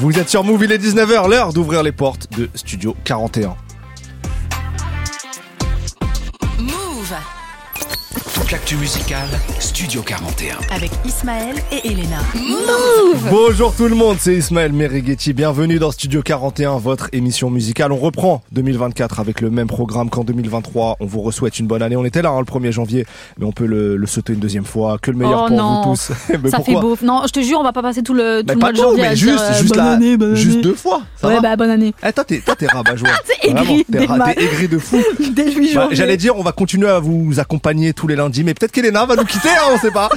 [0.00, 3.56] Vous êtes sur Move, il est 19h, l'heure d'ouvrir les portes de Studio 41.
[8.68, 9.28] L'actu musicale,
[9.60, 10.56] Studio 41.
[10.70, 12.18] Avec Ismaël et Elena.
[13.30, 15.32] Bonjour tout le monde, c'est Ismaël Merighetti.
[15.32, 17.92] Bienvenue dans Studio 41, votre émission musicale.
[17.92, 20.96] On reprend 2024 avec le même programme qu'en 2023.
[21.00, 21.96] On vous souhaite une bonne année.
[21.96, 23.06] On était là hein, le 1er janvier,
[23.38, 24.98] mais on peut le, sauter une deuxième fois.
[25.00, 25.82] Que le meilleur oh pour non.
[25.82, 26.00] vous tous.
[26.50, 26.98] ça fait beau.
[27.02, 29.02] Non, je te jure, on va pas passer tout le, tout le mois de janvier
[29.02, 30.62] mais à juste, dire, euh, juste, bonne la- année, bonne juste année.
[30.62, 31.02] deux fois.
[31.16, 31.94] Ça ouais, va bah bonne année.
[32.06, 32.42] Eh, toi, t'es,
[33.42, 34.98] aigri Vraiment, t'es, aigri de fou.
[35.32, 35.88] Dès 8 Bah.
[35.92, 39.16] J'allais dire, on va continuer à vous accompagner tous les lundis, mais peut-être qu'Elena va
[39.16, 40.08] nous quitter, hein, on sait pas.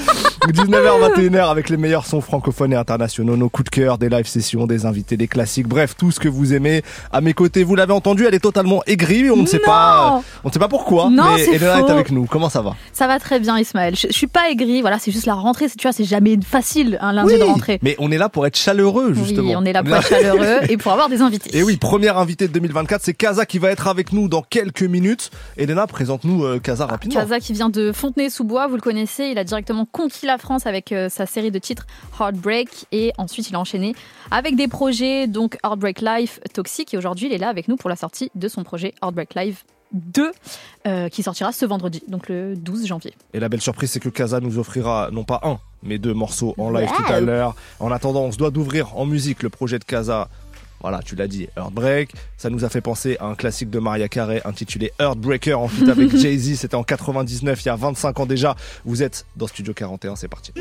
[0.47, 4.25] 19h, 21h avec les meilleurs sons francophones et internationaux, nos coups de cœur, des live
[4.27, 6.81] sessions, des invités, des classiques, bref, tout ce que vous aimez.
[7.11, 10.21] À mes côtés, vous l'avez entendu, elle est totalement aigrie, on ne sait Non pas,
[10.43, 11.87] on ne sait pas pourquoi, Non, mais c'est Elena faux.
[11.87, 12.25] est avec nous.
[12.25, 12.75] Comment ça va?
[12.93, 13.95] Ça va très bien, Ismaël.
[13.95, 14.81] Je, je suis pas aigri.
[14.81, 15.67] Voilà, c'est juste la rentrée.
[15.69, 17.79] Tu vois, c'est jamais facile un lundi de rentrée.
[17.83, 19.49] mais on est là pour être chaleureux, justement.
[19.49, 21.55] Oui, on est là pour être chaleureux et pour avoir des invités.
[21.57, 24.83] Et oui, première invitée de 2024, c'est Kaza qui va être avec nous dans quelques
[24.83, 25.29] minutes.
[25.57, 27.19] Elena, présente-nous euh, Kaza rapidement.
[27.19, 27.91] Kaza qui vient de
[28.31, 31.59] Fontenay-sous-Bois, vous le connaissez, il a directement conquis la France avec euh, sa série de
[31.59, 31.85] titres
[32.19, 33.93] Heartbreak et ensuite il a enchaîné
[34.31, 37.89] avec des projets donc Heartbreak Life, Toxic et aujourd'hui il est là avec nous pour
[37.89, 40.31] la sortie de son projet Heartbreak Live 2
[40.87, 43.13] euh, qui sortira ce vendredi, donc le 12 janvier.
[43.33, 46.55] Et la belle surprise, c'est que Kaza nous offrira non pas un, mais deux morceaux
[46.57, 46.95] en live Wow.
[46.95, 47.55] tout à l'heure.
[47.81, 50.29] En attendant, on se doit d'ouvrir en musique le projet de Kaza.
[50.81, 52.13] Voilà, tu l'as dit, Heartbreak.
[52.37, 55.87] Ça nous a fait penser à un classique de Maria Carey intitulé Heartbreaker en feat
[55.87, 56.55] avec Jay-Z.
[56.55, 58.55] C'était en 99, il y a 25 ans déjà.
[58.85, 60.53] Vous êtes dans Studio 41, c'est parti.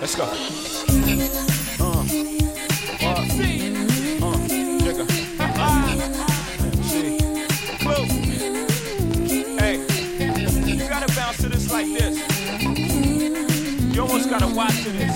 [0.00, 0.24] Let's go.
[1.80, 2.04] Uh,
[3.00, 3.66] uh.
[9.58, 9.78] Hey,
[10.66, 12.18] you gotta bounce to this like this.
[13.94, 15.15] You almost gotta watch to this.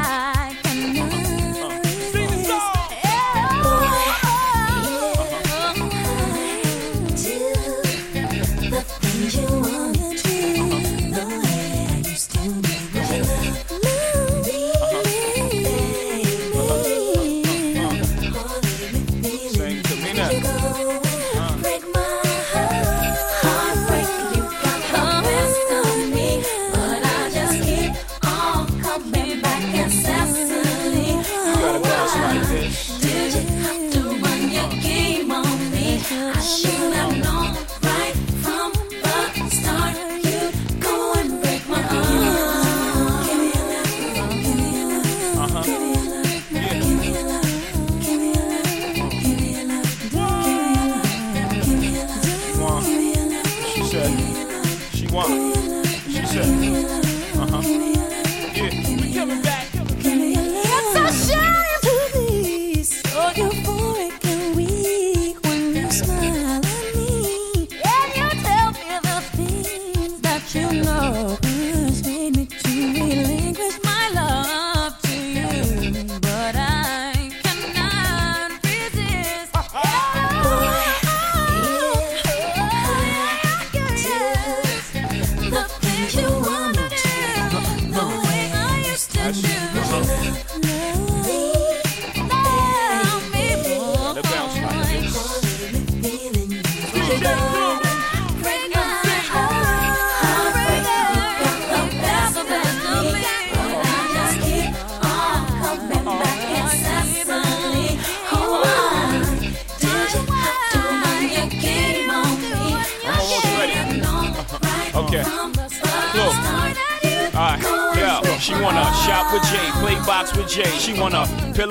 [121.61, 121.70] pillow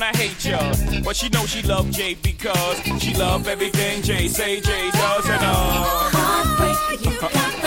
[0.03, 0.59] I hate ya.
[1.03, 5.43] But she know she love Jay because she love everything Jay say Jay does and
[5.43, 6.09] uh.
[6.11, 7.60] Heartbreak You got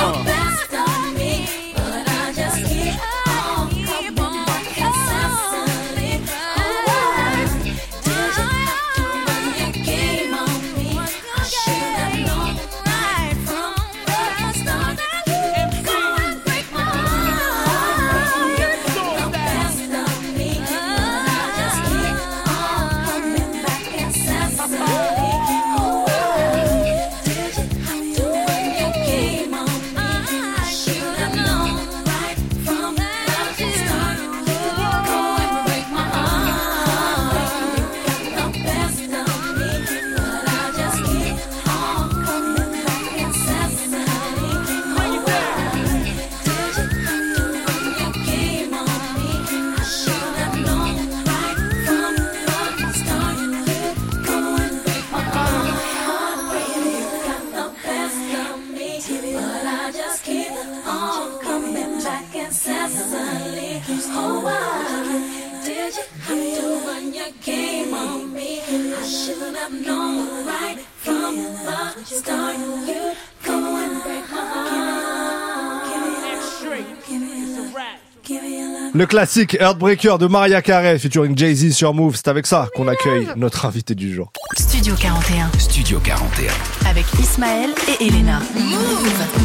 [78.96, 82.14] Le classique Heartbreaker de Maria Carey featuring Jay-Z sur Move.
[82.14, 84.30] C'est avec ça qu'on accueille notre invité du jour.
[84.56, 86.52] Studio 41 Studio 41.
[86.88, 88.38] avec Ismaël et Elena.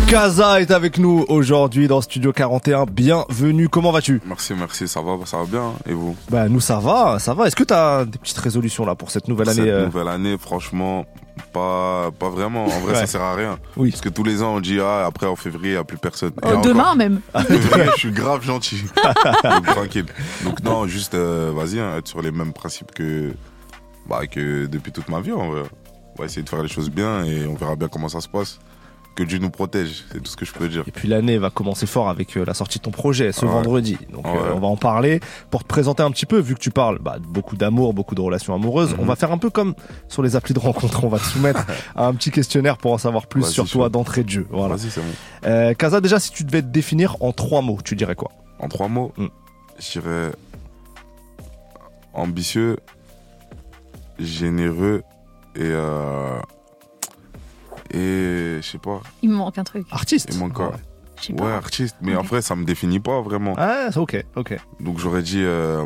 [0.07, 2.85] Kaza est avec nous aujourd'hui dans Studio 41.
[2.85, 3.69] Bienvenue.
[3.69, 4.21] Comment vas-tu?
[4.27, 5.73] Merci, merci, ça va, ça va bien.
[5.87, 6.15] Et vous?
[6.29, 7.47] Bah nous ça va, ça va.
[7.47, 10.37] Est-ce que t'as des petites résolutions là pour cette nouvelle Cette année euh, nouvelle année,
[10.39, 11.05] franchement,
[11.53, 12.65] pas, pas vraiment.
[12.65, 12.99] En vrai, Ouais.
[12.99, 13.59] ça sert à rien.
[13.77, 13.91] Oui.
[13.91, 15.97] Parce que tous les ans, on dit, ah, après, en février, il n'y a plus
[15.97, 16.31] personne.
[16.43, 17.21] Et Euh, encore, demain même.
[17.47, 18.83] février, je suis grave gentil.
[19.43, 20.05] Donc, tranquille.
[20.43, 23.31] Donc, non, juste, euh, vas-y, hein, être sur les mêmes principes que,
[24.07, 25.63] bah, que depuis toute ma vie, en vrai.
[26.17, 28.27] On va essayer de faire les choses bien et on verra bien comment ça se
[28.27, 28.59] passe.
[29.15, 30.83] Que Dieu nous protège, c'est tout ce que je peux dire.
[30.87, 33.51] Et puis l'année va commencer fort avec euh, la sortie de ton projet ce Ouais.
[33.51, 33.97] vendredi.
[34.13, 34.31] Donc Ouais.
[34.37, 35.19] euh, on va en parler
[35.51, 38.21] pour te présenter un petit peu, vu que tu parles bah, beaucoup d'amour, beaucoup de
[38.21, 38.93] relations amoureuses.
[38.93, 38.99] Mhm.
[39.01, 39.73] On va faire un peu comme
[40.07, 41.03] sur les applis de rencontre.
[41.03, 41.65] On va te soumettre
[41.97, 44.47] à un petit questionnaire pour en savoir plus sur toi d'entrée de jeu.
[44.51, 44.75] Voilà.
[44.77, 45.07] Vas-y, c'est bon.
[45.47, 48.31] Euh, Kaza, déjà, si tu devais te définir en trois mots, tu dirais quoi?
[48.59, 49.27] En trois mots, Mm.
[49.79, 50.31] je dirais
[52.13, 52.77] ambitieux,
[54.17, 55.03] généreux
[55.55, 56.39] et euh,
[57.91, 59.85] et je sais pas, Il me manque un truc.
[59.91, 60.29] Artiste.
[60.31, 60.75] il manque quoi Ouais.
[61.31, 61.55] Ouais, pas.
[61.57, 62.19] artiste, mais Ok.
[62.19, 63.53] en vrai ça me définit pas vraiment.
[63.57, 64.57] Ah, c'est ok, ok.
[64.79, 65.83] Donc j'aurais dit euh,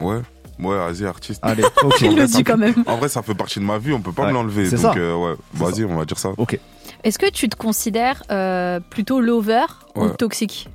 [0.00, 0.20] ouais,
[0.60, 1.40] ouais, vas-y artiste.
[1.42, 2.00] Allez, ok.
[2.00, 2.82] Il le dit quand même.
[2.86, 4.64] En vrai ça fait partie de ma vie, on peut pas Ouais, me l'enlever.
[4.70, 4.98] c'est Donc ça.
[4.98, 6.30] euh, ouais, vas-y, on va dire ça.
[6.38, 6.58] Ok.
[7.04, 10.68] Est-ce que tu te considères euh, plutôt lover ou toxique?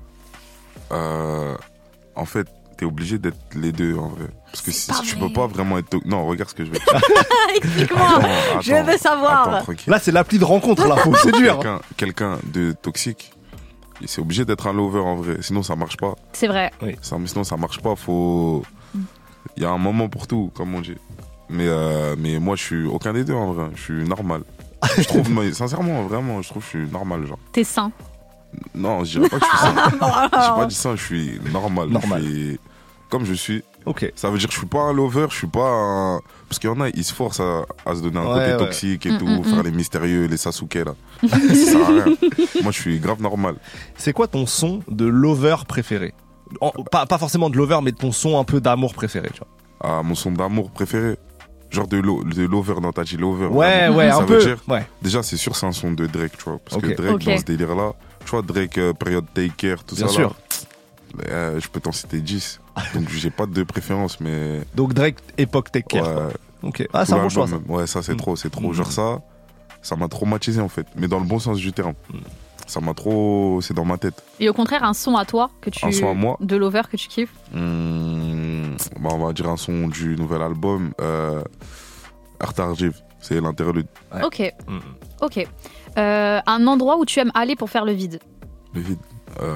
[0.91, 1.55] Euh,
[2.15, 2.47] en fait,
[2.83, 4.27] t'es obligé d'être les deux en vrai.
[4.51, 5.89] Parce que si, tu peux pas vraiment être.
[5.89, 7.01] to- Non, regarde ce que je vais te dire.
[7.55, 8.19] Explique-moi.
[8.61, 9.53] Je veux savoir.
[9.55, 9.73] attends.
[9.87, 10.97] Là, c'est l'appli de rencontre, là.
[10.97, 11.55] Faut séduire.
[11.59, 13.31] Quelqu'un, quelqu'un de toxique,
[14.01, 15.37] il- c'est obligé d'être un lover en vrai.
[15.41, 16.15] Sinon, ça marche pas.
[16.33, 16.71] C'est vrai.
[17.01, 17.95] Ça, sinon, ça marche pas.
[17.95, 18.63] Faut.
[19.55, 20.95] Il y a un moment pour tout, comme on dit.
[21.49, 23.67] Mais, euh, mais moi, je suis aucun des deux en vrai.
[23.75, 24.41] Je suis normal.
[24.97, 27.39] Je trouve, mais sincèrement, vraiment, je trouve que je suis normal, genre.
[27.53, 27.91] T'es sain.
[28.75, 29.75] Non, je dirais pas que je suis sain.
[30.31, 31.89] J'ai pas dit ça, je suis normal.
[31.89, 32.21] Normal.
[32.23, 32.59] Je suis
[33.13, 33.63] comme je suis.
[33.85, 34.11] Ok.
[34.15, 36.19] Ça veut dire que je suis pas un lover, je suis pas un.
[36.49, 38.51] Parce qu'il y en a, ils se forcent à, à se donner un Ouais, côté
[38.51, 38.57] ouais.
[38.57, 39.65] toxique et Mm, tout, mm, faire mm.
[39.65, 40.95] les mystérieux, les Sasuke là.
[41.29, 42.05] ça sert à rien.
[42.63, 43.55] Moi, je suis grave normal.
[43.97, 46.13] C'est quoi ton son de lover préféré?
[46.61, 49.47] En- pas, pas forcément de lover, mais ton son un peu d'amour préféré, tu vois.
[49.81, 51.17] Ah, mon son d'amour préféré.
[51.71, 53.47] Genre de, lo- de lover, non, t'as dit lover.
[53.47, 53.97] Ouais, vraiment.
[53.97, 54.43] ouais, Ça un veut peu.
[54.45, 54.85] dire- Ouais.
[55.01, 56.59] Déjà, c'est sûr, c'est un son de Drake, tu vois.
[56.63, 56.83] Parce Ok.
[56.89, 60.13] que Drake, dans ce délire-là, tu vois, Drake, euh, période Take Care, tout Bien ça
[60.13, 60.29] sûr.
[60.29, 60.35] là.
[61.29, 62.59] Euh, je peux t'en citer 10.
[62.95, 64.61] Donc, j'ai pas de préférence, mais.
[64.75, 66.05] Donc Drake, époque Take Care.
[66.27, 66.87] ouais, Ok.
[66.93, 67.53] Ah, c'est un bon choix, ça.
[67.55, 68.17] l'album, Ouais, ça, c'est Mm.
[68.17, 68.69] trop, c'est trop.
[68.69, 68.73] Mm.
[68.73, 69.21] Genre, ça,
[69.81, 70.87] ça m'a traumatisé, en fait.
[70.95, 71.93] Mais dans le bon sens du terme.
[72.11, 72.17] Mm.
[72.65, 73.59] Ça m'a trop.
[73.61, 74.23] C'est dans ma tête.
[74.39, 75.85] Et au contraire, un son à toi que tu.
[75.85, 77.33] Un son à moi De lover que tu kiffes?
[77.51, 80.93] Hmm, bah, on va dire un son du nouvel album.
[81.01, 81.43] Euh,
[82.39, 83.01] Art Archive.
[83.19, 83.87] C'est l'interlude.
[84.13, 84.23] Ouais.
[84.23, 84.53] Ok.
[84.67, 84.77] Mm.
[85.21, 85.47] Ok.
[85.97, 88.19] Euh, un endroit où tu aimes aller pour faire le vide?
[88.73, 88.97] Le vide.
[89.41, 89.55] Euh,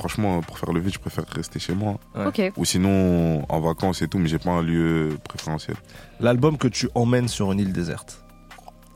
[0.00, 1.94] franchement, pour faire le vide, je préfère rester chez moi.
[2.16, 2.26] Ouais.
[2.26, 2.52] Ok.
[2.56, 5.76] Ou sinon, en vacances et tout, mais j'ai pas un lieu préférentiel.
[6.18, 8.24] L'album que tu emmènes sur une île déserte.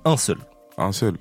[0.06, 0.38] Un seul.
[0.78, 1.14] Un seul.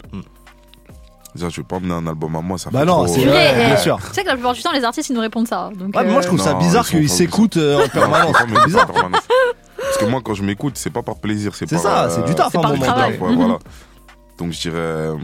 [1.35, 3.25] Déjà, je vais pas emmener un album à moi, ça Bah fait non, trop- c'est
[3.25, 3.97] vrai, bien sûr.
[4.07, 5.69] Tu sais que la plupart du temps, les artistes, ils nous répondent ça.
[5.75, 8.35] Donc, Ouais, mais moi, je euh, trouve ça Non, bizarre qu'ils s'écoutent euh, en permanence.
[8.39, 8.87] c'est C'est bizarre.
[9.77, 11.83] Parce que moi, quand je m'écoute, c'est pas par plaisir, c'est C'est par.
[11.83, 13.17] ça, euh, c'est du taf C'est à un par moment donné.
[13.17, 13.59] Ouais, voilà.
[14.37, 15.15] Donc je dirais, euh,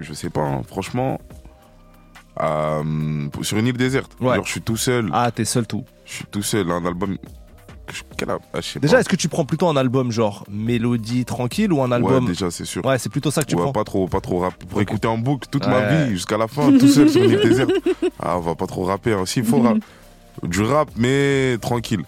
[0.00, 1.18] je sais pas, hein, franchement,
[2.40, 2.82] euh,
[3.42, 4.12] sur une île déserte.
[4.20, 4.36] Ouais.
[4.36, 5.84] Genre je suis tout seul, Ah, t'es seul tout.
[6.04, 6.70] je suis tout seul.
[6.70, 7.16] Un album
[8.16, 8.38] quel ah,
[8.80, 12.30] Déjà, est-ce que tu prends plutôt un album genre mélodie tranquille ou un album Ouais,
[12.30, 12.84] déjà, c'est sûr.
[12.86, 13.72] Ouais, c'est plutôt ça que tu Ouais, prends.
[13.72, 14.54] pas trop, pas trop rap.
[14.64, 17.70] Pour écouter en boucle toute ma vie jusqu'à la fin, tout seul sur l'île déserte.
[18.24, 19.12] Ah, on va pas trop rapper.
[19.14, 19.26] hein.
[19.26, 19.78] Si, il faut rap.
[20.44, 22.02] Du rap, mais tranquille.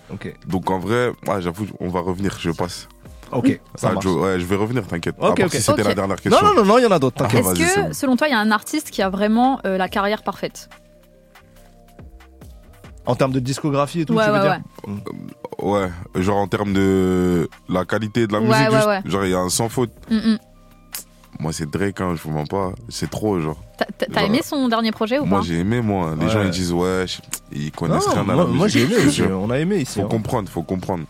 [0.46, 2.88] Donc en vrai, ouais, j'avoue, on va revenir, je passe.
[3.32, 4.04] Ok, ça Ah, marche.
[4.04, 5.14] Joe, ouais, je vais revenir, t'inquiète.
[5.18, 5.50] Ok, ok.
[5.50, 5.88] si c'était Ok.
[5.88, 6.46] la dernière Non, question.
[6.46, 7.16] non, non, non, il y en a d'autres.
[7.20, 7.44] Ah, T'inquiète.
[7.44, 7.92] vas-y, Est-ce c'est que, bon.
[7.92, 10.68] selon toi, il y a un artiste qui a vraiment euh, la carrière parfaite?
[13.06, 14.60] En termes de discographie et tout, Ouais, tu veux ouais, dire?
[15.58, 15.88] Ouais,
[16.22, 19.00] genre en termes de la qualité de la Ouais, musique, ouais, juste, ouais.
[19.04, 19.90] genre il y a un sans faute.
[20.10, 20.38] Mm, mm.
[21.40, 22.72] Moi, c'est Drake, hein, je vous mens pas.
[22.88, 23.58] C'est trop, genre.
[23.76, 25.44] T'as- T'as t'as Genre, aimé son dernier projet ou Moi, pas?
[25.44, 26.14] j'ai aimé, moi.
[26.18, 26.30] Les Ouais.
[26.30, 27.18] gens, ils disent, ouais, je-
[27.52, 28.56] ils Non, connaissent rien à la moi, musique.
[28.58, 29.16] moi, j'ai aimé Je te aussi.
[29.16, 29.40] jure.
[29.42, 29.98] On a aimé ici.
[29.98, 30.08] Faut hein.
[30.08, 31.04] comprendre, faut comprendre.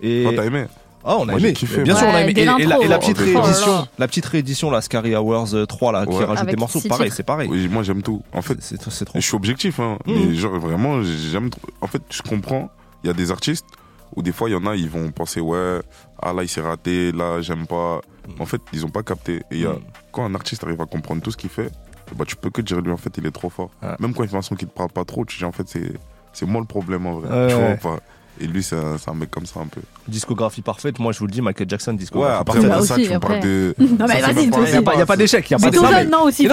[0.00, 0.66] Et Toi, t'as aimé?
[1.04, 1.52] Ah, on a Moi, aimé.
[1.52, 2.32] kiffé, Bien sûr, on a aimé.
[2.36, 5.16] Et, et la, l'intro, et la oh, petite oh réédition, la petite réédition, la Scary
[5.16, 7.48] Hours euh, 3 là, qui rajoute des morceaux, pareil, c'est pareil.
[7.50, 8.22] Oui, moi, j'aime tout.
[8.32, 9.18] En fait, C'est trop.
[9.18, 9.98] je suis objectif, hein.
[10.06, 10.14] Mhm.
[10.28, 11.62] Mais genre, vraiment, j'aime trop.
[11.80, 12.70] En fait, je comprends.
[13.04, 13.66] Il y a des artistes
[14.14, 15.80] où des fois, il y en a, ils vont penser, ouais,
[16.20, 18.00] ah là, il s'est raté, là, j'aime pas.
[18.38, 19.36] En fait, ils ont pas capté.
[19.50, 19.80] Et il y a- Mhm.
[20.12, 21.70] quand un artiste arrive à comprendre tout ce qu'il fait,
[22.14, 23.70] bah, tu peux que dire lui, en fait, il est trop fort.
[23.82, 23.88] Ouais.
[23.98, 25.66] Même quand il fait un son qui te parle pas trop, tu dis, en fait,
[25.66, 25.92] c'est,
[26.34, 27.28] c'est moi le problème, en vrai.
[27.30, 28.00] Ouais, tu vois, ouais.
[28.42, 29.80] Et lui, c'est un, un mec comme ça, un peu.
[30.08, 32.70] Discographie parfaite, moi je vous le dis, Michael Jackson, Ouais, discographie après, parfaite.
[32.70, 33.28] Bah moi, ça, aussi, tu me après.
[33.40, 33.74] parles de.
[33.78, 34.72] Non, mais vas-y, aussi.
[34.72, 36.10] Il n'y a, pas- d'échec, il y a pas d'échec.
[36.10, 36.46] non, aussi.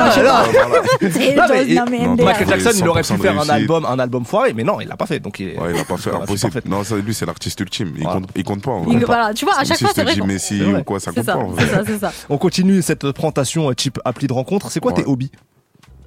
[1.79, 2.15] Non.
[2.25, 4.79] Michael Jackson, il aurait pu 100% de faire un album, un album foiré, mais non,
[4.81, 5.19] il l'a pas fait.
[5.19, 6.61] Donc il est- Ouais, il a pas fait impossible.
[6.65, 7.91] Non, ça, lui, c'est l'artiste ultime.
[7.95, 8.19] Il, Voilà.
[8.21, 8.71] compte, il compte pas.
[8.71, 9.05] en Il- vrai.
[9.05, 10.15] Voilà, tu vois, à chaque fois, c'est vrai.
[10.25, 11.31] Messi ou quoi, ça compte pas.
[11.33, 11.65] ça, en vrai.
[11.65, 12.11] c'est ça, c'est ça.
[12.29, 14.69] On continue cette présentation type appli de rencontre.
[14.71, 15.07] C'est quoi tes Ouais.
[15.09, 15.31] hobbies?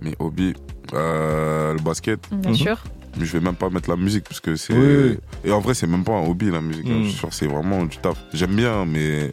[0.01, 0.55] Mais hobby,
[0.95, 2.57] euh, le basket, Bien Mhm.
[2.57, 2.79] sûr.
[3.19, 4.73] Mais je vais même pas mettre la musique parce que c'est.
[4.75, 5.19] Oui.
[5.45, 6.87] Et en vrai, c'est même pas un hobby la musique.
[6.87, 7.01] hein.
[7.05, 8.17] Je suis sûr, c'est vraiment du taf.
[8.33, 9.33] J'aime bien, mais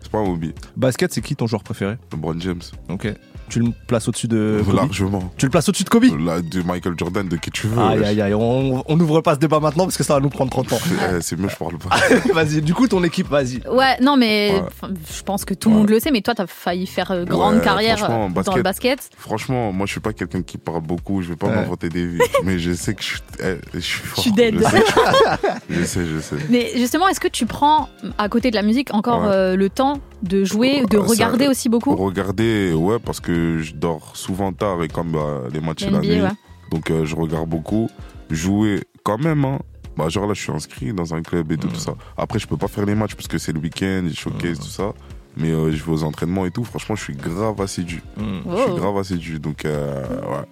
[0.00, 0.52] c'est pas un hobby.
[0.76, 1.96] Basket, c'est qui ton joueur préféré?
[2.12, 3.08] LeBron James, Ok.
[3.50, 4.74] Tu le places au-dessus de Kobe?
[4.76, 5.32] Largement.
[5.36, 6.04] Tu le places au-dessus de Kobe?
[6.24, 7.78] Là, de Michael Jordan, de qui tu veux.
[7.82, 10.50] Aïe aïe aïe, on n'ouvre pas ce débat maintenant parce que ça va nous prendre
[10.52, 10.78] 30 ans.
[10.82, 11.96] Eh, c'est mieux, je parle pas.
[12.32, 13.60] vas-y, du coup ton équipe, vas-y.
[13.68, 14.88] Ouais, non, mais Ouais.
[15.14, 17.56] je pense que tout le monde le sait, mais toi, t'as failli faire euh, grande
[17.56, 18.56] Ouais, carrière euh, dans basket.
[18.56, 19.10] le basket.
[19.18, 21.20] Franchement, moi, je suis pas quelqu'un qui parle beaucoup.
[21.20, 21.56] Je vais pas Ouais.
[21.56, 22.20] m'inventer des vies.
[22.44, 24.22] mais je sais que je, suis- eh, je suis fort.
[24.22, 24.56] suis dead.
[24.58, 24.84] Je sais,
[25.70, 26.36] je sais, je sais.
[26.50, 29.28] Mais justement, est-ce que tu prends, à côté de la musique, encore Ouais.
[29.32, 33.74] euh, le temps de jouer, de ça- regarder aussi beaucoup Regarder, ouais, parce que je
[33.74, 36.20] dors souvent tard et comme bah, les matchs de la nuit.
[36.22, 36.28] Ouais.
[36.70, 37.88] Donc euh, je regarde beaucoup.
[38.30, 39.58] Jouer quand même, hein.
[39.96, 41.72] Bah, genre là, je suis inscrit dans un club et tout, Mm.
[41.72, 41.94] tout ça.
[42.16, 44.54] Après, je peux pas faire les matchs parce que c'est le week-end, Mm.
[44.56, 44.92] tout ça.
[45.36, 46.64] Mais euh, je vais aux entraînements et tout.
[46.64, 48.02] Franchement, je suis grave assidu.
[48.16, 48.40] Hmm.
[48.50, 48.76] Je suis Wow.
[48.76, 49.38] grave assidu.
[49.38, 50.44] Donc, euh, ouais.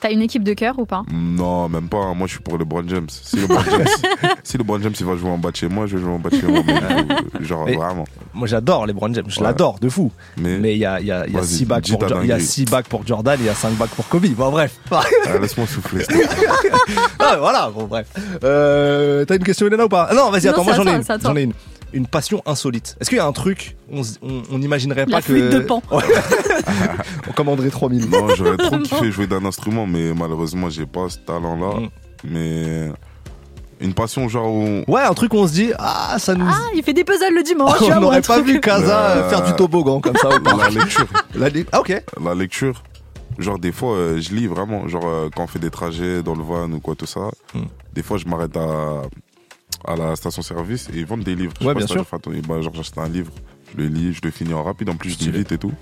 [0.00, 1.02] T'as- une équipe de cœur ou pas?
[1.12, 1.98] Non, même pas.
[1.98, 2.14] hein.
[2.14, 3.06] Moi, je suis pour LeBron James.
[3.10, 3.86] Si LeBron James,
[4.44, 6.18] si LeBron James il va jouer en bas de chez moi, je vais jouer en
[6.18, 6.60] bas de chez moi.
[6.66, 8.04] Mais, euh, genre, Et- vraiment.
[8.34, 9.46] Moi j'adore les James, je Ouais.
[9.46, 10.10] l'adore de fou.
[10.36, 11.96] Mais, Mais il y a, il y a, il y a Vas-y, 6 bacs dis
[11.96, 14.26] pour, il y a six bacs pour Jordan, il y a 5 bacs pour Kobe.
[14.36, 14.76] Bon bref.
[14.90, 15.02] ah,
[15.40, 16.04] laisse-moi souffler.
[17.18, 18.06] Ah, voilà, bon bref.
[18.44, 20.08] Euh, T'as une question Elena ou pas?
[20.10, 21.02] Ah Non, vas-y, attends, moi ai une.
[21.22, 21.52] J'en ai une.
[21.92, 22.96] Une passion insolite.
[23.00, 25.32] Est-ce qu'il y a un truc, on, on, on n'imaginerait La pas que.
[25.32, 25.82] flûte de Pan.
[27.34, 28.10] Comme André 3000.
[28.10, 31.80] non, j'aurais trop kiffé jouer d'un instrument, mais malheureusement, j'ai pas ce talent-là.
[31.80, 31.88] Mm.
[32.24, 32.90] Mais
[33.80, 34.82] une passion, genre où.
[34.88, 36.46] Ouais, un truc où on se dit, ah, ça nous.
[36.48, 37.78] Ah, il fait des puzzles le dimanche.
[37.80, 40.28] vois, on n'aurait pas vu Kaza Euh, faire du toboggan comme ça.
[40.30, 41.06] La lecture.
[41.34, 42.02] La li- Ah, ok.
[42.22, 42.82] La lecture.
[43.38, 44.88] Genre, des fois, euh, je lis vraiment.
[44.88, 47.30] Genre, euh, quand on fait des trajets dans le van ou quoi, tout ça.
[47.54, 47.60] Mm.
[47.94, 49.02] Des fois, je m'arrête à,
[49.86, 51.52] à la station-service et ils vendent des livres.
[51.60, 52.00] Je Ouais, pas bien sûr.
[52.12, 52.40] attention.
[52.48, 53.30] Bah, genre, j'achète un livre,
[53.72, 54.90] je le lis, je le finis en rapide.
[54.90, 55.38] En plus, je lis Stylé.
[55.38, 55.72] vite et tout.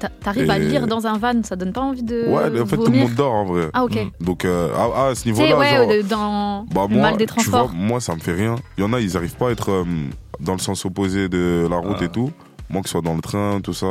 [0.00, 2.26] T'a- T'arrives à lire dans un van, ça donne pas envie de.
[2.28, 3.68] ouais, en fait, tout le monde dort en vrai.
[3.72, 3.94] Ah, ok.
[4.20, 4.24] Mm.
[4.24, 7.16] Donc, euh, à, à ce Tu sais, niveau-là, ouais, genre, dans bah, le moi, mal
[7.16, 7.72] des tu vois, transports.
[7.72, 8.56] moi, ça me fait rien.
[8.76, 9.84] Il y en a, ils arrivent pas à être euh,
[10.40, 12.04] dans le sens opposé de la route Ah.
[12.04, 12.32] et tout.
[12.70, 13.86] Moi, que ce soit dans le train, tout ça,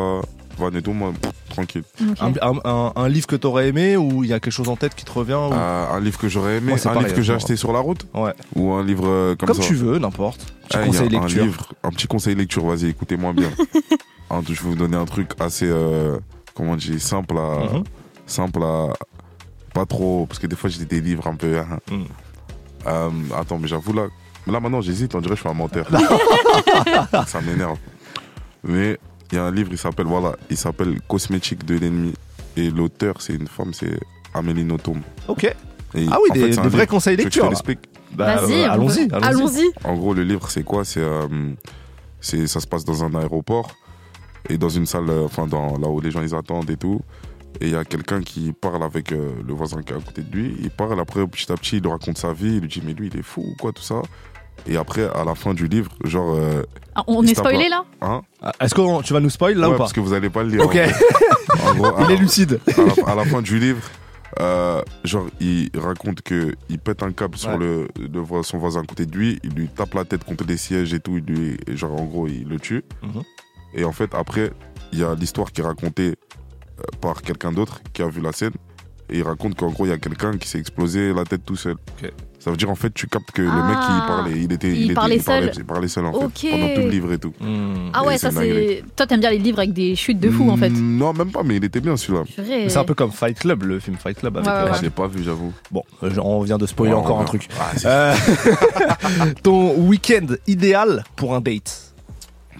[0.58, 1.84] van et tout, moi, pff, tranquille.
[2.20, 4.76] Un, un- un- un livre que t'aurais aimé ou il y a quelque chose en
[4.76, 7.06] tête qui te revient ou- Euh, un livre que j'aurais aimé, Moi, c'est un pareil,
[7.08, 8.34] livre que j'ai hein, acheté sur la route Ouais.
[8.56, 9.68] ou un livre euh, comme, Comme ça.
[9.68, 10.40] tu veux, n'importe.
[10.70, 11.42] Petit Ah, conseil lecture.
[11.42, 13.50] Un livre, un petit conseil lecture, vas-y, écoutez-moi bien.
[14.30, 16.18] Un- je vais vous donner un truc assez, euh,
[16.54, 17.84] comment on dit, simple à, Mhm.
[18.26, 18.88] simple à,
[19.74, 21.58] pas trop, parce que des fois j'ai des livres un peu.
[21.58, 21.80] hein.
[21.92, 22.06] Mhm.
[22.88, 24.04] Euh, attends, mais j'avoue là,
[24.48, 25.88] là maintenant j'hésite, on dirait que je suis un menteur.
[27.28, 27.78] Ça m'énerve.
[28.64, 28.98] Mais
[29.34, 32.14] il y a un livre, il s'appelle voilà, il s'appelle Cosmétique de l'ennemi
[32.56, 34.00] et l'auteur c'est une femme, c'est
[34.36, 35.00] Amélie Nothomb.
[35.28, 35.44] Ok.
[35.96, 36.86] Et Ah oui, des, fait, des vrais livre.
[36.88, 37.52] conseils lecture.
[38.12, 39.28] Bah, Vas-y, euh, allons-y, peut- allons-y.
[39.28, 39.72] allons-y.
[39.84, 40.86] En gros, le livre, c'est quoi?
[40.86, 41.28] C'est euh,
[42.22, 43.72] c'est ça se passe dans un aéroport
[44.50, 47.02] et dans une salle, euh, enfin dans là où les gens ils attendent et tout.
[47.60, 50.22] Et il y a quelqu'un qui parle avec euh, le voisin qui est à côté
[50.22, 50.56] de lui.
[50.62, 52.56] Il parle après petit à petit, il lui raconte sa vie.
[52.56, 54.02] Il lui dit mais lui il est fou ou quoi tout ça.
[54.68, 56.64] Et après à la fin du livre, genre euh,
[56.96, 57.84] Ah, On est spoilé là?
[58.02, 58.22] hein?
[58.42, 59.84] Ah, Est-ce que tu vas nous spoil là Ouais, ou pas?
[59.84, 60.62] parce que vous allez pas le lire.
[60.66, 60.78] Ok,
[61.66, 62.60] En gros, il à- est lucide.
[62.68, 63.82] à la, à la fin du livre,
[64.40, 68.84] Euh, genre, il raconte que il pète un câble sur le, le son voisin à
[68.84, 71.58] côté de lui, il lui tape la tête contre des sièges et tout, il lui,
[71.78, 72.84] genre en gros, il le tue.
[73.04, 73.22] Mhm.
[73.76, 74.52] Et en fait, après,
[74.92, 76.16] il y a l'histoire qui est racontée
[76.80, 78.54] euh, par quelqu'un d'autre qui a vu la scène.
[79.12, 81.56] Et il raconte qu'en gros, il y a quelqu'un qui s'est explosé la tête tout
[81.56, 81.76] seul.
[82.02, 82.12] Ok.
[82.44, 83.68] Ça veut dire, en fait, tu captes que le Ah.
[83.70, 85.50] mec, il parlait, il était, Il était- parlait seul.
[85.56, 87.34] il parlait seul, en fait, pendant tout le livre et tout.
[87.40, 87.90] Hmm.
[87.94, 88.84] Ah ouais, ça c'est.
[88.98, 90.70] Toi, t'aimes bien les livres avec des chutes de fou en fait.
[90.70, 92.24] Mm, Non, même pas, mais il était bien celui-là.
[92.68, 94.78] C'est un peu comme Fight Club, le film Fight Club avec Ouais, ouais.
[94.78, 95.54] Je l'ai pas vu, j'avoue.
[95.72, 97.48] Bon, euh, on vient de spoiler Ouais, encore un truc.
[97.58, 98.14] Ah, c'est- Euh,
[99.44, 101.94] ton week-end idéal pour un date?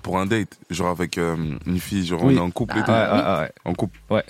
[0.02, 1.36] Pour un date, genre avec euh,
[1.66, 2.36] une fille, genre Oui.
[2.36, 2.92] on est en couple et Ah, tout.
[2.92, 3.52] ouais, ouais, ouais.
[3.66, 4.00] En couple.
[4.10, 4.24] Ouais.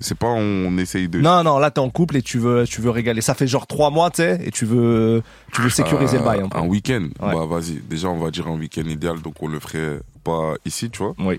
[0.00, 1.20] C'est pas on essaye de.
[1.20, 3.20] Non, non, là t'es en couple et tu veux, tu veux régaler.
[3.20, 6.26] Ça fait genre trois mois, tu sais, et tu veux, tu veux sécuriser le Euh,
[6.26, 6.58] bail un peu.
[6.58, 7.08] Un week-end.
[7.20, 7.34] Ouais.
[7.34, 7.80] Bah vas-y.
[7.80, 11.14] Déjà on va dire un week-end idéal, donc on le ferait pas ici, tu vois.
[11.18, 11.38] Oui.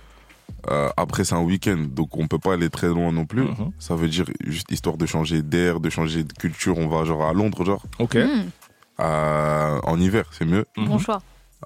[0.70, 3.42] Euh, après c'est un week-end, donc on peut pas aller très loin non plus.
[3.44, 3.72] Mhm.
[3.80, 6.78] Ça veut dire juste histoire de changer d'air, de changer de culture.
[6.78, 8.16] On va genre à Londres, genre Ok.
[8.16, 8.50] Hmm,
[9.00, 10.66] Euh, en hiver, c'est mieux.
[10.78, 11.20] Bon choix.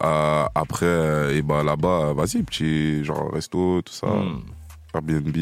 [0.04, 4.40] Euh, après, euh, et bah là-bas, vas-y, petit genre resto, tout ça, Hmm.
[4.94, 5.36] Airbnb.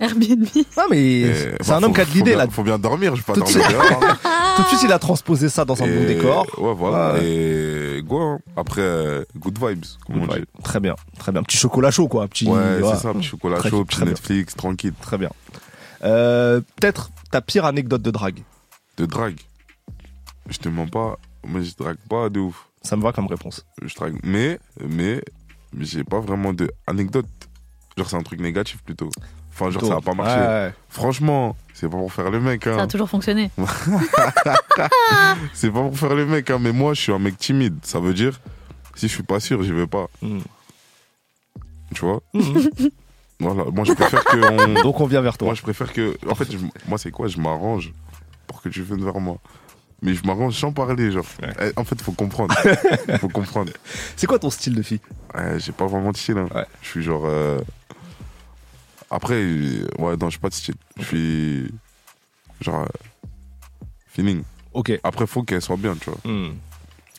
[0.00, 0.46] Airbnb.
[0.76, 2.46] Ah mais c'est bah, un homme qui a de l'idée là.
[2.48, 4.04] Faut bien dormir, je vais pas Tout de dormir dehors.
[4.04, 4.18] hein.
[4.56, 6.46] Tout de suite il a transposé ça dans un bon décor.
[6.58, 7.14] Ouais, voilà.
[7.14, 7.24] Ouais.
[7.26, 8.20] Et go.
[8.20, 8.38] hein.
[8.56, 10.44] Après, euh, good vibes, comme on dit.
[10.62, 11.42] Très bien, très bien.
[11.42, 12.46] Petit chocolat chaud quoi, petit.
[12.48, 12.96] Ouais, voilà.
[12.96, 14.10] c'est ça, petit chocolat Très- chaud, très petit bien.
[14.10, 14.94] Netflix, tranquille.
[15.00, 15.30] Très bien.
[16.04, 18.42] Euh, Peut-être ta pire anecdote de drague.
[18.96, 19.40] De drague.
[20.48, 21.16] Je te mens pas,
[21.48, 22.66] mais je drague pas de ouf.
[22.82, 23.64] Ça me va comme réponse.
[23.82, 24.18] Je drague.
[24.22, 25.22] Mais, mais,
[25.80, 27.26] j'ai pas vraiment de anecdote.
[27.96, 29.08] Genre, c'est un truc négatif plutôt.
[29.54, 30.36] Enfin, genre, ça a pas marché.
[30.40, 30.72] Ouais.
[30.88, 32.86] Franchement, c'est pas pour faire le mec, Ça a hein.
[32.88, 33.50] toujours fonctionné.
[35.52, 36.58] C'est pas pour faire le mec, hein.
[36.60, 37.78] Mais moi, je suis un mec timide.
[37.82, 38.40] Ça veut dire,
[38.94, 40.06] si je suis pas sûr, j'y vais pas.
[40.22, 40.40] Hmm.
[41.94, 42.70] Tu vois Mhm.
[43.40, 43.64] Voilà.
[43.70, 44.36] Moi, je préfère que.
[44.78, 45.46] on- Donc on vient vers toi.
[45.46, 46.16] Moi, je préfère que.
[46.28, 46.58] En fait, je-
[46.88, 47.92] moi, c'est quoi Je m'arrange
[48.46, 49.38] pour que tu viennes vers moi.
[50.02, 51.24] Mais je m'arrange sans parler, genre.
[51.42, 51.52] Ouais.
[51.60, 52.54] Eh, En fait, faut comprendre.
[53.20, 53.72] faut comprendre.
[54.16, 55.00] C'est quoi ton style de fille?
[55.34, 56.38] Ouais, j'ai pas vraiment de style.
[56.38, 56.48] hein.
[56.54, 56.64] Ouais.
[56.82, 57.22] Je suis genre.
[57.26, 57.58] euh,
[59.10, 60.74] Après, euh, ouais, non, j'ai pas de style.
[60.98, 61.70] Je suis.
[62.60, 62.82] Genre.
[62.82, 63.26] euh,
[64.08, 64.42] Feeling.
[64.72, 64.92] Ok.
[65.02, 66.18] Après, faut qu'elle soit bien, tu vois.
[66.24, 66.54] Hmm.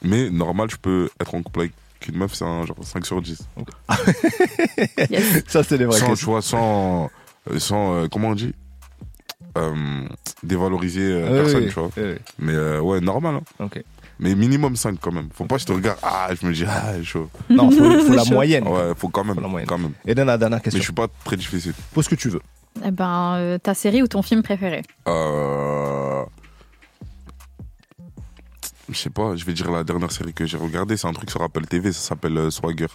[0.04, 1.74] Mais normal, je peux être en couple avec
[2.08, 3.48] une meuf, c'est un genre 5 sur 10.
[5.10, 5.44] Yes.
[5.48, 6.26] Ça c'est les vraies sans questions.
[6.26, 7.10] choix, sans.
[7.50, 8.54] euh, sans euh, comment on dit
[9.58, 10.06] Euh,
[10.44, 11.90] Dévaloriser euh, Ouais, personne, tu vois.
[12.40, 13.36] Mais euh, ouais, normal.
[13.36, 13.42] hein.
[13.66, 13.84] Ok.
[14.20, 15.30] Mais minimum 5 quand même.
[15.34, 17.30] Faut pas que je te regarde, ah, je me dis, ah, chaud.
[17.50, 18.68] Non, faut, faut la moyenne.
[18.68, 19.36] Ouais, faut quand même.
[19.36, 19.68] Faut la moyenne.
[19.68, 19.92] Quand même.
[20.06, 20.80] Et Dan, la dernière Mais question.
[20.80, 21.74] je suis pas très difficile.
[21.94, 22.42] Pose ce que tu veux.
[22.86, 24.82] Eh ben, euh, ta série ou ton film préféré?
[25.08, 26.24] Euh...
[28.88, 31.32] Je sais pas, je vais dire la dernière série que j'ai regardée, c'est un truc
[31.32, 32.86] sur Apple TV, ça s'appelle euh, Swagger.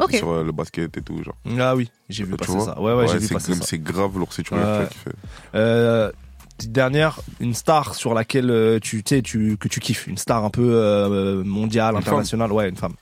[0.00, 0.14] Ok.
[0.16, 1.36] Sur euh, le basket et tout, genre.
[1.60, 2.64] Ah oui, j'ai vu Tu passer vois?
[2.64, 2.80] ça.
[2.80, 3.64] Ouais, ouais, j'ai vu c'est- passer ça.
[3.64, 5.10] C'est grave lourd si tu kiffer.
[5.54, 6.10] Euh,
[6.56, 10.06] petite dernière, une star sur laquelle euh, tu, tu sais, tu, que tu kiffes.
[10.06, 12.52] Une star un peu euh, mondiale, Une internationale.
[12.52, 12.94] Ouais, une femme.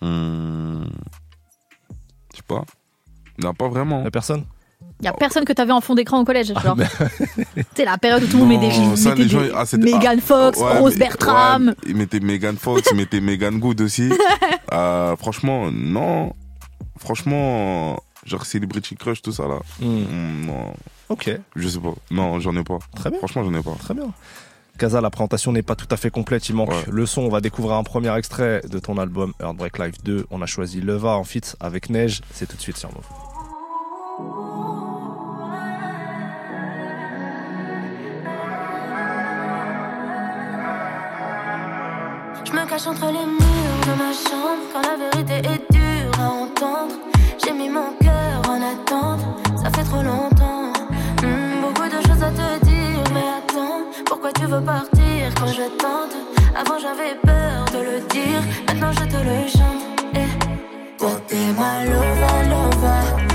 [0.00, 0.84] Hmm.
[2.32, 2.64] Je sais pas.
[3.38, 4.02] Non, pas vraiment.
[4.02, 4.44] La personne?
[5.00, 6.76] Il y a personne que t'avais en fond d'écran au collège, Ah, genre.
[7.74, 9.64] C'est la période où tout le monde met des, ça, mettait les gens, des ah,
[9.78, 11.68] Megan Fox, Ouais, Rose mais- Bertram.
[11.68, 14.10] ouais, ils mettaient Megan Fox, ils mettaient Megan Good aussi.
[14.72, 16.32] Euh, franchement, non.
[16.96, 19.58] Franchement, genre Celebrity Crush, tout ça là.
[19.80, 20.74] Hmm, non,
[21.10, 21.92] Ok, je sais pas.
[22.10, 22.78] Non, j'en ai pas.
[22.94, 23.18] très bien.
[23.18, 23.74] Franchement, j'en ai pas.
[23.78, 24.10] Très bien.
[24.78, 26.84] Casa, la présentation n'est pas tout à fait complète, il manque Ouais.
[26.90, 27.22] le son.
[27.22, 30.26] On va découvrir un premier extrait de ton album Heartbreak Live 2.
[30.30, 32.22] On a choisi Leva en feat avec Neige.
[32.32, 33.04] C'est tout de suite sur Move.
[42.44, 46.28] Je me cache entre les murs de ma chambre quand la vérité est dure à
[46.30, 46.94] entendre.
[47.44, 49.20] J'ai mis mon cœur en attente,
[49.62, 50.49] ça fait trop longtemps.
[51.72, 56.16] Beaucoup de choses à te dire, mais attends, pourquoi tu veux partir quand je tente?
[56.56, 60.02] Avant j'avais peur de le dire, maintenant je te le chante.
[60.14, 60.98] Eh.
[60.98, 63.29] Toi t'es ma lova, lova,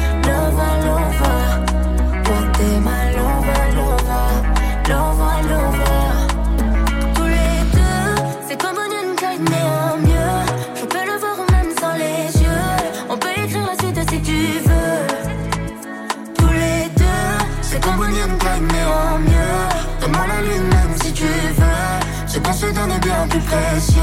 [22.55, 24.01] se donne bien plus précieux.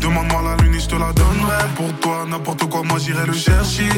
[0.00, 1.64] Demande-moi la lune et je te la donnerai.
[1.76, 3.88] Pour toi, n'importe quoi, moi j'irai le chercher.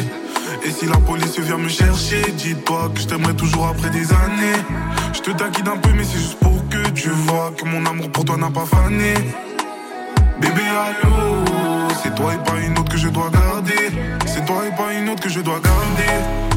[0.65, 4.61] Et si la police vient me chercher, dis-toi que je t'aimerai toujours après des années.
[5.13, 8.11] Je te taquine un peu, mais c'est juste pour que tu vois que mon amour
[8.11, 9.15] pour toi n'a pas fané.
[10.41, 11.45] Bébé, allô,
[12.03, 13.93] c'est toi et pas une autre que je dois garder.
[14.27, 16.13] C'est toi et pas une autre que je dois garder.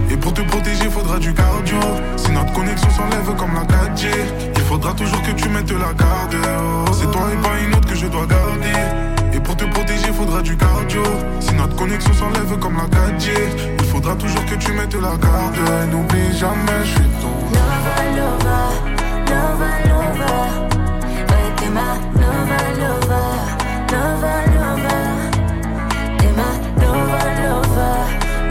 [0.10, 1.78] Et pour te protéger, faudra du cardio.
[2.16, 4.08] Si notre connexion s'enlève comme la 4G,
[4.56, 6.36] il faudra toujours que tu mettes la garde.
[6.36, 8.78] Oh, C'est toi et pas une autre que je dois garder.
[9.34, 11.04] Et pour te protéger, faudra du cardio.
[11.40, 13.30] Si notre connexion s'enlève comme la 4G,
[13.80, 15.58] il faudra toujours que tu mettes la garde.
[15.92, 17.36] N'oublie jamais, je suis ton.
[17.58, 18.60] Nova, Nova,
[19.32, 20.34] Nova, Nova.
[21.30, 21.90] Ouais, t'es ma
[22.22, 23.24] Nova, Nova,
[23.94, 24.96] Nova, Nova.
[26.20, 26.50] T'es ma
[26.84, 27.90] Nova, Nova,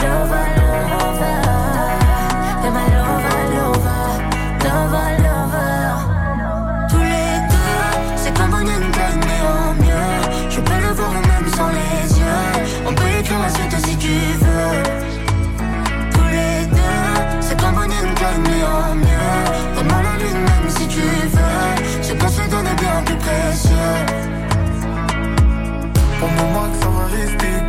[0.03, 0.43] Nova,
[0.91, 1.31] Nova.
[2.75, 3.97] Ma Nova, Nova,
[4.65, 5.26] Nova, Nova.
[27.17, 27.66] Moi que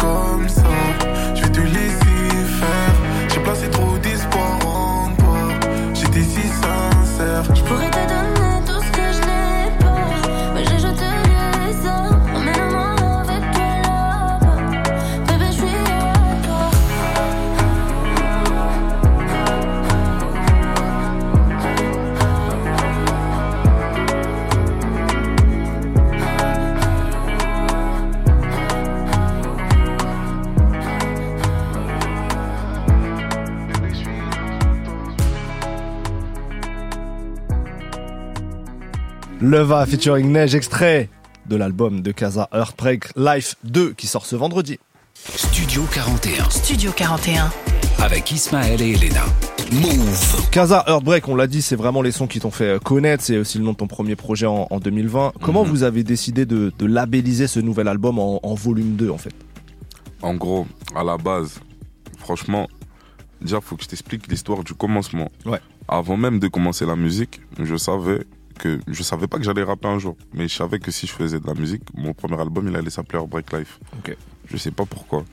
[39.47, 41.09] Leva featuring Neige, extrait
[41.47, 44.77] de l'album de Casa Earthbreak Life 2 qui sort ce vendredi.
[45.15, 47.49] Studio 41 Studio 41.
[47.99, 49.23] avec Ismaël et Elena.
[49.71, 50.49] Move.
[50.51, 53.23] Casa Earthbreak, on l'a dit, c'est vraiment les sons qui t'ont fait euh, connaître.
[53.23, 55.31] C'est aussi le nom de ton premier projet en, en 2020.
[55.41, 55.69] Comment Mhm.
[55.69, 59.33] vous avez décidé de, de labelliser ce nouvel album en, en volume 2 en fait?
[60.21, 61.61] En gros, à la base,
[62.17, 62.67] franchement,
[63.41, 65.31] déjà, faut que je t'explique l'histoire du commencement.
[65.45, 65.59] Ouais.
[65.87, 68.25] Avant même de commencer la musique, je savais
[68.57, 71.13] que je savais pas que j'allais rapper un jour, mais je savais que si je
[71.13, 73.79] faisais de la musique, mon premier album, il allait s'appeler Break Life.
[73.97, 74.15] Ok.
[74.49, 75.23] Je sais pas pourquoi.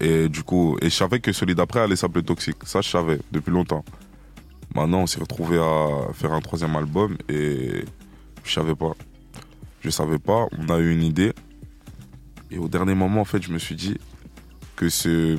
[0.00, 2.56] Et du coup, et je savais que celui d'après allait s'appeler Toxic.
[2.64, 3.84] Ça, je savais depuis longtemps.
[4.74, 7.84] Maintenant, on s'est retrouvé à faire un troisième album et
[8.44, 8.92] je savais pas.
[9.80, 10.46] Je savais pas.
[10.58, 11.32] On a eu une idée.
[12.50, 13.96] Et au dernier moment, en fait, je me suis dit
[14.76, 15.36] que ce,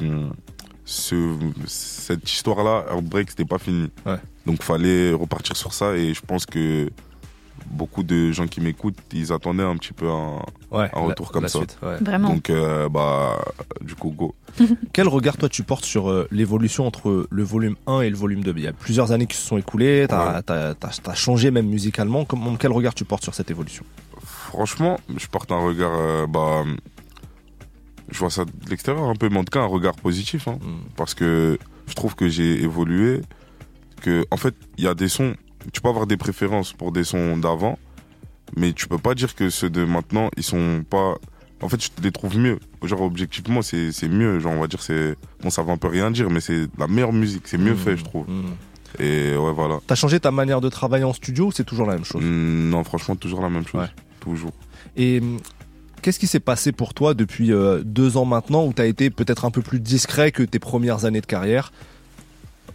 [0.83, 3.89] ce, cette histoire-là, Heartbreak, c'était pas fini.
[4.05, 4.17] Ouais.
[4.49, 5.95] Donc, fallait repartir sur ça.
[5.95, 6.89] Et je pense que
[7.67, 11.47] beaucoup de gens qui m'écoutent, ils attendaient un petit peu un, Ouais, un retour comme
[11.47, 11.59] ça.
[11.59, 11.97] suite, ouais.
[12.01, 12.29] Vraiment.
[12.29, 13.37] Donc, euh, bah,
[13.81, 14.33] du coup, go.
[14.93, 18.43] Quel regard toi tu portes sur euh, l'évolution entre le volume 1 et le volume
[18.43, 20.73] 2 Il y a plusieurs années qui se sont écoulées, t'as Ouais.
[20.79, 22.25] t'as changé même musicalement.
[22.25, 23.83] Comment, quel regard tu portes sur cette évolution?
[24.25, 26.63] Franchement, je porte un regard, euh, bah,
[28.11, 30.57] je vois ça de l'extérieur un peu, mais en tout cas un regard positif, hein,
[30.61, 30.89] Mm.
[30.95, 33.21] parce que je trouve que j'ai évolué,
[33.99, 35.35] que en fait il y a des sons,
[35.73, 37.77] tu peux avoir des préférences pour des sons d'avant,
[38.57, 41.15] mais tu peux pas dire que ceux de maintenant ils sont pas,
[41.61, 44.81] en fait je les trouve mieux, genre objectivement c'est c'est mieux, genre on va dire
[44.81, 47.75] c'est, bon ça va un peu rien dire, mais c'est la meilleure musique, c'est mieux
[47.75, 49.01] fait je trouve, Mm.
[49.03, 49.79] et ouais voilà.
[49.85, 52.23] T'as changé ta manière de travailler en studio ou c'est toujours la même chose?
[52.23, 53.89] Mm, Non franchement toujours la même chose, Ouais.
[54.19, 54.53] toujours.
[54.97, 55.21] Et
[56.01, 59.45] qu'est-ce qui s'est passé pour toi depuis euh, deux ans maintenant où t'as été peut-être
[59.45, 61.71] un peu plus discret que tes premières années de carrière?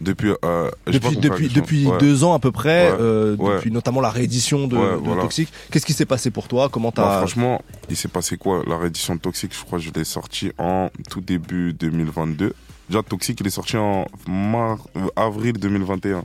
[0.01, 1.61] Depuis, euh, Depuis, depuis, question.
[1.61, 1.97] depuis Ouais.
[1.99, 2.97] deux ans à peu près, Ouais.
[2.99, 3.55] euh, Ouais.
[3.55, 5.21] depuis notamment la réédition de, de voilà.
[5.23, 5.49] Toxic.
[5.71, 6.69] Qu'est-ce qui s'est passé pour toi?
[6.69, 8.63] Comment Bah, t'as franchement, il s'est passé quoi?
[8.67, 12.53] La réédition de Toxic, je crois que je l'ai sorti en tout début 2022.
[12.89, 16.23] Déjà, Toxic, il est sorti en mar- euh, avril 2021.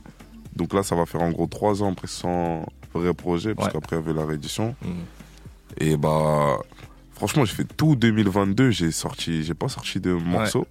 [0.55, 3.95] Donc là, ça va faire en gros trois ans après son vrai projet, parce qu'après,
[3.95, 4.75] il y avait la réédition.
[4.83, 4.91] Mhm.
[5.79, 6.57] Et bah,
[7.13, 8.69] franchement, j'ai fait tout 2022.
[8.71, 10.67] J'ai sorti, j'ai pas sorti de morceaux,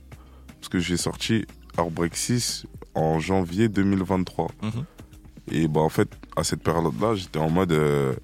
[0.60, 1.46] parce que j'ai sorti
[1.78, 2.66] Heartbreak 6
[3.00, 4.48] en janvier 2023.
[4.62, 4.70] Mhm.
[5.52, 7.72] Et bah, en fait, à cette période-là, j'étais en mode.
[7.72, 8.14] euh,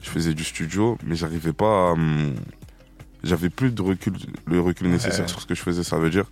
[0.00, 1.92] je faisais du studio, mais j'arrivais pas à.
[1.92, 2.34] hum,
[3.24, 4.12] J'avais plus de recul,
[4.46, 5.82] le recul nécessaire sur ce que je faisais.
[5.82, 6.30] Ça veut dire,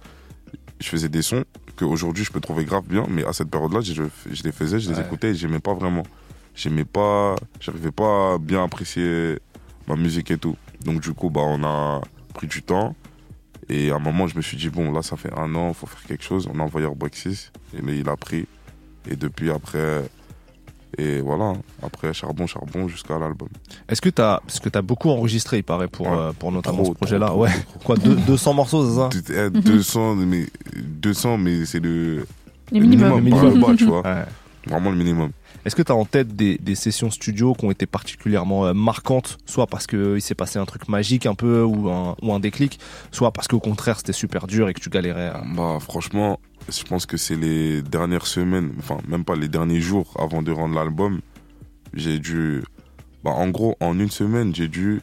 [0.81, 1.45] je faisais des sons
[1.77, 4.89] qu'aujourd'hui je peux trouver grave bien, mais à cette période-là, je, je les faisais, je
[4.89, 5.05] les Ouais.
[5.05, 6.05] écoutais et j'aimais pas vraiment.
[6.55, 9.39] J'aimais pas, j'arrivais pas à bien apprécier
[9.89, 10.57] ma musique et tout.
[10.85, 12.01] Donc du coup, bah, on a
[12.35, 12.95] pris du temps.
[13.69, 15.87] Et à un moment, je me suis dit, bon, là, ça fait un an, faut
[15.87, 16.49] faire quelque chose.
[16.53, 17.51] On a envoyé Heartbreak 6.
[17.77, 18.47] Et là, il a pris.
[19.11, 20.09] Et depuis, après.
[20.99, 21.53] Et voilà,
[21.83, 23.49] après charbon, charbon jusqu'à l'album.
[23.89, 26.17] Est-ce que t'as, parce que t'as beaucoup enregistré, il paraît, pour, Ouais.
[26.17, 27.27] euh, pour notamment Trop, ce projet-là.
[27.27, 27.51] trop, ouais.
[27.51, 31.81] trop, trop, Quoi, deux- 200 morceaux, c'est ça Deux- eh, 200, mais, 200, mais c'est
[31.81, 32.27] le,
[32.73, 33.21] le minimum.
[33.21, 34.03] minimum, par le bas, tu vois.
[34.07, 34.25] Ouais.
[34.67, 35.31] Vraiment le minimum.
[35.65, 38.75] Est-ce que tu as en tête des, des sessions studio qui ont été particulièrement euh,
[38.75, 42.41] marquantes, soit parce qu'il s'est passé un truc magique un peu ou un, ou un
[42.41, 42.79] déclic,
[43.13, 45.43] soit parce qu'au contraire c'était super dur et que tu galérais à...
[45.55, 50.13] Bah, franchement, je pense que c'est les dernières semaines, enfin même pas les derniers jours
[50.19, 51.21] avant de rendre l'album,
[51.95, 52.63] j'ai dû,
[53.23, 55.01] bah, en gros en une semaine j'ai dû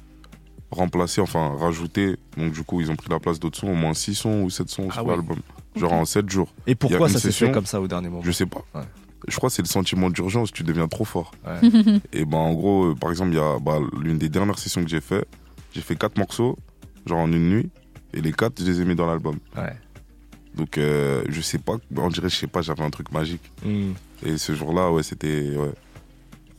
[0.71, 3.93] remplacer, enfin rajouter, donc du coup ils ont pris la place d'autres sons, au moins
[3.93, 5.39] 6 sons ou 7 sons Ah sur l'album,
[5.76, 6.54] genre en 7 jours.
[6.67, 8.23] Et pourquoi ça s'est fait comme ça au dernier moment?
[8.23, 8.63] Je sais pas.
[8.76, 8.82] Ouais.
[9.27, 11.31] Je crois que c'est le sentiment d'urgence, tu deviens trop fort.
[11.45, 11.69] Ouais.
[12.13, 14.83] Et ben en gros, euh, par exemple, il y a bah, l'une des dernières sessions
[14.83, 15.25] que j'ai fait,
[15.73, 16.57] j'ai fait quatre morceaux,
[17.05, 17.69] genre en une nuit,
[18.13, 19.38] et les quatre, je les ai mis dans l'album.
[19.55, 19.73] Ouais.
[20.55, 23.41] Donc euh, je sais pas, on dirait, je sais pas, j'avais un truc magique.
[23.65, 23.93] Hmm.
[24.25, 25.55] Et ce jour-là, ouais, c'était.
[25.57, 25.71] Ouais.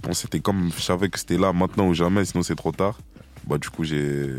[0.02, 2.98] Bon, c'était comme je savais que c'était là, maintenant ou jamais, sinon c'est trop tard.
[3.46, 4.30] Bah, du coup, j'ai.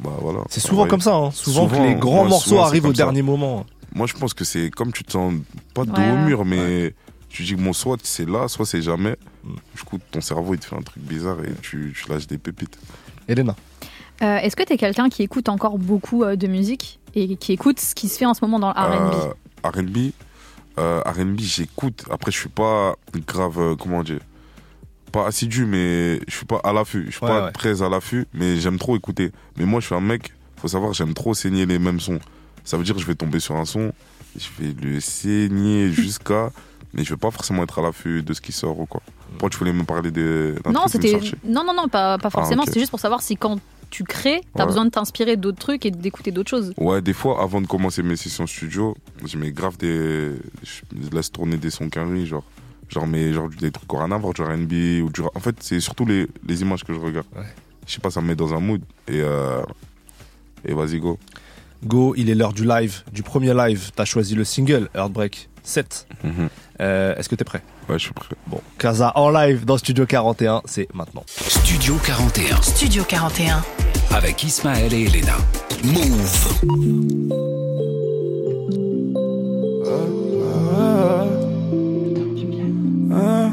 [0.00, 0.40] Bah, voilà.
[0.48, 0.88] C'est souvent Ouais.
[0.88, 1.30] comme ça, hein.
[1.32, 3.04] souvent, que les grands ouais, morceaux souvent, arrivent au ça.
[3.04, 3.66] dernier moment.
[3.94, 5.34] Moi, je pense que c'est comme tu te sens
[5.74, 6.24] pas de dos Ouais, au ouais.
[6.26, 6.94] mur, mais
[7.28, 9.16] tu dis que bon, soit c'est là, soit c'est jamais.
[9.44, 9.54] Mm.
[9.76, 12.38] Du coup, ton cerveau, il te fait un truc bizarre et tu, tu lâches des
[12.38, 12.78] pépites.
[13.28, 13.54] Elena.
[14.22, 17.52] Euh, Est-ce que tu es quelqu'un qui écoute encore beaucoup euh, de musique et qui
[17.52, 19.14] écoute ce qui se fait en ce moment dans le R&B
[19.64, 19.98] Euh, R&B,
[20.78, 22.04] euh, R&B, j'écoute.
[22.10, 24.20] Après, je suis pas grave, euh, comment dire,
[25.12, 27.06] pas assidu, mais je suis pas à l'affût.
[27.06, 27.52] Je suis Ouais, pas ouais.
[27.52, 29.30] très à l'affût, mais j'aime trop écouter.
[29.56, 32.18] Mais moi, je suis un mec, faut savoir, j'aime trop saigner les mêmes sons.
[32.64, 33.92] Ça veut dire que je vais tomber sur un son,
[34.36, 36.50] je vais le saigner jusqu'à,
[36.94, 39.02] mais je vais pas forcément être à l'affût de ce qui sort ou quoi.
[39.32, 41.88] Pourquoi tu voulais me parler de d'un Non, truc qui m'est c'était non non non
[41.88, 42.62] pas, pas forcément.
[42.62, 42.70] ok.
[42.72, 43.58] C'est juste pour savoir si quand
[43.90, 44.66] tu crées, t'as Ouais.
[44.68, 46.72] besoin de t'inspirer d'autres trucs et d'écouter d'autres choses.
[46.76, 50.32] Ouais, des fois, avant de commencer mes sessions studio, je mets grave des.
[50.62, 50.82] Je
[51.14, 52.44] laisse tourner des sons carrés, genre.
[52.90, 55.22] Genre, mais genre des trucs voir, du RB ou du.
[55.34, 57.26] En fait, c'est surtout les, les images que je regarde.
[57.36, 57.42] Ouais.
[57.86, 58.82] Je sais pas, ça me met dans un mood.
[59.06, 59.20] Et.
[59.22, 59.62] Euh...
[60.64, 61.18] Et vas-y, go.
[61.84, 63.90] Go, il est l'heure du live, du premier live.
[63.94, 66.06] T'as choisi le single Heartbreak 7.
[66.24, 66.48] Mhm.
[66.80, 67.62] Euh, Est-ce que t'es prêt?
[67.88, 68.34] Ouais, je suis prêt.
[68.46, 71.24] Bon, Kaza en live dans Studio 41, c'est maintenant.
[71.28, 73.62] Studio 41 Studio 41.
[74.10, 75.36] avec Ismaël et Elena.
[75.84, 77.58] Move.
[81.98, 83.47] Si depuis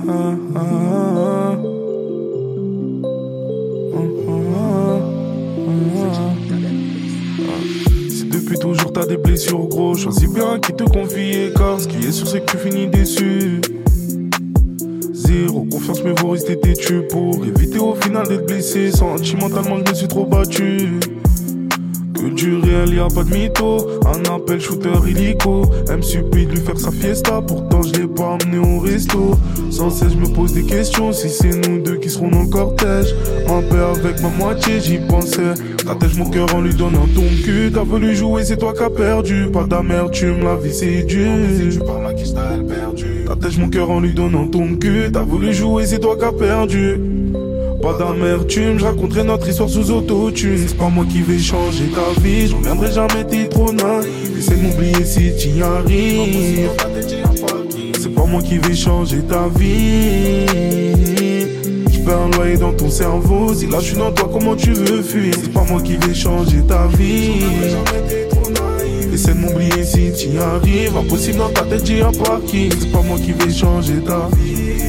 [8.66, 12.28] toujours t'as des blessures gros, choisis bien qui te confie car ce qui est sûr
[12.28, 13.62] c'est que tu finis déçu.
[15.14, 18.92] Zéro confiance mais vous restez têtu pour éviter au final d'être blessé.
[18.92, 21.00] Sentimentalement je me suis trop battu.
[22.16, 24.00] Que du réel, y a pas de mytho.
[24.08, 25.70] Un appel shooter illico.
[25.88, 27.42] Elle me de lui faire sa fiesta.
[27.84, 29.36] Je l'ai pas emmené au resto.
[29.70, 31.12] Sans cesse, je me pose des questions.
[31.12, 33.14] Si c'est nous deux qui serons dans le cortège.
[33.48, 35.54] Un peu avec ma moitié, j'y pensais.
[35.86, 37.72] T'attèches mon cœur en lui donnant ton cul.
[37.74, 39.48] T'as voulu jouer, c'est toi qui as perdu.
[39.52, 41.32] Pas d'amertume, la vie c'est dur.
[43.28, 45.10] T'attèches mon cœur en lui donnant ton cul.
[45.12, 47.00] T'as voulu jouer, c'est toi qui as perdu.
[47.82, 50.58] Pas d'amertume, je raconterai notre histoire sous autotune.
[50.66, 54.08] C'est pas moi qui vais changer ta vie, j'en reviendrai jamais, t'es trop naïf.
[54.40, 56.70] Essaie de m'oublier si t'y arrives.
[58.26, 60.48] C'est pas moi qui vais changer ta vie.
[61.94, 63.54] Je perds un loyer dans ton cerveau.
[63.54, 65.36] Si là je suis dans toi, comment tu veux fuir?
[65.40, 67.44] C'est pas moi qui vais changer ta vie.
[69.14, 70.98] Essaie de m'oublier si t'y arrives.
[70.98, 72.72] Impossible dans ta tête, j'ai un parking.
[72.80, 74.80] C'est pas moi qui vais changer ta vie.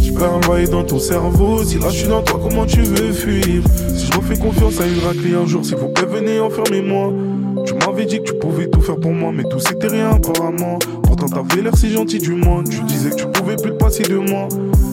[0.00, 1.64] Je perds un loyer dans ton cerveau.
[1.64, 3.64] Si là je suis dans toi, comment tu veux fuir?
[3.96, 7.12] Si je refais confiance à une raclée un jour, s'il vous plaît, venez enfermez-moi.
[7.66, 10.78] Tu m'avais dit que tu pouvais tout faire pour moi, mais tout c'était rien apparemment.
[11.18, 12.62] Pourtant t'avais l'air si gentil du moins.
[12.62, 14.46] Tu disais que tu pouvais plus te passer de moi.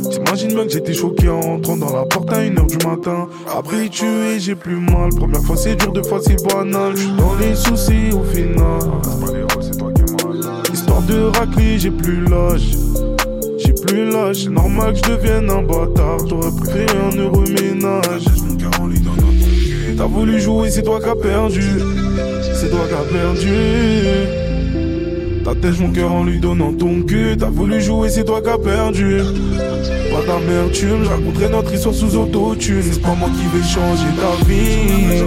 [0.09, 3.27] T'imagines bien que j'étais choqué en rentrant dans la porte à 1h du matin.
[3.55, 5.09] Après tu es, j'ai plus mal.
[5.15, 6.93] Première fois c'est dur, deux fois c'est banal.
[6.95, 8.79] Je suis dans les soucis au final.
[10.73, 12.71] Histoire de racler, j'ai plus l'âge.
[13.59, 16.27] J'ai plus l'âge, c'est normal que je devienne un bâtard.
[16.27, 18.25] J'aurais préféré un heureux ménage.
[19.97, 21.63] T'as voulu jouer, c'est toi qui as perdu.
[22.53, 24.44] C'est toi qui as perdu.
[25.45, 27.37] T'attèches mon cœur en lui donnant ton cul.
[27.37, 29.19] T'as voulu jouer, c'est toi qui as perdu.
[30.11, 32.81] Pas d'amertume, je raconterai notre histoire sous autotune.
[32.81, 35.23] C'est pas moi qui vais changer ta vie.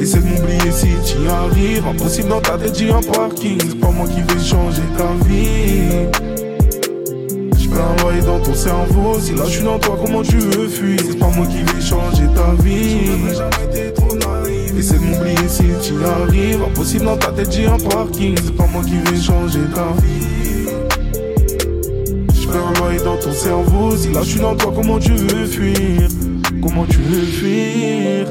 [0.00, 1.84] Essaie de m'oublier si t'y arrives.
[1.84, 3.58] Impossible dans ta tête, j'ai un parking.
[3.60, 6.36] C'est pas moi qui vais changer ta vie.
[7.78, 9.18] Un dans ton cerveau.
[9.20, 10.98] Si là je suis dans toi, comment tu veux fuir?
[10.98, 13.10] C'est pas moi qui vais changer ta vie.
[14.78, 16.62] Essaie de m'oublier si tu y arrives.
[16.62, 18.36] Impossible dans ta tête, j'ai un parking.
[18.42, 20.26] C'est pas moi qui vais changer ta vie.
[22.46, 23.96] Perds un loyer dans ton cerveau.
[23.96, 26.08] Si là je suis dans toi, comment tu veux fuir?
[26.62, 28.26] Comment tu veux fuir?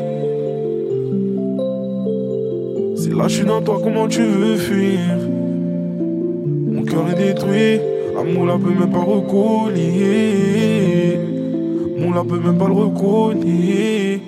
[2.95, 5.17] Si là je suis dans toi, comment tu veux fuir?
[6.71, 7.79] Mon cœur est détruit.
[8.17, 9.83] Amour la peut même pas recoller.
[11.99, 14.21] Mon la peut même pas le recoller.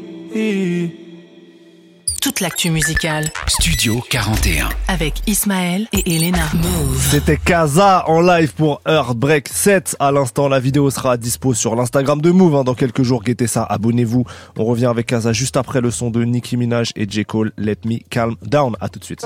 [2.37, 4.69] Toute l'actu musicale Studio 41.
[4.87, 6.43] avec Ismaël et Elena.
[6.53, 7.07] Move.
[7.09, 9.95] C'était Kaza en live pour Heartbreak 7.
[9.99, 12.57] À l'instant, la vidéo sera à dispo sur l'Instagram de Move.
[12.57, 12.63] hein.
[12.63, 14.23] Dans quelques jours, guettez ça, abonnez-vous.
[14.55, 17.25] On revient avec Kaza juste après le son de Nicki Minaj et J.
[17.25, 17.53] Cole.
[17.57, 18.75] Let me calm down.
[18.81, 19.25] À tout de suite.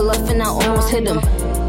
[0.00, 1.59] Pull up and I almost hit him.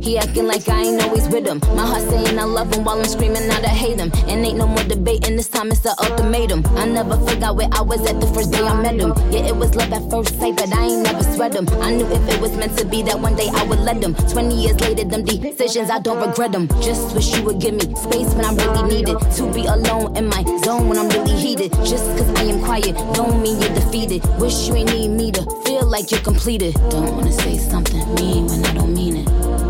[0.00, 1.60] He acting like I ain't always with him.
[1.74, 4.10] My heart saying I love him while I'm screaming out I hate him.
[4.28, 6.64] And ain't no more debating, this time it's the ultimatum.
[6.76, 9.12] I never forgot where I was at the first day I met him.
[9.30, 11.68] Yeah, it was love at first sight, but I ain't never sweat him.
[11.82, 14.14] I knew if it was meant to be that one day I would let him.
[14.14, 16.68] 20 years later, them decisions, I don't regret them.
[16.80, 19.18] Just wish you would give me space when I really need it.
[19.38, 21.72] To be alone in my zone when I'm really heated.
[21.84, 24.24] Just cause I am quiet, don't mean you're defeated.
[24.38, 26.74] Wish you ain't need me to feel like you're completed.
[26.90, 29.67] Don't wanna say something mean when I don't mean it.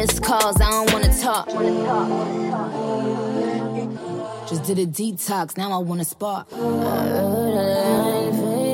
[0.00, 1.46] Missed calls, I don't wanna talk.
[4.48, 6.46] Just did a detox, now I wanna spark.
[6.50, 8.69] Uh, uh, uh,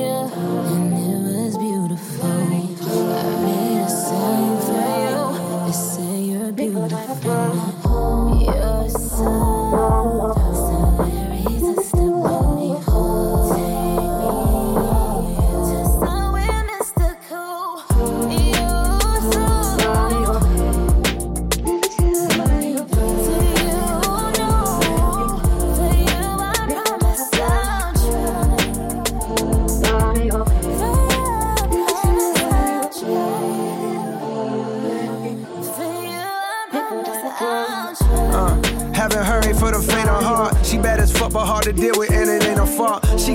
[41.67, 42.36] to deal with, and it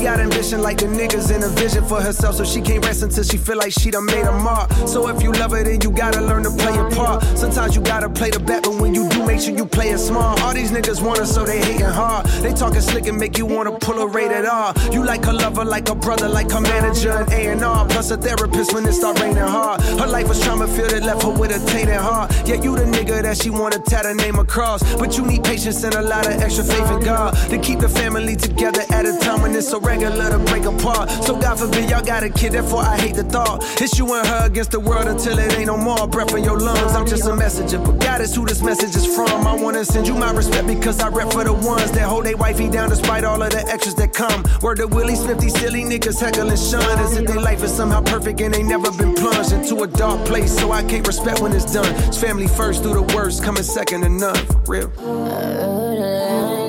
[0.02, 3.22] got ambition like the niggas in a vision for herself, so she can't rest until
[3.22, 4.70] she feel like she done made a mark.
[4.86, 7.22] So if you love her, then you gotta learn to play your part.
[7.38, 9.98] Sometimes you gotta play the bet, but when you do, make sure you play it
[9.98, 10.42] smart.
[10.42, 12.26] All these niggas want her, so they hating hard.
[12.42, 14.74] They talking slick and make you wanna pull a rated R.
[14.90, 17.86] You like her lover, like a brother, like her manager and A&R.
[17.86, 19.80] Plus a therapist when it start raining hard.
[19.82, 22.32] Her life was trauma filled, it left her with a tainted heart.
[22.46, 24.82] Yeah, you the nigga that she wanna tat her name across.
[24.96, 27.88] But you need patience and a lot of extra faith in God to keep the
[27.88, 31.10] family together at a time when it's so regular to break apart.
[31.24, 33.58] So God forbid y'all got a kid, therefore I hate the thought.
[33.80, 36.58] It's you and her against the world until it ain't no more breath in your
[36.58, 36.92] lungs.
[36.94, 39.46] I'm just a messenger, but God is who this message is from.
[39.46, 42.36] I wanna send you my respect because I rep for the ones that hold their
[42.36, 44.44] wifey down despite all of the extras that come.
[44.62, 48.02] Word to Willie Smith, these silly niggas heckling Sean as if their life is somehow
[48.02, 50.56] perfect and they never been plunged into a dark place.
[50.58, 51.92] So I can't respect when it's done.
[52.08, 54.36] It's family first through the worst, coming second to none.
[54.64, 56.61] For real.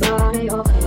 [0.00, 0.77] Body over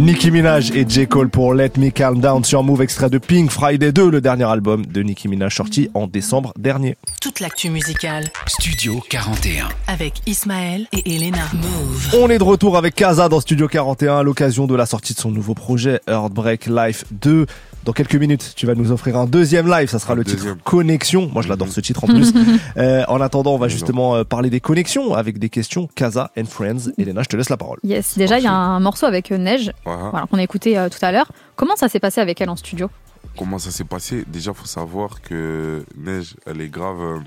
[0.00, 1.06] Nicki Minaj et J.
[1.06, 4.44] Cole pour Let Me Calm Down sur Move, extrait de Pink Friday 2, le dernier
[4.44, 6.96] album de Nicki Minaj sorti en décembre dernier.
[7.20, 9.68] Toute l'actu musicale Studio 41.
[9.88, 11.44] avec Ismaël et Elena.
[11.52, 12.14] Move.
[12.14, 15.18] On est de retour avec Kaza dans Studio 41 à l'occasion de la sortie de
[15.18, 17.44] son nouveau projet Heartbreak Life 2.
[17.84, 20.54] Dans quelques minutes, tu vas nous offrir un deuxième live, ça sera Un le deuxième.
[20.56, 21.30] titre Connexion.
[21.32, 21.72] Moi, je l'adore Mhm.
[21.72, 22.32] ce titre en plus.
[22.76, 26.44] Euh, en attendant, on va justement euh, parler des connexions avec des questions Kaza and
[26.44, 26.92] Friends.
[26.98, 27.78] Elena, je te laisse la parole.
[27.82, 29.96] Yes, déjà, il y a un morceau avec euh, Neige, Ouais.
[30.10, 31.32] voilà, qu'on a écouté euh, tout à l'heure.
[31.56, 32.90] Comment ça s'est passé avec elle en studio?
[33.36, 34.24] Comment ça s'est passé?
[34.28, 37.18] Déjà, faut savoir que Neige, elle est grave, euh,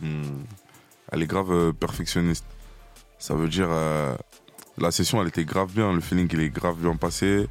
[1.12, 2.45] elle est grave euh, perfectionniste.
[3.20, 4.14] Ça veut dire, euh,
[4.78, 5.91] la session, elle était grave bien.
[5.93, 7.47] Le feeling, il est grave bien passé.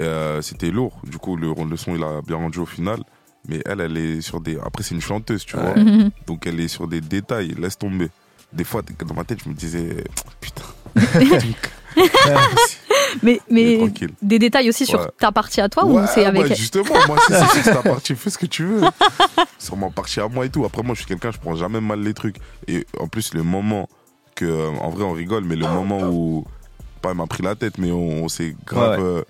[0.00, 0.98] Euh, C'était lourd.
[1.04, 3.00] Du coup, le, le son, il a bien rendu au final.
[3.48, 4.56] Mais elle, elle est sur des.
[4.58, 5.74] Après, c'est une chanteuse, tu vois.
[6.26, 7.54] Donc, elle est sur des détails.
[7.58, 8.08] Laisse tomber.
[8.52, 10.04] Des fois, dans ma tête, je me disais,
[10.40, 10.62] putain.
[13.22, 13.78] Mais, mais
[14.22, 15.06] des détails aussi sur Ouais.
[15.18, 18.30] ta partie à toi Ouais, ou c'est avec ouais, justement, moi, c'est ta partie, fais
[18.30, 18.80] ce que tu veux.
[19.58, 20.64] Sur ma partie à moi et tout.
[20.64, 22.36] Après, moi, je suis quelqu'un, je prends jamais mal les trucs.
[22.68, 23.88] Et en plus, le moment
[24.34, 26.46] que, en vrai, on rigole, mais le moment où,
[27.02, 28.98] pas elle m'a pris la tête, mais on, on s'est grave.
[28.98, 29.10] Ouais, ouais.
[29.18, 29.24] euh,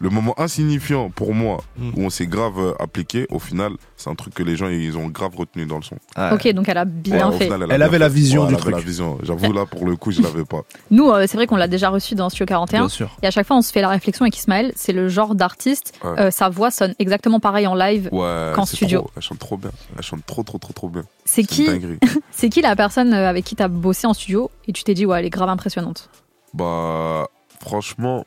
[0.00, 1.90] le moment insignifiant pour moi, Mm.
[1.96, 4.98] où on s'est grave euh, appliqué, au final, c'est un truc que les gens, ils
[4.98, 5.96] ont grave retenu dans le son.
[6.32, 7.44] Ok, donc elle a bien Ouais, fait.
[7.44, 8.74] final, a Elle bien avait la vision Ouais, du elle avait truc.
[8.74, 9.18] la vision.
[9.22, 10.62] J'avoue, là, pour le coup, je l'avais pas.
[10.90, 12.80] Nous, euh, c'est vrai qu'on l'a déjà reçu dans Studio 41.
[12.80, 13.08] Bien sûr.
[13.22, 14.72] Et à chaque fois, on se fait la réflexion avec Ismaël.
[14.74, 16.10] C'est le genre d'artiste, Ouais.
[16.18, 19.00] euh, sa voix sonne exactement pareil en live Ouais, qu'en studio.
[19.02, 19.70] trop- elle chante trop bien.
[19.96, 21.02] Elle chante trop, trop, trop, trop bien.
[21.24, 21.68] C'est qui,
[22.32, 25.06] c'est qui la personne avec qui tu as bossé en studio et tu t'es dit,
[25.06, 26.10] ouais, elle est grave impressionnante?
[26.52, 27.26] Bah,
[27.60, 28.26] franchement,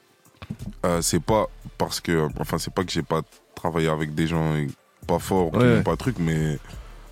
[0.85, 1.47] euh, c'est pas
[1.77, 2.27] parce que.
[2.39, 3.21] Enfin, c'est pas que j'ai pas
[3.55, 4.53] travaillé avec des gens
[5.07, 5.83] pas forts, Ouais, ouais.
[5.83, 6.57] pas de truc, mais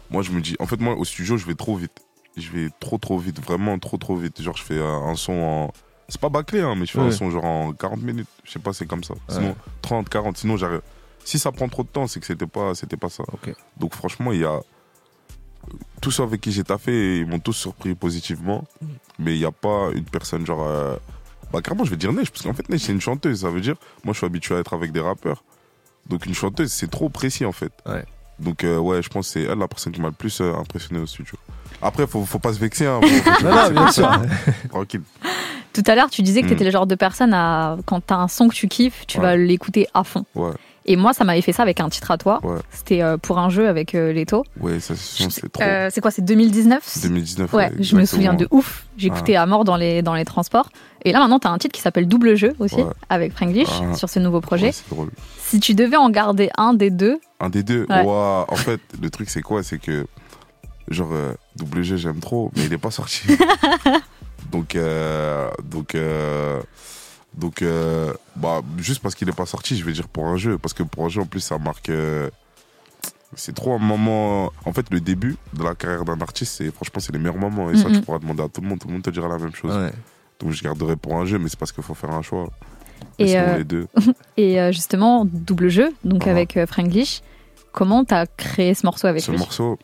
[0.09, 0.55] moi, je me dis.
[0.59, 1.91] En fait, moi, au studio, je vais trop vite.
[2.37, 3.39] Je vais trop, trop vite.
[3.41, 4.41] Vraiment trop, trop vite.
[4.41, 5.73] Genre, je fais un son en.
[6.09, 7.07] C'est pas bâclé, hein, mais je fais Ouais.
[7.07, 8.27] un son genre en 40 minutes.
[8.43, 9.15] Je sais pas, c'est comme ça.
[9.29, 9.55] Sinon, Ouais.
[9.81, 10.37] 30, 40.
[10.37, 10.81] Sinon, j'arrive.
[11.23, 13.23] Si ça prend trop de temps, c'est que c'était pas, c'était pas ça.
[13.77, 14.59] Donc, franchement, il y a.
[16.01, 18.65] Tous ceux avec qui j'ai taffé, ils m'ont tous surpris positivement.
[18.81, 18.85] Mm.
[19.19, 20.61] Mais il n'y a pas une personne genre.
[20.63, 20.95] euh,
[21.55, 23.41] Bah, carrément, je vais dire Neige, parce qu'en fait, Neige, c'est une chanteuse.
[23.41, 25.43] Ça veut dire, moi, je suis habitué à être avec des rappeurs.
[26.09, 27.71] Donc, une chanteuse, c'est trop précis, en fait.
[27.85, 28.03] Ouais.
[28.39, 30.53] Donc, euh, ouais, je pense que c'est elle la personne qui m'a le plus euh,
[30.53, 31.35] impressionné au studio.
[31.81, 32.85] Après, faut, faut pas se vexer.
[32.85, 34.11] Hein, faut- faut se Non, bien sûr.
[34.69, 35.01] Tranquille.
[35.71, 38.13] Tout à l'heure, tu disais que tu étais le genre de personne à, quand tu
[38.13, 39.23] as un son que tu kiffes, tu Ouais.
[39.23, 40.25] vas l'écouter à fond.
[40.35, 40.51] Ouais,
[40.87, 42.39] Et moi, ça m'avait fait ça avec un titre à toi.
[42.43, 42.59] Ouais.
[42.71, 44.43] C'était euh, pour un jeu avec euh, Leto.
[44.59, 45.63] ouais, ça, c'est trop.
[45.63, 47.53] Euh, c'est quoi C'est 2019 2019.
[47.53, 48.83] Ouais, je me souviens de ouf.
[48.85, 48.91] Ah.
[48.97, 50.69] J'écoutais à mort dans les, dans les transports.
[51.03, 52.85] Et là, maintenant, tu as un titre qui s'appelle Double Jeu aussi, Ouais.
[53.09, 53.95] avec Franglish, Ah.
[53.95, 54.67] sur ce nouveau projet.
[54.67, 55.09] Ouais, drôle.
[55.39, 57.85] Si tu devais en garder un des deux, Un des deux?
[57.89, 58.03] Ouais.
[58.03, 59.63] Ouah, en fait, le truc, c'est quoi?
[59.63, 60.05] C'est que,
[60.89, 61.09] genre,
[61.55, 63.21] double G, j'aime trop, mais il est pas sorti.
[64.51, 64.77] donc,
[65.63, 65.95] donc,
[67.37, 70.57] donc, euh, bah, juste parce qu'il est pas sorti, je vais dire pour un jeu.
[70.57, 71.89] Parce que pour un jeu, en plus, ça marque.
[71.89, 72.29] euh,
[73.35, 74.51] c'est trop un moment.
[74.65, 77.69] En fait, le début de la carrière d'un artiste, c'est franchement, c'est les meilleurs moments.
[77.71, 78.79] Et ça, tu pourras demander à tout le monde.
[78.79, 79.75] Tout le monde te dira la même chose.
[79.75, 79.91] Ouais.
[80.39, 82.49] Donc, je garderai pour un jeu, mais c'est parce qu'il faut faire un choix.
[83.19, 83.87] Et, euh, les deux.
[84.37, 86.31] et justement, Double Jeu, donc Ah.
[86.31, 87.21] avec Franglish,
[87.73, 89.37] comment tu as créé ce morceau avec Ce lui?
[89.37, 89.77] morceau,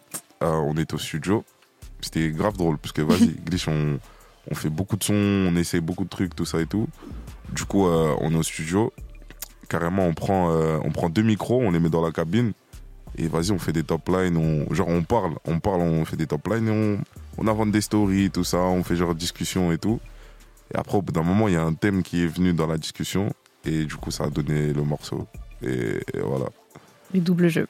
[0.43, 1.43] euh, on est au studio.
[2.02, 3.99] C'était grave drôle, parce que vas-y, Glitch, on,
[4.49, 6.88] on fait beaucoup de sons, on essaie beaucoup de trucs, tout ça et tout.
[7.52, 8.93] Du coup, euh, on est au studio.
[9.70, 12.52] Carrément, on prend, euh, on prend deux micros, on les met dans la cabine.
[13.18, 14.38] Et vas-y, on fait des top lines.
[14.38, 16.70] On, genre, on parle, on parle, on fait des top lines.
[16.70, 16.97] On,
[17.43, 18.58] on invente des stories, tout ça.
[18.60, 19.99] On fait genre discussion et tout.
[20.74, 22.68] Et après, au bout d'un moment, il y a un thème qui est venu dans
[22.68, 23.30] la discussion.
[23.66, 25.28] Et du coup, ça a donné le morceau.
[25.62, 26.45] Et, et voilà.
[27.14, 27.68] Les doubles jeux.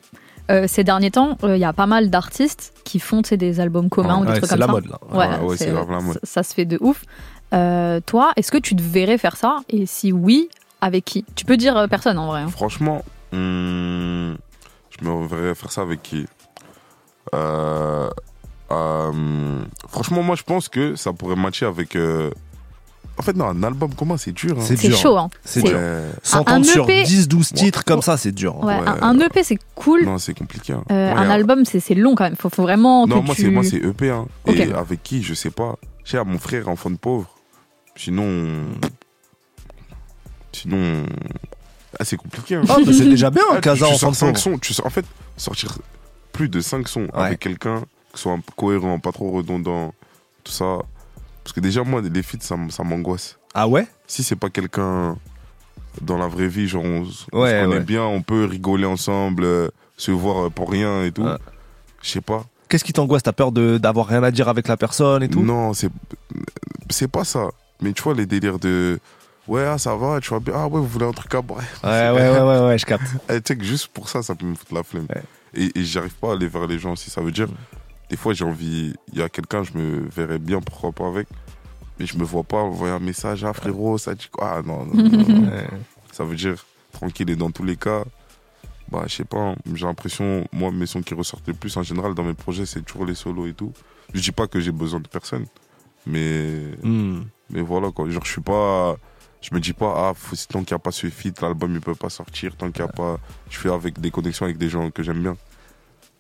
[0.52, 4.20] Euh, ces derniers temps, il y a pas mal d'artistes qui font des albums communs
[4.20, 4.72] ou des Ouais, trucs c'est comme la ça.
[4.72, 5.00] mode, là.
[5.40, 6.14] Ouais, Ouais, c'est grave la mode.
[6.16, 7.04] Ça, ça se fait de ouf.
[7.54, 9.60] Euh, toi, est-ce que tu te verrais faire ça?
[9.70, 10.50] Et si oui,
[10.80, 11.26] avec qui?
[11.36, 12.42] Tu peux dire euh, personne en vrai.
[12.42, 12.48] hein.
[12.50, 14.38] Franchement, hum,
[15.00, 16.26] je me verrais faire ça avec qui?
[17.36, 18.10] Euh,
[18.72, 19.12] euh,
[19.90, 21.96] Franchement, moi, je pense que ça pourrait matcher avec.
[21.96, 22.32] euh,
[23.18, 24.58] En fait, non, un album commun, c'est dur.
[24.58, 24.64] hein.
[24.64, 25.18] C'est chaud.
[25.18, 25.30] Hein.
[25.44, 25.78] C'est dur.
[26.24, 27.84] S'entendre un sur EP 10, 12 titres Ouais.
[27.86, 28.56] comme ça, c'est dur.
[28.62, 28.66] hein.
[28.66, 28.88] Ouais, Ouais.
[29.02, 30.06] un, un EP, c'est cool.
[30.06, 30.74] Non, c'est compliqué.
[30.74, 30.84] hein.
[30.92, 32.36] Euh, un album, c'est long quand même.
[32.38, 33.42] Faut, faut vraiment Non, que moi, tu...
[33.44, 34.10] c'est moi, c'est EP.
[34.10, 34.26] Hein.
[34.48, 34.56] Ok.
[34.56, 35.76] Et avec qui, je sais pas.
[36.04, 37.30] Je sais, à mon frère, enfant de pauvre.
[37.96, 38.66] Sinon.
[40.52, 41.06] Sinon.
[42.00, 42.56] Ah, c'est compliqué.
[42.56, 42.64] Hein.
[42.70, 44.58] Ah, mais c'est déjà bien, Ah, tu- Casa tu en sors fin de cinq sons.
[44.60, 45.06] Tu sors- en fait,
[45.38, 45.78] sortir
[46.32, 47.26] plus de 5 sons Ouais.
[47.26, 47.82] avec quelqu'un
[48.14, 49.94] qui soit cohérent, pas trop redondant,
[50.44, 50.80] tout ça.
[51.44, 53.38] Parce que déjà, moi, les feats, ça, ça m'angoisse.
[53.54, 53.88] Ah ouais?
[54.08, 55.18] Si c'est pas quelqu'un
[56.02, 57.84] dans la vraie vie, genre, on, s- on Ouais, se connaît ouais.
[57.84, 61.24] bien, on peut rigoler ensemble, euh, se voir euh, pour rien et tout.
[61.24, 61.36] Ouais.
[62.02, 62.46] Je sais pas.
[62.70, 63.24] Qu'est-ce qui t'angoisse?
[63.24, 65.42] T'as peur de- d'avoir rien à dire avec la personne et tout?
[65.44, 65.90] Non, c'est
[66.90, 67.50] c'est pas ça.
[67.82, 69.00] Mais tu vois, les délires de.
[69.48, 70.54] Ouais, ah, ça va, tu vois bien.
[70.56, 71.62] Ah ouais, vous voulez un truc à boire.
[71.84, 73.04] Ouais, ouais, ouais, ouais, ouais, je capte.
[73.30, 75.08] Eh, tu sais que juste pour ça, ça peut me foutre la flemme.
[75.10, 75.24] Ouais.
[75.54, 77.10] Et, et j'arrive pas à aller vers les gens aussi.
[77.10, 77.48] Ça veut dire,
[78.10, 78.94] des fois, j'ai envie.
[79.12, 81.28] Il y a quelqu'un, je me verrais bien, pourquoi pas avec.
[82.00, 84.86] Mais je me vois pas envoyer un message à frérot, ça dit quoi Ah non,
[84.86, 85.52] non, non, non.
[85.52, 85.68] Ouais.
[86.12, 87.30] Ça veut dire, tranquille.
[87.30, 88.04] Et dans tous les cas,
[88.92, 91.84] bah, je sais pas, hein, j'ai l'impression, moi, mes sons qui ressortent le plus en
[91.84, 93.72] général dans mes projets, c'est toujours les solos et tout.
[94.14, 95.46] Je dis pas que j'ai besoin de personne,
[96.06, 96.74] mais.
[96.84, 97.22] Hmm.
[97.52, 98.10] Mais voilà, quoi.
[98.10, 98.96] Genre, je suis pas.
[99.42, 101.82] Je me dis pas, ah, faut, tant qu'il n'y a pas ce feat, l'album il
[101.82, 102.56] peut pas sortir.
[102.56, 103.18] Tant qu'il n'y a pas.
[103.50, 105.36] Je fais avec des connexions avec des gens que j'aime bien.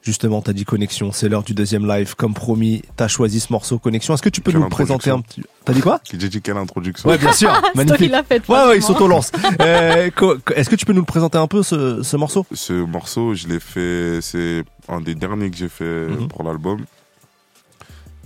[0.04, 2.16] Justement, t'as dit connexion, c'est l'heure du deuxième live.
[2.16, 4.16] Comme promis, t'as choisi ce morceau connexion.
[4.16, 6.02] Est-ce que tu peux Quelle nous le présenter un petit T'as dit quoi?
[6.12, 7.78] J'ai dit quelle introduction Ouais, bien sûr, C'est toi qui
[8.08, 8.12] magnifique.
[8.12, 8.50] l'as fait.
[8.50, 9.32] Ouais, il s'auto-lance.
[9.62, 12.48] Euh, co- co- Est-ce que tu peux nous le présenter un peu ce, ce morceau?
[12.52, 16.28] Ce morceau, je l'ai fait, c'est un des derniers que j'ai fait Mhm.
[16.30, 16.84] pour l'album.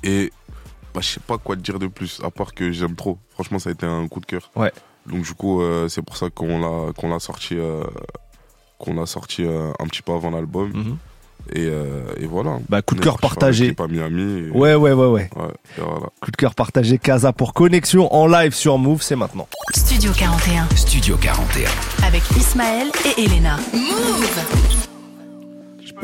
[0.02, 0.32] Et
[0.96, 3.20] bah, je sais pas quoi te dire de plus, à part que j'aime trop.
[3.34, 4.50] Franchement, ça a été un coup de cœur.
[4.56, 4.72] Ouais.
[5.06, 7.84] Donc du coup, euh, c'est pour ça qu'on l'a qu'on l'a sorti, euh,
[8.80, 10.72] qu'on l'a sorti euh, un petit peu avant l'album.
[10.74, 10.98] Mhm.
[11.54, 12.58] Et, euh, et voilà.
[12.70, 13.76] Bah, coup de cœur partagé.
[13.78, 14.48] à Miami.
[14.48, 15.30] et- Ouais, ouais, ouais, ouais.
[15.36, 16.08] Ouais, et voilà.
[16.20, 19.48] Coup de cœur partagé Casa pour connexion en live sur Move, c'est maintenant.
[19.76, 21.70] Studio 41 Studio 41.
[22.08, 23.58] avec Ismaël et Elena.
[23.74, 24.85] Je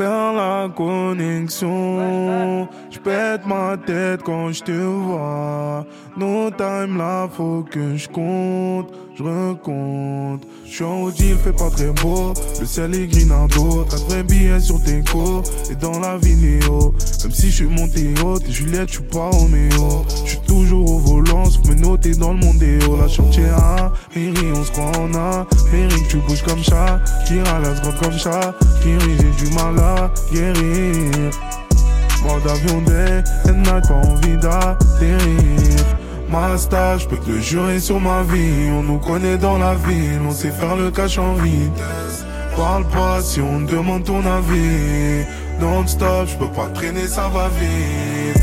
[0.02, 5.86] perds la connexion, je pète ma tête quand je te vois.
[6.14, 10.46] No time là, faut que je compte, je recompte.
[10.66, 13.86] Je suis en Audi, il fait pas très beau, le ciel est grinardo.
[13.88, 16.94] T'as de vrais billets sur tes co et dans la vidéo.
[17.22, 20.04] Même si je suis monté haut, t'es Juliette, je suis pas Roméo.
[20.24, 21.74] Je suis toujours au volant, sauf me
[22.16, 23.90] dans le monde oh la chantier A.
[24.14, 25.46] On se croit en A.
[25.72, 28.54] Mairie, tu bouges comme ça, qui ralasse grande comme ça.
[28.82, 31.30] Kiri, j'ai du mal à guérir.
[32.22, 36.01] Mode avion day and night, pas envie d'atterrir.
[36.34, 38.70] Je peux te jurer sur ma vie.
[38.70, 42.24] On nous connaît dans la ville, on sait faire le cash en vitesse.
[42.56, 45.26] Parle pas si on demande ton avis.
[45.60, 48.42] Non-stop, je peux pas traîner, ça va vite.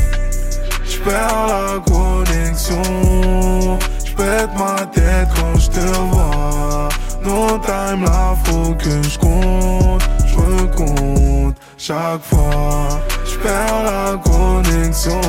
[0.84, 3.78] J'perds la connexion.
[4.04, 6.88] J'pète ma tête quand je te vois.
[7.24, 10.08] No time là, faut que je compte.
[10.26, 13.00] Je compte chaque fois.
[13.24, 15.20] J'perds la connexion.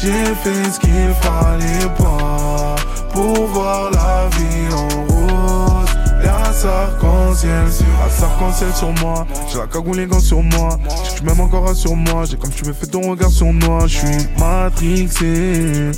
[0.00, 2.76] J'ai fait ce qu'il fallait pas
[3.12, 5.88] pour voir la vie en rose.
[6.22, 9.26] Y'a un arc-en-ciel sur un arc-en-ciel sur moi.
[9.50, 10.78] J'ai la cagoule les sur moi.
[11.16, 12.24] J'ai m'aimes encore sur moi.
[12.30, 13.88] J'ai comme tu me fais ton regard sur moi.
[13.88, 15.90] Je suis matrixé.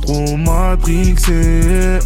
[0.00, 1.98] Trop matrixé.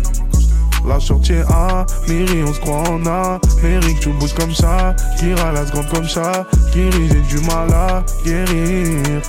[0.89, 3.39] La chantier A, Mairie, on se croit en A.
[3.63, 4.97] Mairie, que tu bouges comme ça.
[5.19, 6.47] Qui ralasse grande comme ça.
[6.73, 9.23] Kiri, j'ai du mal à guérir.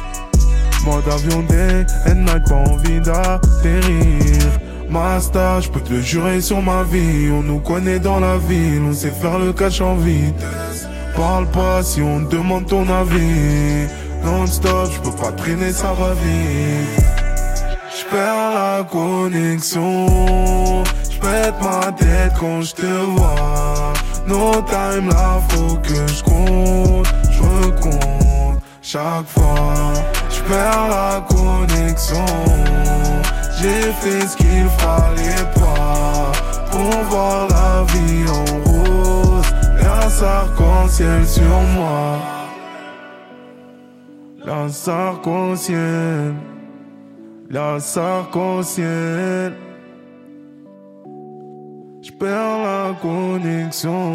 [0.85, 4.59] Mode avion day and night, pas envie d'atterrir.
[4.89, 7.29] Ma star, je peux te le jurer sur ma vie.
[7.31, 9.97] On nous connaît dans la ville, on sait faire le cash en.
[11.15, 13.87] Parle pas si on demande ton avis.
[14.23, 17.05] Non-stop, je peux pas traîner, ça va vite.
[17.97, 20.83] J'perds la connexion.
[21.09, 23.93] J'pète ma tête quand je te vois.
[24.27, 27.07] No time là, faut que je compte.
[27.31, 29.93] Je compte chaque fois.
[30.51, 32.25] J'perds la connexion.
[33.57, 36.33] J'ai fait ce qu'il fallait pas
[36.69, 39.45] pour voir la vie en rose.
[39.81, 42.17] Y'a un arc-en-ciel sur moi.
[44.43, 46.33] La arc-en-ciel.
[47.49, 49.53] La arc-en-ciel.
[52.01, 54.11] J'perds la connexion.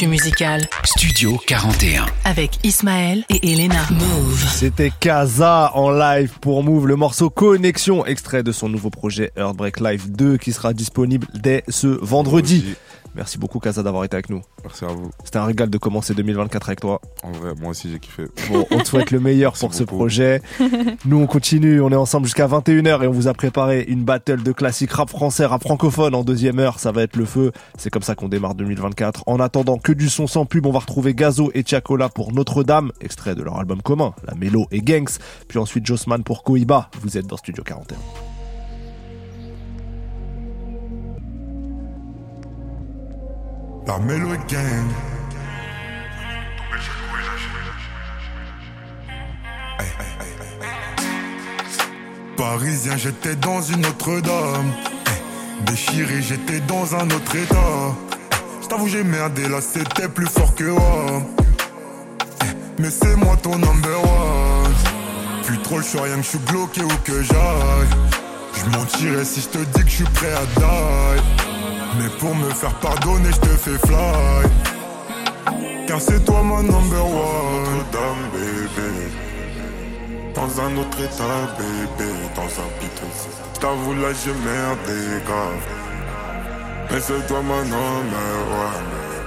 [0.00, 2.06] L'actu musicale Studio 41.
[2.24, 3.82] avec Ismaël et Elena.
[3.90, 4.46] Move.
[4.50, 9.80] C'était Casa en live pour Move, le morceau Connexion, extrait de son nouveau projet Heartbreak
[9.80, 12.64] Live 2 qui sera disponible dès ce vendredi.
[13.14, 14.40] Merci beaucoup Casa d'avoir été avec nous.
[14.62, 15.10] Merci à vous.
[15.24, 17.00] C'était un régal de commencer 2024 avec toi.
[17.22, 18.24] En vrai, moi aussi j'ai kiffé.
[18.50, 19.96] Bon, on te souhaite le meilleur pour ce beaucoup.
[19.96, 20.42] projet.
[21.04, 24.42] Nous, on continue, on est ensemble jusqu'à 21h et on vous a préparé une battle
[24.42, 26.78] de classiques rap français, rap francophone en deuxième heure.
[26.78, 27.52] Ça va être le feu.
[27.76, 29.24] C'est comme ça qu'on démarre 2024.
[29.26, 32.92] En attendant que du son sans pub, on va retrouver Gazo et Tiakola pour Notre-Dame,
[33.00, 35.18] extrait de leur album commun, La Mélo et Gangs.
[35.48, 36.90] Puis ensuite Jossman pour Koiba.
[37.02, 38.29] Vous êtes dans Studio 41.
[43.86, 44.88] Est gang.
[49.78, 50.34] Hey, hey, hey.
[52.36, 54.72] Parisien, j'étais dans une autre dame.
[55.66, 57.94] Déchiré, j'étais dans un autre état.
[58.62, 61.22] Je t'avoue, j'ai merdé, là c'était plus fort que moi.
[62.78, 64.74] Mais c'est moi ton number one.
[65.44, 67.88] Plus trop le rien que je suis bloqué où que j'aille.
[68.54, 71.49] Je mentirais si je te dis que je suis prêt à die.
[71.98, 74.46] Mais pour me faire pardonner, je te fais fly.
[75.86, 77.84] Car c'est toi ma number one.
[78.32, 79.10] Bébé.
[80.34, 83.06] dans un autre état, bébé, dans un piteux.
[83.54, 85.64] J't'avoue là j'ai merdé grave.
[86.90, 89.19] Mais c'est toi maintenant, mais ouais.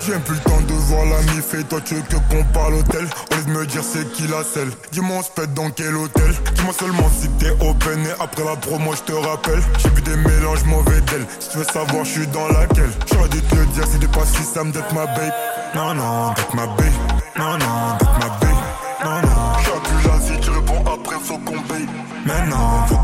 [0.00, 2.74] J'ai plus le temps de voir la mif et toi tu veux que qu'on parle
[2.74, 4.70] hôtel Au lieu de me dire c'est qui la selle.
[4.92, 6.34] Dis-moi on se pète dans quel hôtel?
[6.54, 9.62] Dis-moi seulement si t'es open et après la promo je te rappelle.
[9.78, 11.26] J'ai vu des mélanges mauvais d'elle.
[11.38, 12.90] Si tu veux savoir je suis dans laquelle.
[13.12, 15.32] J'aurais dû te le dire si t'es pas si Sam d'être ma babe.
[15.74, 16.86] Non non d'être ma babe.
[17.38, 18.60] Non non d'être ma babe.
[19.04, 19.80] Non non.
[19.84, 21.86] Plus là si tu réponds après faut qu'on paye.
[22.24, 22.96] Mais non faut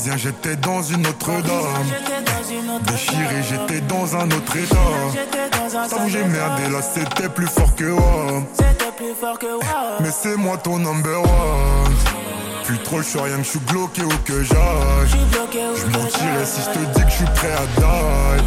[0.00, 2.80] Parisien, j'étais dans une autre dame.
[2.86, 5.88] Déchiré, j'étais dans un autre état.
[5.88, 8.42] Ça j'ai merdé, là c'était plus fort que moi.
[10.00, 11.94] Mais c'est moi ton number one.
[12.64, 15.20] Plus trop choix, rien que je suis bloqué ou que j'aille.
[15.76, 18.42] Je mentirais si je te dis que je suis prêt à die.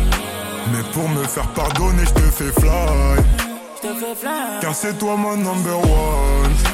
[0.72, 3.24] Mais pour me faire pardonner, je te fais fly.
[4.62, 6.73] Car c'est toi mon number one.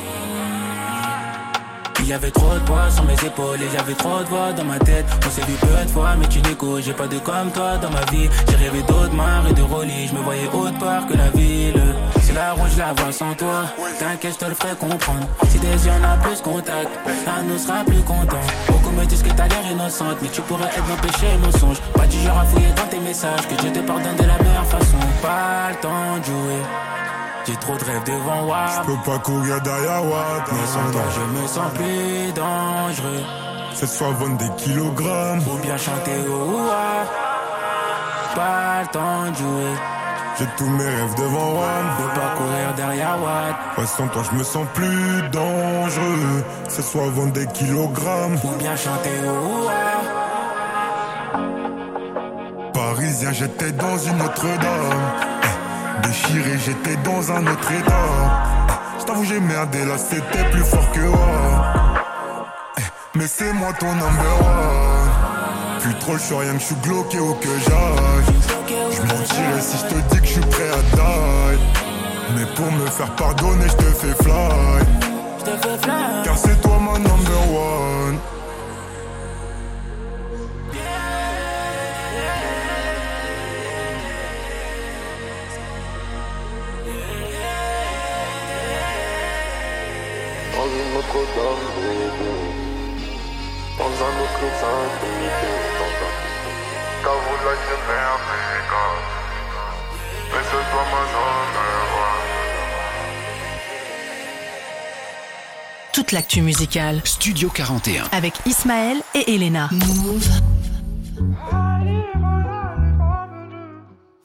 [2.09, 4.63] Il y avait trop de poids sur mes épaules et j'avais trop de voix dans
[4.63, 5.05] ma tête.
[5.27, 7.91] On s'est vu peu de fois, mais tu déco, j'ai pas de comme toi dans
[7.91, 8.27] ma vie.
[8.49, 11.79] J'ai rêvé d'autres mares et de rollis, je me voyais autre part que la ville.
[12.23, 13.65] Si la route, je la vois sans toi,
[13.99, 15.27] t'inquiète, je te le ferai comprendre.
[15.49, 16.89] Si des yeux en a plus contact,
[17.25, 18.41] ça nous sera plus content.
[18.69, 21.77] Beaucoup me disent que t'as l'air innocente, mais tu pourrais être mon péché, mon songe.
[21.93, 24.65] Pas du genre à fouiller dans tes messages, que Dieu te pardonne de la meilleure
[24.65, 24.97] façon.
[25.21, 27.08] Pas le temps de jouer.
[27.49, 28.65] J'ai trop de rêves devant moi.
[28.75, 30.51] Je peux pas courir derrière Watt.
[30.51, 33.23] Mais sans toi, je me sens plus dangereux.
[33.73, 35.39] Cette fois, vendre des kilogrammes.
[35.39, 37.05] Ou bien chanter au ouah.
[38.35, 39.73] Pas le temps de jouer.
[40.37, 41.69] J'ai tous mes rêves devant moi.
[41.97, 43.55] Peux pas courir derrière Watt.
[43.79, 46.43] Ouais, sans toi, je me sens plus dangereux.
[46.67, 48.37] Cette soit vendre des kilogrammes.
[48.43, 50.01] Ou bien chanter au ouah.
[52.73, 55.48] Parisien, j'étais dans une autre dame.
[56.03, 58.69] Déchiré, j'étais dans un autre état.
[58.99, 61.79] Je t'avoue, j'ai merdé, là c'était plus fort que moi.
[63.15, 65.79] Mais c'est moi ton number one.
[65.81, 68.35] Plus trop le rien que je suis bloqué ou que j'aille.
[68.91, 71.59] Je mentirais si je te dis que je suis prêt à die.
[72.35, 74.85] Mais pour me faire pardonner, je te fais fly.
[76.23, 77.28] Car c'est toi mon number
[90.69, 92.33] une autre dame, bébé.
[93.77, 95.53] Dans un autre sein, bébé.
[95.79, 96.13] Dans un
[97.03, 98.99] Car vous là, je merde, mes gars.
[100.31, 102.27] Mais c'est toi mon number one.
[105.93, 108.03] Toute l'actu musicale Studio 41.
[108.11, 109.69] avec Ismaël et Elena.
[109.71, 110.27] Move.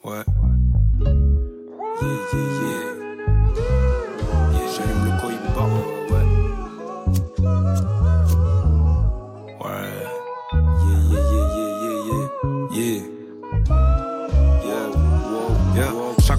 [0.03, 0.23] Ouais.
[2.01, 2.54] Yeah, yeah, yeah.
[2.54, 2.54] Yeah,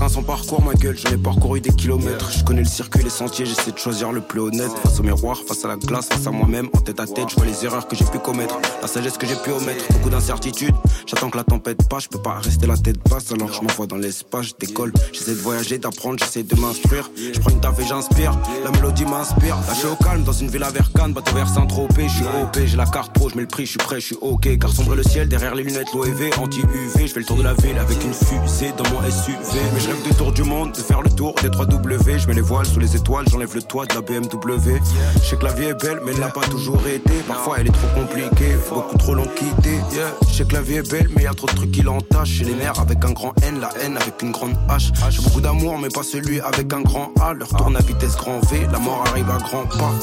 [0.08, 2.30] Son parcours, ma gueule, j'en ai parcouru des kilomètres.
[2.32, 4.70] Je connais le circuit, les sentiers, j'essaie de choisir le plus honnête.
[4.82, 7.34] Face au miroir, face à la glace, face à moi-même, en tête à tête, je
[7.36, 8.58] vois les erreurs que j'ai pu commettre.
[8.80, 10.74] La sagesse que j'ai pu omettre, beaucoup d'incertitudes.
[11.06, 13.86] J'attends que la tempête passe, je peux pas rester la tête basse, alors je m'envoie
[13.86, 14.92] dans l'espace, je décolle.
[15.12, 17.10] J'essaie de voyager, d'apprendre, j'essaie de m'instruire.
[17.16, 19.58] Je prends une taf et j'inspire, la mélodie m'inspire.
[19.74, 22.08] Suis au calme, dans une ville à Vercane, bateau vers Saint-Tropez.
[22.08, 24.06] Je suis OP, j'ai la carte pro, je mets le prix, je suis prêt, je
[24.06, 24.56] suis ok.
[24.58, 27.06] Car sombre le ciel, derrière les lunettes, l'OEV, anti-UV.
[27.06, 29.60] Je fais le tour de la ville avec une fusée dans mon SUV.
[29.96, 32.18] Je rêve de tour du monde, de faire le tour des 3 W.
[32.18, 34.80] Je mets les voiles sous les étoiles, j'enlève le toit de la BMW.
[35.22, 37.14] Je sais que la vie est belle, mais elle n'a pas toujours été.
[37.26, 39.80] Parfois elle est trop compliquée, beaucoup trop l'ont quitté.
[40.28, 42.28] Je sais que la vie est belle, mais y a trop de trucs qui l'entachent.
[42.28, 44.92] J'ai les nerfs avec un grand N, la haine avec une grande H.
[45.10, 47.32] J'ai beaucoup d'amour, mais pas celui avec un grand A.
[47.32, 49.94] Leur tourne à vitesse grand V, la mort arrive à grands pas.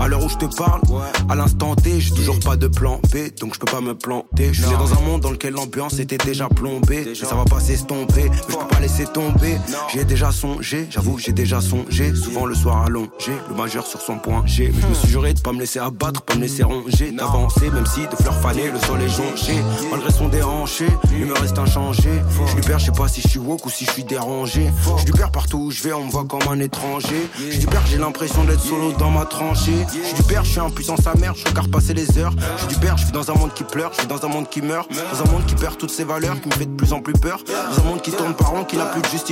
[0.00, 0.80] À l'heure où je te parle,
[1.28, 4.52] à l'instant T, j'ai toujours pas de plan B, donc je peux pas me planter.
[4.52, 7.04] Je suis dans un monde dans lequel l'ambiance était déjà plombée.
[7.06, 9.41] Mais ça va pas s'estomper, mais je peux pas laisser tomber.
[9.90, 12.14] J'y ai déjà songé, j'avoue, j'ai déjà songé.
[12.14, 14.70] Souvent le soir allongé, le majeur sur son point G.
[14.74, 17.70] Mais je me suis juré de pas me laisser abattre, pas me laisser ronger, d'avancer,
[17.70, 19.54] même si de fleurs fanées, le sol est jonché.
[19.90, 22.10] Malgré son déhanché, il me reste inchangé.
[22.46, 24.70] Je lui perds, je sais pas si je suis woke ou si je suis dérangé.
[24.98, 27.28] Je lui perds partout où je vais, on me voit comme un étranger.
[27.38, 29.86] Je lui perds, j'ai l'impression d'être solo dans ma tranchée.
[29.92, 32.32] Je lui perds, je suis impuissant sa mère, je regarde passer les heures.
[32.58, 34.48] Je lui perds, je suis dans un monde qui pleure, je suis dans un monde
[34.48, 34.88] qui meurt.
[34.90, 37.12] Dans un monde qui perd toutes ses valeurs, qui me fait de plus en plus
[37.14, 37.42] peur.
[37.46, 39.31] Dans un monde qui tourne par rond, qui n'a plus de justice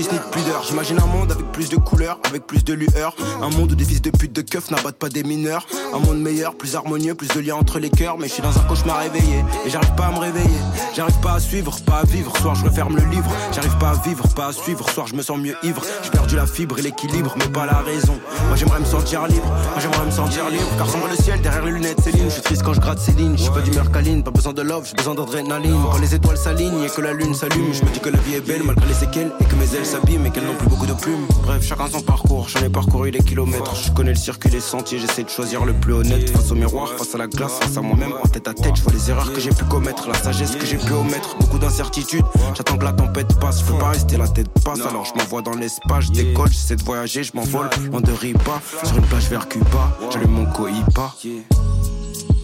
[0.67, 3.15] J'imagine un monde avec plus de couleurs, avec plus de lueur.
[3.43, 5.67] Un monde où des fils de pute de keufs n'abattent pas des mineurs.
[5.93, 8.17] Un monde meilleur, plus harmonieux, plus de liens entre les cœurs.
[8.19, 10.59] Mais je suis dans un cauchemar réveillé et j'arrive pas à me réveiller.
[10.95, 12.35] J'arrive pas à suivre, pas à vivre.
[12.39, 13.31] Soir je referme le livre.
[13.53, 14.89] J'arrive pas à vivre, pas à suivre.
[14.89, 15.83] Soir je me sens mieux ivre.
[16.03, 18.19] J'ai perdu la fibre et l'équilibre, mais pas la raison.
[18.49, 19.47] Moi j'aimerais me sentir libre.
[19.47, 20.69] Moi j'aimerais me sentir libre.
[20.79, 22.25] Car sans moi le ciel derrière les lunettes Céline.
[22.25, 23.37] Je suis triste quand je gratte Céline.
[23.37, 25.77] Je suis pas d'humeur câline, pas besoin de love, j'ai besoin d'adrénaline.
[25.93, 28.35] Quand les étoiles s'alignent et que la lune s'allume, je me dis que la vie
[28.37, 30.87] est belle malgré les séquelles et que mes ailes s'abîment et qu'elles n'ont plus beaucoup
[30.87, 31.27] de plumes.
[31.43, 33.75] Bref, chacun son parcours, j'en ai parcouru des kilomètres.
[33.75, 36.31] Je connais le circuit, les sentiers, j'essaie de choisir le plus honnête.
[36.31, 38.83] Face au miroir, face à la glace, face à moi-même, en tête à tête, je
[38.83, 42.25] vois les erreurs que j'ai pu commettre, la sagesse que j'ai pu omettre, beaucoup d'incertitudes.
[42.55, 45.43] J'attends que la tempête passe, je peux pas rester la tête passe, alors je m'envoie
[45.43, 49.29] dans l'espace, je décolle, j'essaie de voyager, je m'envole, loin de Ripa, sur une plage
[49.29, 51.15] vers Cuba, j'allume mon cohipa.
[51.25, 51.43] Yeah,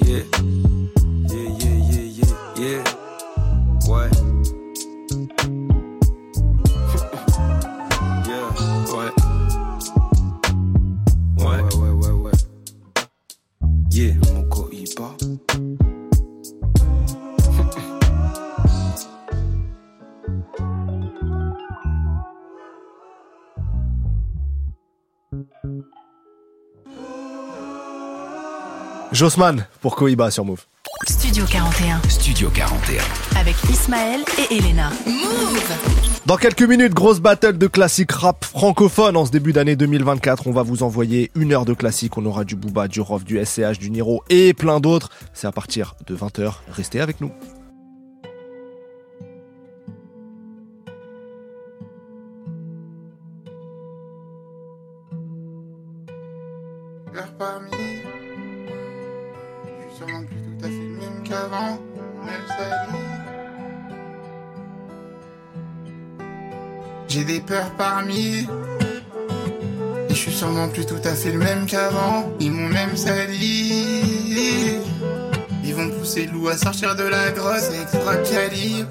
[0.05, 0.23] yeah,
[1.29, 2.27] yeah, yeah, yeah,
[2.59, 3.89] yeah.
[3.89, 4.26] Ouais.
[13.97, 14.13] Yeah.
[29.13, 30.67] Jossman pour Koiba sur Move?
[31.05, 32.01] Studio 41.
[32.09, 33.03] Studio 41.
[33.39, 34.89] Avec Ismaël et Elena.
[35.07, 35.73] Move
[36.25, 40.47] Dans quelques minutes, grosse battle de classiques rap francophone en ce début d'année 2024.
[40.47, 42.17] On va vous envoyer une heure de classique.
[42.17, 45.11] On aura du Booba, du Rof, du SCH, du Niro et plein d'autres.
[45.35, 46.55] C'est à partir de 20h.
[46.73, 47.31] Restez avec nous.
[57.39, 57.76] Parmi,
[67.09, 68.47] J'ai des peurs parmi,
[70.09, 74.81] et je suis sûrement plus tout à fait le même qu'avant, ils m'ont même sali.
[75.65, 78.91] Ils vont pousser le loup à sortir de la grosse extra calibre,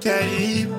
[0.00, 0.74] calibre.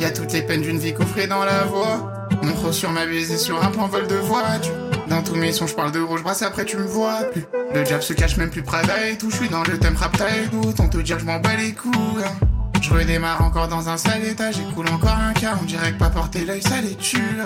[0.00, 2.12] Y a toutes les peines d'une vie coffrée dans la voix.
[2.42, 4.81] Mon sur ma baisée sur un plan vol de voiture.
[5.12, 7.44] Dans tous mes sons, je parle de rouge brasse, après tu me vois plus.
[7.74, 9.30] Le diable se cache même plus Prada et tout.
[9.30, 11.92] Je suis dans le thème rap taille On te dire, je m'en bats les couilles.
[12.24, 12.46] hein.
[12.80, 14.50] Je redémarre encore dans un sale état.
[14.52, 15.58] J'écoule encore un cas.
[15.60, 17.44] On dirait que pas porter l'œil, ça les tuerait.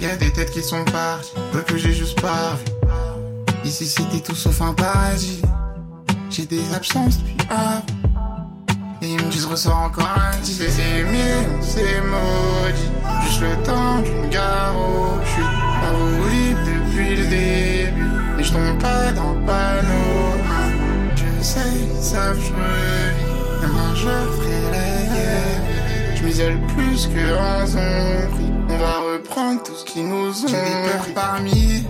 [0.00, 2.72] Y a des têtes qui sont parties, peu que j'ai juste pas vu.
[3.66, 5.42] Ici, c'était tout sauf un paradis.
[6.30, 7.82] J'ai des absences depuis avant.
[9.02, 11.18] Et ils me disent ressort encore un petit C'est aimé,
[11.60, 12.88] c'est maudit
[13.24, 14.74] Juste le temps d'une gare
[15.24, 15.92] Je suis pas
[16.92, 18.10] depuis le début.
[18.36, 20.32] Mais je tombe pas dans le panneau.
[21.16, 21.60] Je sais,
[21.96, 26.16] ils savent, je revis Demain je ferai la guerre.
[26.16, 28.52] Je m'isole plus que en zombie.
[28.68, 31.84] On va reprendre tout ce qui nous ont peurs parmi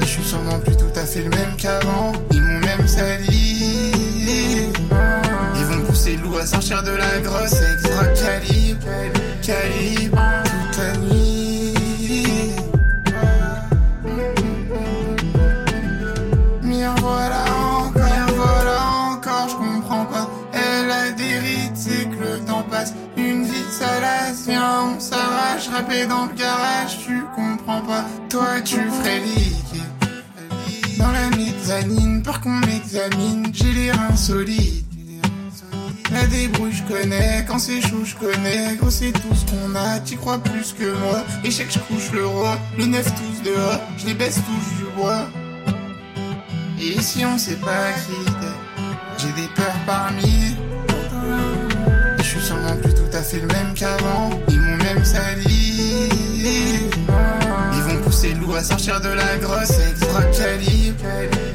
[0.00, 2.12] je suis sûrement plus tout à fait le même qu'avant.
[2.32, 3.92] Ils m'ont même sali.
[5.56, 8.86] Ils vont pousser loup à sortir de la grosse extra calibre.
[9.42, 10.15] Calibre
[26.08, 28.04] dans le garage, tu comprends pas.
[28.28, 29.22] Toi, tu ferais.
[30.98, 34.84] Dans la mezzanine, peur qu'on m'examine, j'ai les reins solides.
[36.12, 38.76] La débrouille, je connais, quand c'est chaud, je connais.
[38.76, 41.24] Gros, c'est tout ce qu'on a, t'y crois plus que moi.
[41.44, 45.26] Échec, je couche le roi, le neuf tous dehors, je les baisse tous du bois.
[46.80, 48.54] Et si on sait pas quitter,
[49.18, 50.56] j'ai des peurs parmi.
[52.18, 55.45] Je suis sûrement plus tout à fait le même qu'avant, ils m'ont même sali.
[58.56, 61.04] À sortir de la grosse extra calibre,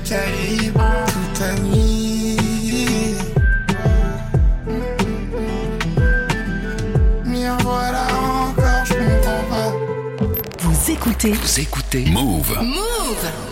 [0.08, 3.18] calibre toute la nuit.
[7.26, 9.74] M'y voilà encore, je comprends pas.
[10.60, 12.60] Vous écoutez Vous écoutez Move.
[12.62, 13.51] Move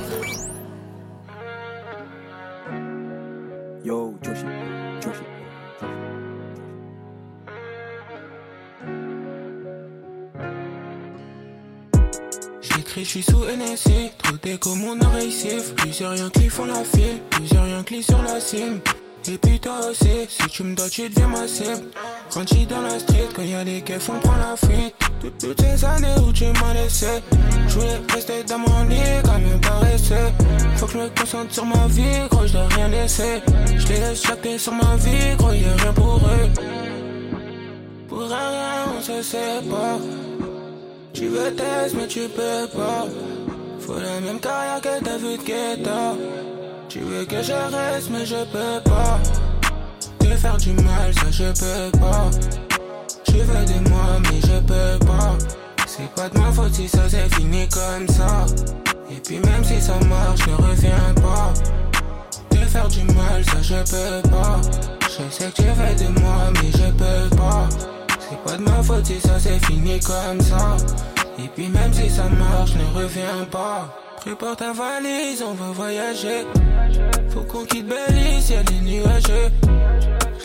[13.09, 14.11] suis sous NSC.
[14.21, 15.73] Trop d'écho, mon oreille siffle.
[15.75, 17.19] Plusieurs rien qui font la file.
[17.31, 18.79] Plusieurs rien qui sur la cime.
[19.27, 21.89] Et puis toi aussi, si tu me dois, tu deviens ma cible.
[22.29, 24.95] Grandi dans la street, quand y a des keufs, on prend la fuite.
[25.19, 27.07] Toutes, toutes ces années où tu m'as laissé.
[27.67, 30.15] Je voulais rester dans mon lit, quand même rester.
[30.75, 33.41] Faut que je me concentre sur ma vie, gros, je dois rien laisser.
[33.75, 36.49] Je les laisse jacter sur ma vie, gros, y'a rien pour eux.
[38.07, 39.99] Pour Pour rien, on se sépare.
[41.13, 43.07] Tu veux test, mais tu peux pas.
[43.79, 46.15] Faut la même carrière que de Guetta.
[46.87, 49.19] Tu veux que je reste, mais je peux pas.
[50.19, 52.29] Te faire du mal, ça je peux pas.
[53.25, 55.37] Tu veux de moi, mais je peux pas.
[55.87, 58.45] C'est pas de ma faute si ça s'est fini comme ça.
[59.11, 61.53] Et puis même si ça marche, ne reviens pas.
[62.49, 64.61] Te faire du mal, ça je peux pas.
[65.01, 67.98] Je sais que tu veux de moi, mais je peux pas.
[68.29, 70.77] C'est pas de ma faute si ça s'est fini comme ça.
[71.39, 73.95] Et puis même si ça marche, ne reviens pas.
[74.17, 76.45] Prépare ta valise, on va voyager.
[77.29, 79.49] Faut qu'on quitte Belize, y'a des nuageux.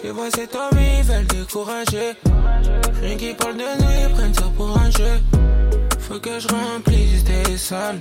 [0.02, 2.14] Je vois, cet homme, ils veulent décourager.
[3.02, 5.20] Rien qui parle de nous, ils prennent ça pour un jeu.
[5.98, 7.98] Faut que je remplisse des salles.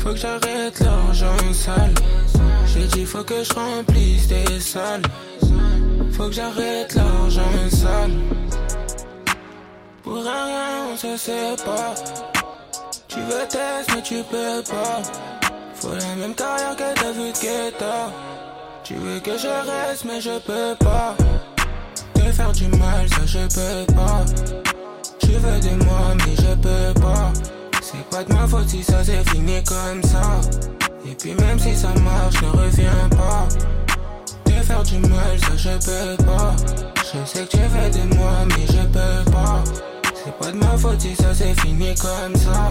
[0.00, 1.94] Faut que j'arrête l'argent sale.
[2.66, 5.02] J'ai dit, faut que je remplisse des salles.
[6.12, 8.12] Faut que j'arrête l'argent sale.
[10.02, 11.94] Pour rien, on se sépare.
[13.08, 15.02] Tu veux test, mais tu peux pas.
[15.74, 18.10] Faut la même carrière que de Guetta.
[18.82, 21.14] Tu veux que je reste, mais je peux pas.
[22.14, 24.24] Te faire du mal, ça je peux pas.
[25.18, 27.32] Tu veux de moi, mais je peux pas.
[27.92, 30.40] C'est pas de ma faute si ça s'est fini comme ça.
[31.04, 33.48] Et puis même si ça marche, ne reviens pas.
[34.44, 36.54] Te faire du mal, ça je peux pas.
[36.96, 39.64] Je sais que tu veux de moi, mais je peux pas.
[40.24, 42.70] C'est pas de ma faute si ça s'est fini comme ça.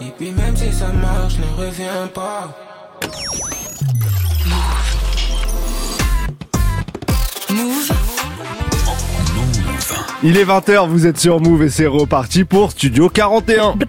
[0.00, 2.48] Et puis même si ça marche, ne reviens pas.
[7.50, 7.97] Move.
[10.24, 13.76] Il est 20h, vous êtes sur Move et c'est reparti pour Studio 41.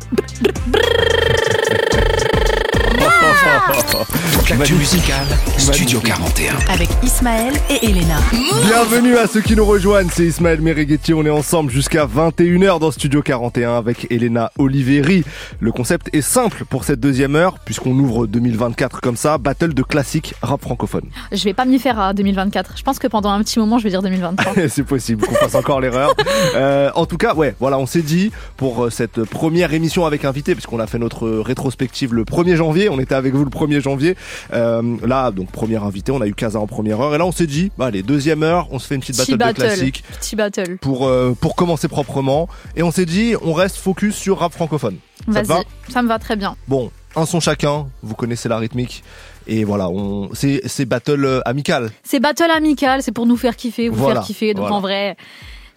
[4.50, 5.28] Toute l'actu musicale,
[5.58, 6.56] Studio 41.
[6.74, 8.18] Avec Ismaël et Elena.
[8.66, 12.90] Bienvenue à ceux qui nous rejoignent, c'est Ismaël Merighetti, on est ensemble jusqu'à 21h dans
[12.90, 15.24] Studio 41 avec Elena Oliveri.
[15.60, 19.84] Le concept est simple pour cette deuxième heure, puisqu'on ouvre 2024 comme ça, battle de
[19.84, 21.06] classiques rap francophone.
[21.32, 22.74] Je vais pas m'y faire à 2024.
[22.76, 24.54] Je pense que pendant un petit moment, je vais dire 2023.
[24.70, 26.16] c'est possible qu'on fasse encore l'erreur.
[26.56, 30.26] Euh, en tout cas, ouais, voilà, on s'est dit pour euh, cette première émission avec
[30.26, 33.80] invité, puisqu'on a fait notre rétrospective le 1er janvier, on était avec vous le 1er
[33.80, 34.16] janvier.
[34.54, 37.32] Euh, là, donc premier invité, on a eu Kaza en première heure, et là on
[37.32, 39.76] s'est dit, bah, allez, deuxième heure, on se fait une petite Petit battle, de battle.
[39.76, 40.78] classiques Petit battle.
[40.78, 44.98] pour euh, pour commencer proprement, et on s'est dit, on reste focus sur rap francophone.
[45.28, 46.56] Vas-y, ça me va très bien.
[46.68, 49.04] Bon, un son chacun, vous connaissez la rythmique.
[49.48, 51.90] Et voilà, on c'est c'est battle euh, amical.
[52.04, 54.54] C'est battle amical, c'est pour nous faire kiffer, vous Voilà, faire kiffer.
[54.54, 54.76] Donc voilà.
[54.76, 55.18] en vrai,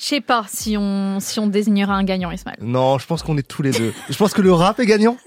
[0.03, 2.59] je sais pas si on, si on désignera un gagnant, Ismaël.
[2.61, 3.95] Non, je pense qu'on est tous les deux.
[4.11, 5.17] Je pense que le rap est gagnant.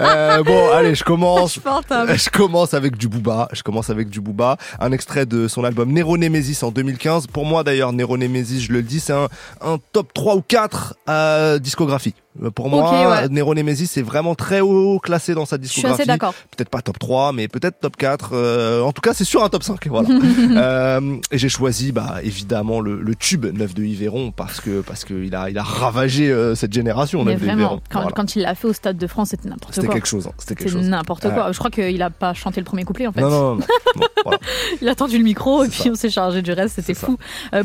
[0.00, 1.54] Euh, bon, allez, je commence.
[1.54, 3.48] Je commence avec du Booba.
[3.52, 4.56] Je commence avec du Booba.
[4.80, 7.28] Un extrait de son album Nero Nemesis en 2015.
[7.28, 9.28] Pour moi, d'ailleurs, Nero Nemesis, je le dis, c'est un,
[9.60, 12.14] un top 3 ou 4 euh, discographie.
[12.42, 13.28] Euh, Pour moi, ouais.
[13.28, 16.02] Nero Nemesis est vraiment très haut classé dans sa Je suis discographie.
[16.02, 16.34] assez d'accord.
[16.56, 18.30] Peut-être pas top 3, mais peut-être top 4.
[18.32, 19.86] euh, en tout cas, c'est sur un top 5.
[19.86, 20.08] Voilà.
[20.56, 25.04] euh, et j'ai choisi, bah, évidemment, le, le tube 9 de Yveron parce que parce
[25.04, 27.24] que il a il a ravagé euh, cette génération.
[27.24, 27.80] Mais 9 de Yveron.
[27.90, 28.14] quand, Voilà.
[28.16, 29.82] quand il l'a fait au Stade de France, c'était n'importe quoi.
[29.82, 30.26] C'était quelque chose.
[30.26, 30.32] hein.
[30.38, 30.82] C'était quelque chose.
[30.88, 31.32] n'importe Ouais.
[31.34, 31.52] quoi.
[31.52, 33.20] Je crois qu'il a pas chanté le premier couplet en fait.
[33.20, 33.54] Non, non, non.
[33.56, 33.60] non.
[33.96, 34.38] Bon, voilà.
[34.82, 37.16] Il a tendu le micro et puis on s'est chargé du reste, c'était fou.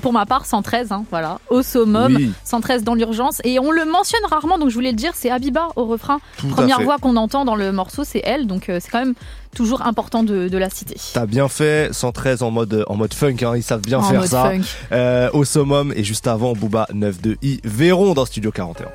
[0.04, 2.32] Pour ma part, 113, hein, voilà, au summum, Oui.
[2.44, 3.42] 113 dans l'urgence.
[3.44, 6.20] Et on le mentionne rarement, donc je voulais le dire, c'est Habiba au refrain.
[6.38, 9.16] Tout Première voix qu'on entend dans le morceau, c'est elle, donc euh, c'est quand même
[9.56, 10.96] toujours important de, de la citer.
[11.14, 14.20] T'as bien fait 113 en mode en mode funk, hein, ils savent bien En faire
[14.20, 14.44] mode ça.
[14.44, 14.62] funk.
[14.92, 18.88] Euh, au summum et juste avant Booba 9 de I verront dans Studio 41.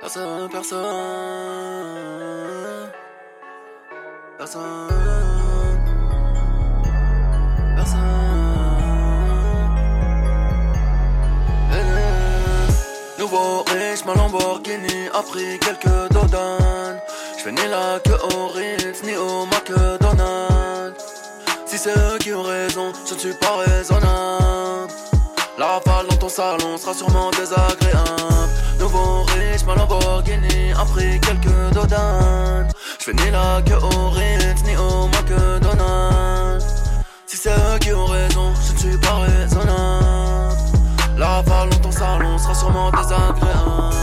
[0.00, 0.78] Personne, personne.
[4.38, 4.62] Personne.
[4.88, 5.01] Personne.
[13.32, 17.00] Nouveau riche, ma Lamborghini a pris quelques dodanes.
[17.42, 21.02] Je ni la queue au Ritz, ni au McDonald's.
[21.64, 24.92] Si c'est eux qui ont raison, je ne suis pas raisonnable.
[25.56, 28.52] La rafale dans ton salon sera sûrement désagréable.
[28.78, 32.68] Nouveau riche, ma Lamborghini a pris quelques dodanes.
[32.98, 36.66] Je ni la queue au Ritz, ni au McDonald's.
[37.26, 40.21] Si c'est eux qui ont raison, je ne suis pas raisonnable.
[41.22, 43.94] La rafale dans ton salon sera sûrement désagréable.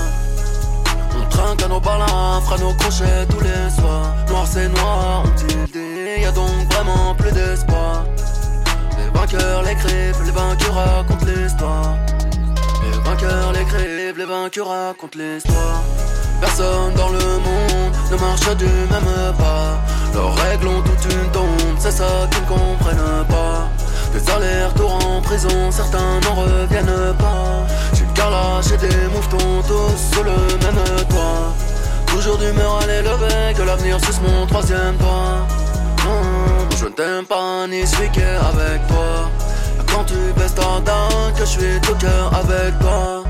[1.20, 4.16] On trinque à nos balins, fera nos crochets tous les soirs.
[4.30, 8.06] Noir c'est noir, on dit y a donc vraiment plus d'espoir.
[8.98, 11.98] Les vainqueurs l'écrivent, les vaincus racontent l'histoire.
[12.84, 15.84] Les vainqueurs l'écrivent, les vaincus racontent l'histoire.
[16.40, 19.78] Personne dans le monde ne marche du même pas.
[20.14, 23.68] Leurs règles ont toute une tombe, c'est ça qu'ils ne comprennent pas.
[24.14, 27.66] Des allers-retours en prison, certains n'en reviennent pas.
[27.94, 30.32] J'ai le carrelage et des mouvements tous sur le
[30.64, 31.54] même toit.
[32.08, 35.46] Toujours d'humeur à l'élever, que l'avenir suce mon troisième doigt.
[36.06, 39.30] Non, je ne t'aime pas ni celui qui avec toi.
[39.94, 43.24] Quand tu baisses ta dent, que je suis tout cœur avec toi.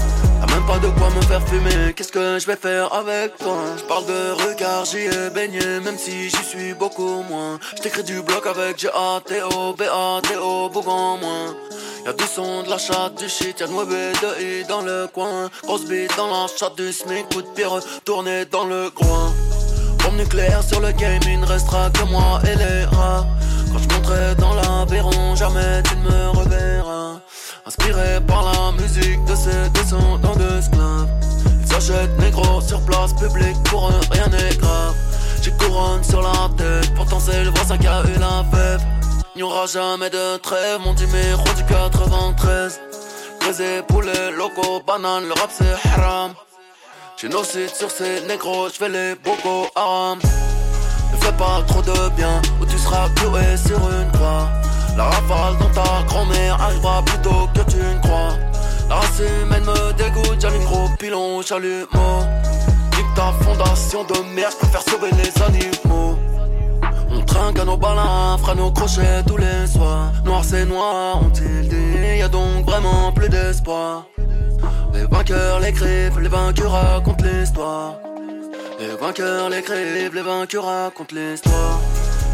[0.67, 3.57] Pas de quoi me faire fumer, qu'est-ce que je vais faire avec toi?
[3.75, 7.57] Je parle de regard, j'y ai baigné, même si j'y suis beaucoup moins.
[7.83, 11.55] Je du bloc avec G-A-T-O, B-A-T-O, beaucoup moins.
[12.05, 15.07] Y'a du son, de la chatte, du shit, y'a de mauvais de I dans le
[15.11, 15.49] coin.
[15.63, 19.33] Grosse bite dans la chatte du SMIC, coup de pierre tourné dans le groin.
[20.03, 23.25] Bombe nucléaire sur le game, il ne restera que moi et les rats.
[23.71, 27.21] Quand je monterai dans l'aviron, jamais tu ne me reverras.
[27.69, 31.07] Inspiré par la musique de ces descendants d'esclaves.
[31.61, 34.95] Ils s'achètent négro sur place publique, pour eux rien n'est grave.
[35.43, 38.81] J'ai couronne sur la tête, pourtant c'est le voisin qui a eu la fève.
[39.35, 42.81] N'y aura jamais de trêve, mon numéro du 93.
[43.39, 46.33] Brisé, poulet, loco, banane, le rap c'est haram.
[47.21, 50.17] Génocide sur ces négros, je fais les boko haram.
[51.13, 54.49] Ne fais pas trop de bien, ou tu seras cloué sur une croix.
[54.99, 58.33] La rafale dans ta grand-mère arrivera plus tôt que tu ne crois.
[58.89, 62.19] La race humaine me dégoûte, j'allume gros pilon, chalumeau.
[62.97, 66.17] Nique ta fondation de merde, préfère sauver les animaux.
[67.11, 70.11] On trinque à nos balins, fera nos crochets tous les soirs.
[70.25, 74.05] Noir c'est noir, ont-ils dit, y a donc vraiment plus d'espoir.
[74.93, 77.93] Les vainqueurs l'écrivent, les vaincus racontent l'histoire.
[78.77, 81.79] Les vainqueurs l'écrivent, les vaincus racontent l'histoire.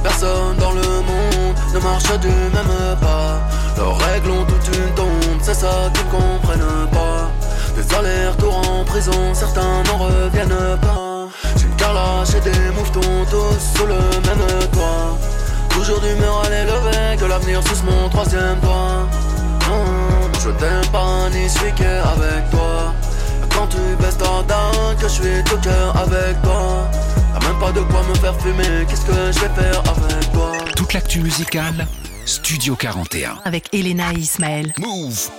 [0.06, 3.42] Personne dans le monde ne marche du même pas.
[3.76, 7.32] Leurs règles ont toute une tombe, c'est ça qu'ils comprennent pas.
[7.76, 11.28] Des allers-retours en prison, certains n'en reviennent pas.
[11.58, 15.18] J'ai une carrelage et des mouvements tous sous le même toit.
[15.70, 19.08] Toujours d'humeur à l'élever, que l'avenir suce mon troisième doigt.
[19.68, 22.94] Non, je t'aime pas ni est avec toi.
[23.50, 26.92] Quand tu baisses ta dent, que je suis tout cœur avec toi.
[27.36, 30.54] Y'a même pas de quoi me faire fumer, qu'est-ce que je vais faire avec toi?
[30.78, 31.86] Toute l'actu musicale,
[32.26, 33.40] Studio 41.
[33.44, 34.74] Avec Elena et Ismaël.
[34.78, 35.30] Move.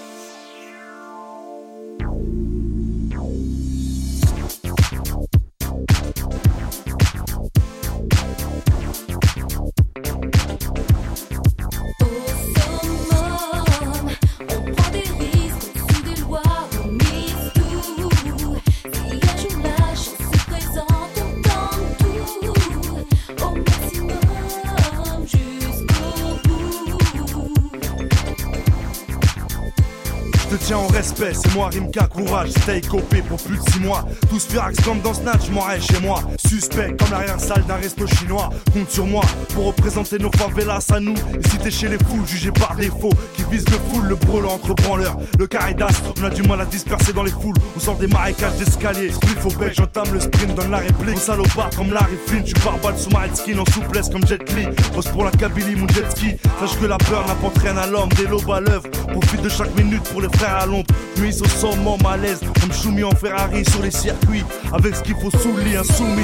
[30.67, 34.05] Tiens en respect, c'est moi Rimka, courage, stay copé pour plus de 6 mois.
[34.29, 36.21] Tous furax comme dans Snatch, m'en chez moi.
[36.45, 38.51] Suspect comme l'arrière-salle d'un resto chinois.
[38.73, 39.23] Compte sur moi
[39.55, 41.15] pour représenter nos favelas à nous.
[41.15, 44.55] Et si t'es chez les foules, jugés par défaut, qui visent le full, le brûlant
[44.55, 45.17] entre branleurs.
[45.39, 47.55] Le caridas, on a du mal à disperser dans les foules.
[47.77, 49.13] On sort des marécages d'escalier.
[49.13, 51.19] Spliff au bec, j'entame le sprint, donne la réplique.
[51.19, 54.67] Salopard comme Larry Flynn, tu pars balle sous ma skin en souplesse comme Jet Li.
[54.93, 56.37] Pose pour la Kabylie, mon jet ski.
[56.59, 58.89] Sache que la peur n'apporte rien à l'homme, des lobes à l'œuvre.
[59.13, 60.87] Profite de chaque minute pour les frères à l'ombre.
[61.19, 64.45] Nuit au sommet, malaise, comme Choumi en Ferrari sur les circuits.
[64.73, 66.23] Avec ce qu'il faut sous lit, insoumis.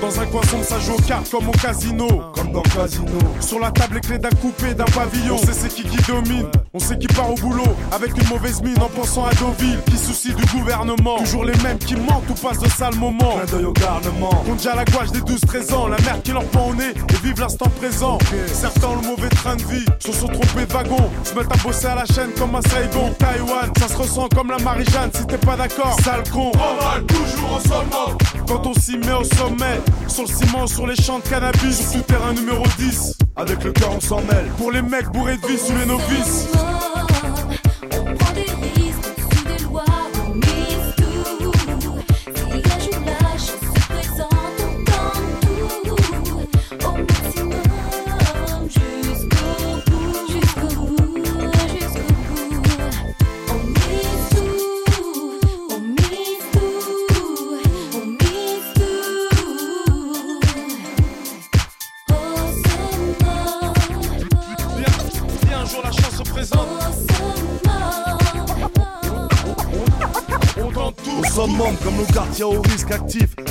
[0.00, 2.32] Dans un coin sombre, ça joue aux cartes comme au casino.
[2.60, 3.18] Casino.
[3.40, 5.36] Sur la table, les clés d'un coupé, d'un pavillon.
[5.36, 6.46] On sait c'est qui qui domine.
[6.74, 7.64] On sait qui part au boulot.
[7.92, 9.78] Avec une mauvaise mine en pensant à Deauville.
[9.86, 11.18] Qui soucie du gouvernement.
[11.18, 13.38] Toujours les mêmes qui mentent ou passent de sales moments.
[13.38, 14.30] Clin d'œil au garnement.
[14.46, 15.88] Compte déjà la gouache des 12-13 ans.
[15.88, 18.18] La merde qui leur pend au nez et vivent l'instant présent.
[18.46, 19.84] Certains ont le mauvais train de vie.
[19.98, 21.10] Se sont trompés de wagon.
[21.24, 23.12] Se mettent à bosser à la chaîne comme à Saigon.
[23.18, 25.10] Taïwan, ça se ressent comme la Marie-Jeanne.
[25.14, 26.52] Si t'es pas d'accord, sale con.
[26.54, 28.18] On va toujours au sommet.
[28.46, 29.80] Quand on s'y met au sommet.
[30.08, 31.90] Sur le ciment, sur les champs de cannabis.
[31.90, 33.16] Sur terrain numéro 10.
[33.36, 34.46] Avec le cœur, on s'en mêle.
[34.58, 36.48] Pour les mecs bourrés de vie sous les novices.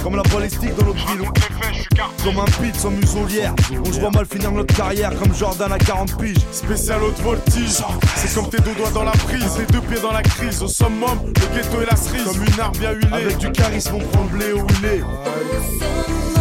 [0.04, 1.28] Comme la balistique dans notre ville.
[2.24, 5.78] Comme un pit sans muselière, on se voit mal finir notre carrière comme Jordan à
[5.78, 6.38] 40 piges.
[6.52, 7.82] Spécial haute voltige,
[8.16, 10.62] c'est comme tes deux doigts dans la prise, tes deux pieds dans la crise.
[10.62, 13.14] Au summum, le ghetto et la cerise, comme une arme bien huilée.
[13.14, 16.41] Avec du charisme, on prend le blé où il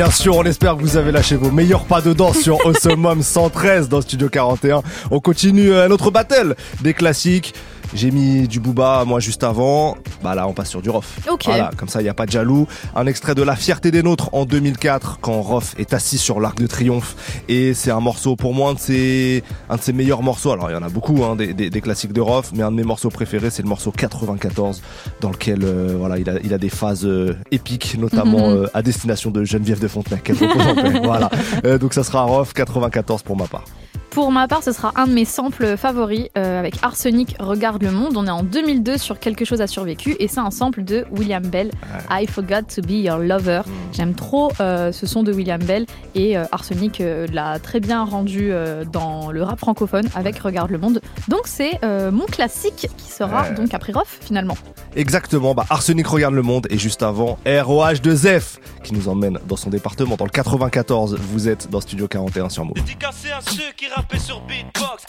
[0.00, 3.18] Bien sûr, on espère que vous avez lâché vos meilleurs pas de danse sur Awesome
[3.22, 4.80] 113 dans Studio 41.
[5.10, 7.52] On continue euh, notre battle des classiques.
[7.92, 9.98] J'ai mis du Booba, moi, juste avant.
[10.22, 11.18] Bah là, on passe sur du Rof.
[11.30, 11.44] Ok.
[11.46, 12.66] Voilà, comme ça, il n'y a pas de jaloux.
[12.94, 16.58] Un extrait de La fierté des nôtres en 2004, quand Rof est assis sur l'Arc
[16.58, 17.16] de Triomphe.
[17.48, 20.52] Et c'est un morceau, pour moi, un de ses, un de ses meilleurs morceaux.
[20.52, 22.70] Alors, il y en a beaucoup, hein, des, des, des classiques de Rof, mais un
[22.70, 24.82] de mes morceaux préférés, c'est le morceau 94,
[25.20, 28.56] dans lequel, euh, voilà, il a, il a des phases euh, épiques, notamment Mhm.
[28.56, 30.22] euh, à destination de Geneviève de paix.
[31.02, 31.30] Voilà.
[31.64, 33.64] Euh, donc, ça sera Rof 94 pour ma part.
[34.10, 37.92] Pour ma part, ce sera un de mes samples favoris euh, avec Arsenic Regarde le
[37.92, 38.16] monde.
[38.16, 41.46] On est en 2002 sur Quelque chose a survécu et c'est un sample de William
[41.46, 41.70] Bell.
[42.10, 43.60] I forgot to be your lover.
[43.92, 45.86] J'aime trop euh, ce son de William Bell
[46.16, 50.70] et euh, Arsenic euh, l'a très bien rendu euh, dans le rap francophone avec Regarde
[50.72, 51.00] le monde.
[51.28, 53.54] Donc c'est euh, mon classique qui sera Ouais.
[53.54, 54.56] donc après Rof finalement.
[54.96, 59.38] Exactement, bah Arsenic regarde le monde et juste avant ROH de Zef qui nous emmène
[59.46, 61.16] dans son département dans le 94.
[61.16, 62.74] Vous êtes dans Studio 41 sur Move.
[62.74, 63.84] Dédicacé à ceux qui
[64.18, 65.04] sur beatbox.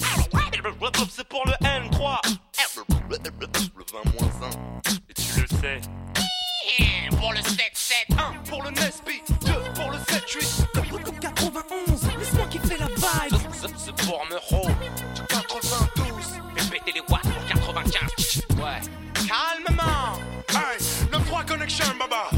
[1.10, 2.20] C'est pour le N3.
[3.10, 3.22] Le 20
[5.10, 5.82] Et tu le sais.
[7.20, 7.94] Pour le 7-7.
[8.18, 9.22] 1 pour le Nesby.
[9.46, 11.20] 2 pour le 7-8.
[11.20, 12.18] 91.
[12.18, 13.40] Laisse-moi kiffer la vibe.
[13.78, 14.68] C'est pour Meuro.
[15.28, 16.06] 92.
[16.56, 18.44] Répétez les watts pour 95.
[18.58, 18.82] Ouais.
[19.14, 20.20] Calmement.
[20.50, 20.80] Hey,
[21.12, 22.30] 9-3 connection, baba.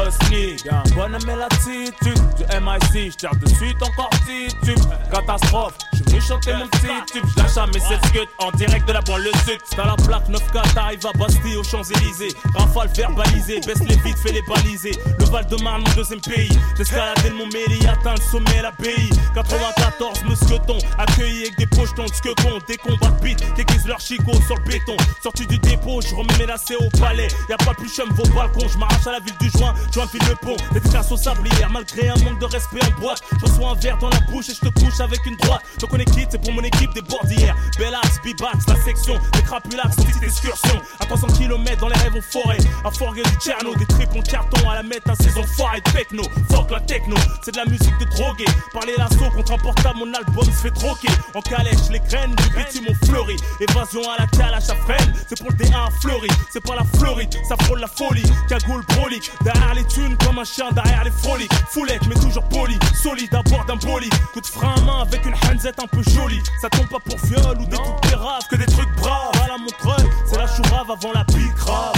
[0.00, 4.78] Un bonhomme et l'attitude du MIC, j'tire de suite encore titube
[5.10, 7.24] Catastrophe, j'suis venu chanter mon petit tube.
[7.36, 9.58] J'lâche à mes 7 scuds en direct de la banlieue sud.
[9.74, 12.28] T'as la plaque 9K, t'arrives à Bastille aux Champs-Élysées.
[12.54, 14.92] Rafale verbalisé, baisse les vides, fais les baliser.
[15.18, 16.56] Le Val de Marne, mon deuxième pays.
[16.76, 22.14] J'escaladais le Mont Méli, atteint le sommet, l'abbaye 94, mousqueton, accueilli avec des pochetons de
[22.14, 22.58] squeton.
[22.68, 24.96] Des combats de beat, déguisent leur chicot sur le béton.
[25.24, 27.28] Sorti du dépôt, je remets lacets au palais.
[27.48, 30.28] Y'a pas plus chum vos balcons, je m'arrache à la ville du joint Je file
[30.28, 33.74] le pont, dédicace au sablière Malgré un manque de respect en boîte Je reçois un
[33.74, 35.62] verre dans la bouche et je te couche avec une droite.
[35.80, 37.56] Donc on est quitte, c'est pour mon équipe des bordières.
[37.78, 42.20] Bellax, Bibax, la section Des crapulax, petite excursion À 300 km dans les rêves en
[42.20, 45.80] forêt À forger du Tcherno, des tripes en carton À la mettre un saison foirée
[45.80, 46.22] de techno.
[46.50, 48.44] Fuck la techno, c'est de la musique de drogué.
[48.72, 51.08] Parler l'assaut contre un portable, mon album se fait troquer.
[51.34, 53.36] En calèche, les graines du bitume ont fleuri.
[53.60, 57.34] Évasion à la calèche à freine C'est pour le D1 fleuri, c'est pas la Floride
[57.48, 61.52] Ça frôle la folie, cagoule brolique Derrière les thunes comme un chien derrière les froliques
[61.70, 64.12] Foulette mais toujours poli, solide à bord d'un bolide.
[64.32, 66.42] Coup de frein à main avec une hanzette un peu jolie.
[66.60, 69.32] Ça tombe pas pour viol ou des trucs péraves Que des trucs braves.
[69.44, 71.94] À la montreuil C'est la chourave avant la pique grave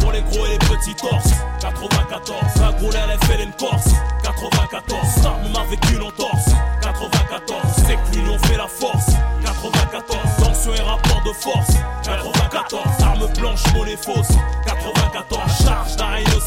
[0.00, 3.88] pour les gros et les petits torses 94, la groule elle fait une corse.
[4.22, 6.50] 94, ça même avec une entorse
[6.82, 9.06] 94, c'est que l'union fait la force.
[9.42, 11.74] 94, tension et rapport de force.
[12.04, 14.28] 94, arme blanche, monnaie fausse.
[14.28, 14.33] 94, charge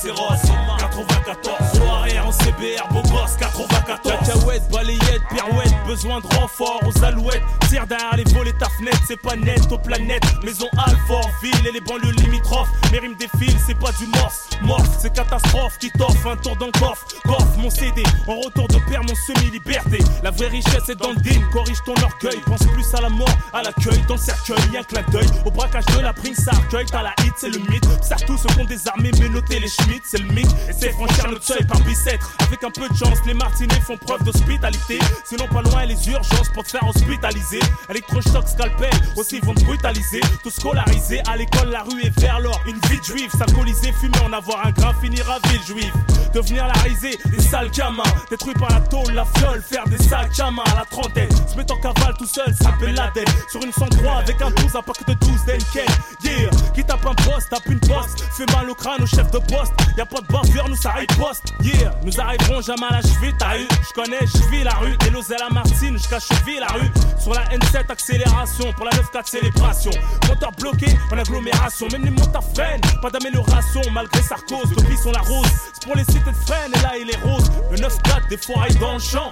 [0.07, 6.27] d'un rhinocéros 94, au arrière en CBR, beau gosse 94 Cacahuète, balayette, pirouette, besoin de
[6.35, 10.23] renfort aux alouettes Tire les volets ta fenêtre, c'est pas net aux planètes.
[10.41, 12.69] Maison Alfort, ville et les banlieues limitrophes.
[12.93, 14.47] Mes rimes défilent, c'est pas du morse.
[14.61, 17.05] Morph, c'est catastrophe qui t'offre un tour dans le coffre.
[17.25, 19.99] Coffre mon CD, en retour de père mon semi-liberté.
[20.23, 22.39] La vraie richesse est dans le din, corrige ton orgueil.
[22.45, 24.57] Pense plus à la mort, à l'accueil, dans le cercueil.
[24.71, 27.49] Y'a un clin d'œil, au braquage de la prime ça accueille T'as la hit, c'est
[27.49, 30.55] le mythe, Serre qui ont des armées Mais notez les schmitts, c'est le mythe.
[30.69, 32.31] Et c'est franchir notre seuil par bicêtre.
[32.39, 34.99] Avec un peu de chance, les martinets font preuve d'hospitalité.
[35.25, 37.56] Sinon pas loin les urgences pour te faire hospitaliser
[37.89, 40.21] Électrochoc, scalpel, aussi ils vont te brutaliser.
[40.43, 44.33] Tout scolarisé, à l'école la rue est vers l'or Une vie juive, s'alcooliser, fumer, en
[44.33, 45.93] avoir un grain, finir à ville juive.
[46.33, 48.03] Devenir la risée, des sales gamins.
[48.29, 50.63] Détruits par la tôle, la fiole, faire des sales gamins.
[50.71, 53.29] À la trentaine Se mettre en cavale tout seul, s'appelle la dette.
[53.49, 55.85] Sur une 103 avec un 12, un paquet de 12 d'Enken
[56.23, 58.23] Yeah, qui tape un poste, tape une poste.
[58.35, 59.73] Fait mal au crâne au chef de poste.
[59.97, 63.57] Y'a pas de bavure, nous ça riposte Yeah, nous arriverons jamais à la cheville, t'as
[63.57, 63.67] eu.
[63.87, 64.95] Je connais, vis la rue.
[65.05, 66.91] Et l'osée la Martine, jusqu'à cheville la rue.
[67.19, 68.73] Sur la N7, accélération.
[68.73, 69.91] Pour la 9-4, célébration.
[70.27, 71.87] Moteur bloqué en agglomération.
[71.91, 73.81] Même les motards freinent, pas d'amélioration.
[73.91, 75.47] Malgré Sarkozy, depuis sont la rose.
[75.73, 77.51] C'est pour les cités de freine, et là il est rose.
[77.71, 79.31] Le 9-4, des foirailles dans le champ.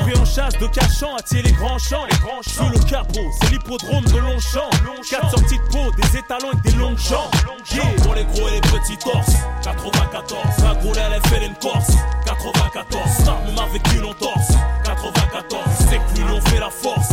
[0.00, 2.06] Pris en chasse de cachant, attirer les grands champs.
[2.42, 4.70] Sous le capot, c'est l'hippodrome de Longchamp.
[5.08, 7.30] Quatre sorties de peau, des étalons et des longs champs.
[7.72, 7.84] Yeah.
[8.02, 9.36] Pour les gros et les petits torses.
[9.62, 11.92] 94, la gros elle fait une corse.
[12.26, 14.52] 94, Star même avec une torse.
[14.84, 17.11] 94, c'est que l'union fait la force.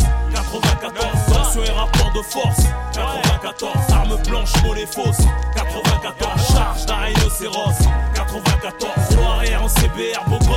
[2.24, 2.64] Force.
[2.94, 5.26] 94, arme blanche, mollet fausse.
[5.56, 7.88] 94, charge d'un rhinocéros.
[8.16, 10.48] 94, roue arrière en CBR, beau gosse.
[10.48, 10.49] 94,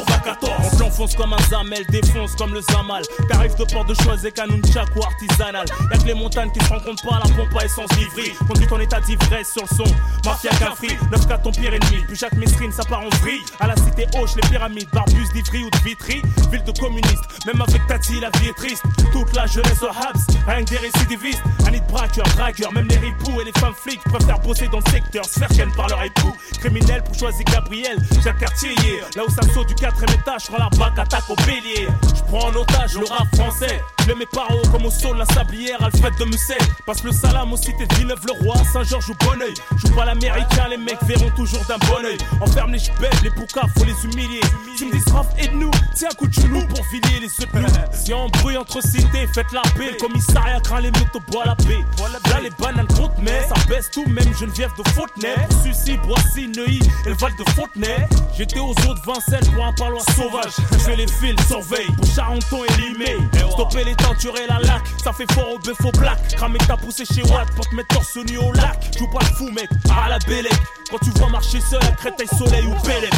[0.00, 3.02] on t'enfonce comme un zamel, défonce comme le zamal.
[3.28, 5.66] Tarif de port de choix et Kanunchak ou artisanal.
[5.90, 8.34] Y'a que les montagnes qui se rencontrent pas la pompe à essence livrée.
[8.46, 9.94] Conduit en état d'ivresse sur le son.
[10.24, 12.04] Mafia Cafri, 9-4 ton pire ennemi.
[12.06, 13.40] Puis Jacques Mesrine, ça part en vrille.
[13.60, 16.22] À la cité Hoche, les pyramides, Barbus d'Ivry ou de Vitry.
[16.50, 18.82] Ville de communistes, même avec Tati, la vie est triste.
[19.12, 21.42] Toute la jeunesse au Habs, rien que des récidivistes.
[21.70, 25.24] De braqueur, dragueur, même les ripoux et les femmes flics préfèrent bosser dans le secteur,
[25.24, 26.34] se faire par leur époux.
[26.58, 28.74] Criminel pour choisir Gabriel, Jacques Cartier,
[29.14, 31.88] là où ça saute du quatrième étage, je la bac, attaque au bélier.
[32.14, 33.82] Je prends en otage le rap français.
[34.00, 36.58] Je mets mes paroles comme au sol la sablière, Alfred de Musset.
[36.86, 39.54] Passe le salam aux cités de Villeneuve-le-Roi, Saint-Georges au Bonneuil.
[39.76, 42.18] Joue pas l'américain, les mecs verront toujours d'un bon oeil.
[42.40, 44.40] Enferme les ch'belles, les poucas, faut les humilier.
[44.76, 47.66] Tu me dis Raph, aide-nous, tiens un coup de genou pour filer les nous.
[47.92, 49.92] Si on bruit entre cités, faites la paix.
[49.92, 51.84] Le commissariat craint les motos, bois la paix.
[52.30, 55.34] Là les bananes comptent, mais ça baisse tout, même Geneviève de Fontenay.
[55.62, 58.08] Sucy, Boissy, Neuilly et le Val de Fontenay.
[58.36, 60.52] J'étais aux de Vincennes pour un parloir sauvage.
[60.72, 63.16] Je fais les fils, surveille pour Charenton et Limay.
[63.52, 66.36] Stopper les et la lac, ça fait fort au bœuf au black.
[66.36, 68.90] Cramer ta poussée chez Watt pour te mettre torse nu au lac.
[68.98, 70.52] Joue pas le fou, mec, à la bélec.
[70.90, 73.12] Quand tu vois marcher seul à Créteil, Soleil ou Bélec.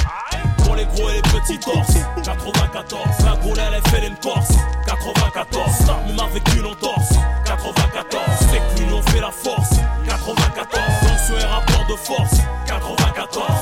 [0.64, 1.96] Pour les gros et les petits torses.
[2.22, 4.52] 94, la gros elle fait une corse.
[4.86, 7.14] 94, Star même avec une en torse.
[7.46, 9.70] 94, c'est que l'union fait la force.
[10.06, 12.40] 94, tension et rapport de force.
[12.66, 13.61] 94, arme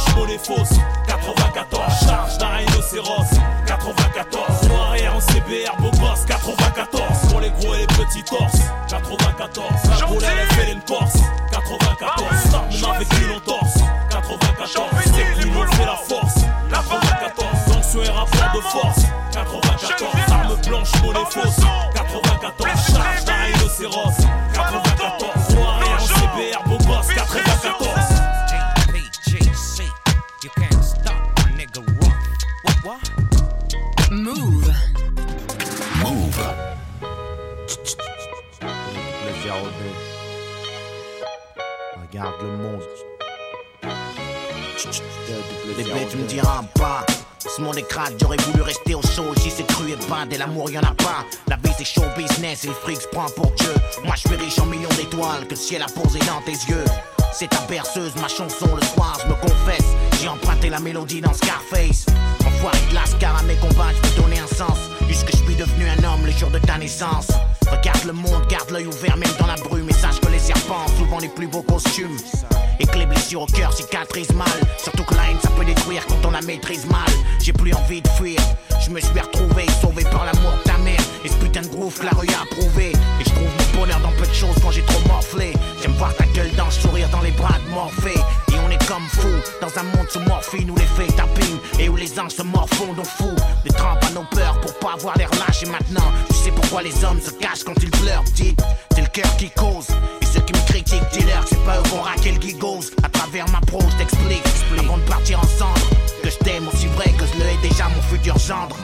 [0.00, 0.78] blanche, mollet fausse.
[1.06, 3.24] 94, charge d'un rhinocéros.
[3.66, 6.24] 94, roue arrière en CBR, beau gosse.
[6.26, 8.60] 94, pour les gros et les petits torses.
[8.88, 11.18] 94, la gros elle fait une corse.
[11.52, 13.74] 94, Star même avec une en torse.
[14.10, 16.34] 94, c'est fait la force.
[16.70, 19.02] 94, tension et rapport de force.
[19.32, 21.79] 94, arme blanche, mollet fausse.
[55.70, 56.84] Ciel a posé dans tes yeux.
[57.32, 59.86] C'est ta berceuse, ma chanson le soir, je me confesse.
[60.20, 62.06] J'ai emprunté la mélodie dans Scarface.
[62.44, 64.78] Enfoiré de lascar à mes combats, je peux donner un sens.
[65.06, 67.28] Puisque je suis devenu un homme le jour de ta naissance.
[67.70, 69.88] Regarde le monde, garde l'œil ouvert même dans la brume.
[69.88, 72.16] Et sache que les serpents souvent les plus beaux costumes.
[72.80, 74.48] Et que les blessures au cœur cicatrisent mal.
[74.76, 77.12] Surtout que la haine ça peut détruire quand on la maîtrise mal.
[77.40, 78.29] J'ai plus envie de fuir.
[92.40, 93.28] Se morfondent au fou.
[93.64, 95.62] Des trampes à nos peurs pour pas avoir l'air lâche.
[95.62, 98.24] Et maintenant, tu sais pourquoi les hommes se cachent quand ils pleurent.
[98.34, 98.62] Dites,
[98.94, 99.88] c'est le cœur qui cause.
[100.22, 102.92] Et ceux qui me critiquent, dis-leur que c'est pas eux qu'on raquer le gigose.
[103.02, 104.42] À travers ma prose, t'explique,
[104.78, 105.80] avant de partir ensemble.
[106.22, 108.76] Que je t'aime aussi vrai que je le hais déjà mon futur gendre.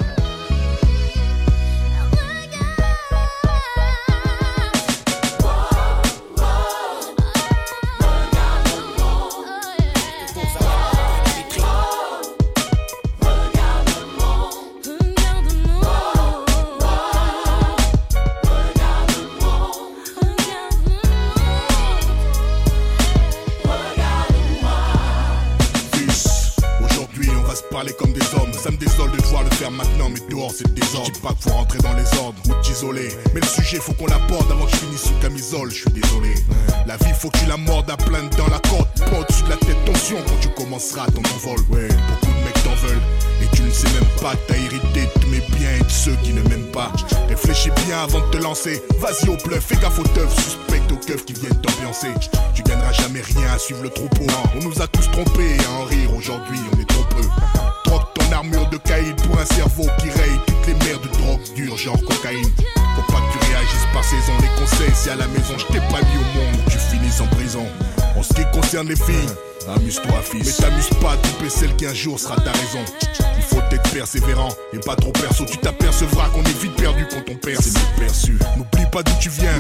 [48.99, 52.09] Vas-y au bluff, fais gaffe aux teufs Suspecte aux keufs qui viennent t'ambiancer
[52.55, 55.85] Tu gagneras jamais rien à suivre le troupeau On nous a tous trompés à en
[55.85, 57.27] rire aujourd'hui on est trop peu
[57.87, 61.43] troque ton armure de caïd pour un cerveau qui raye toutes les mers de drogue
[61.55, 62.51] dure, genre cocaïne.
[62.97, 64.33] Faut pas que tu réagisses par saison.
[64.41, 67.27] Les conseils, si à la maison je t'ai pas mis au monde, tu finis en
[67.37, 67.67] prison.
[68.17, 69.31] En ce qui concerne les filles,
[69.75, 70.59] amuse-toi, fils.
[70.61, 72.37] Mais t'amuses pas à tromper celle qui un jour sera
[78.97, 79.56] pas d'où tu viens,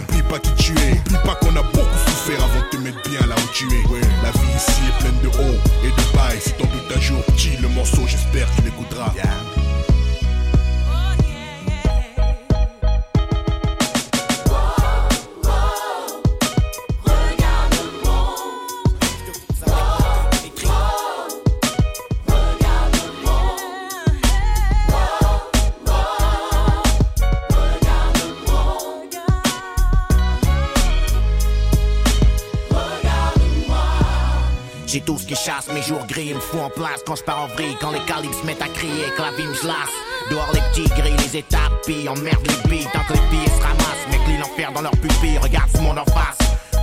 [37.07, 39.47] quand je pars en vrille, quand les calibres se mettent à crier, que la vie
[39.47, 39.95] me se lasse.
[40.31, 43.63] Dehors les petits gris, les étapes, pis emmerde les billes, tant que les billets se
[43.63, 46.39] ramassent, clients l'enfer dans leur pupille, regarde ce monde en face.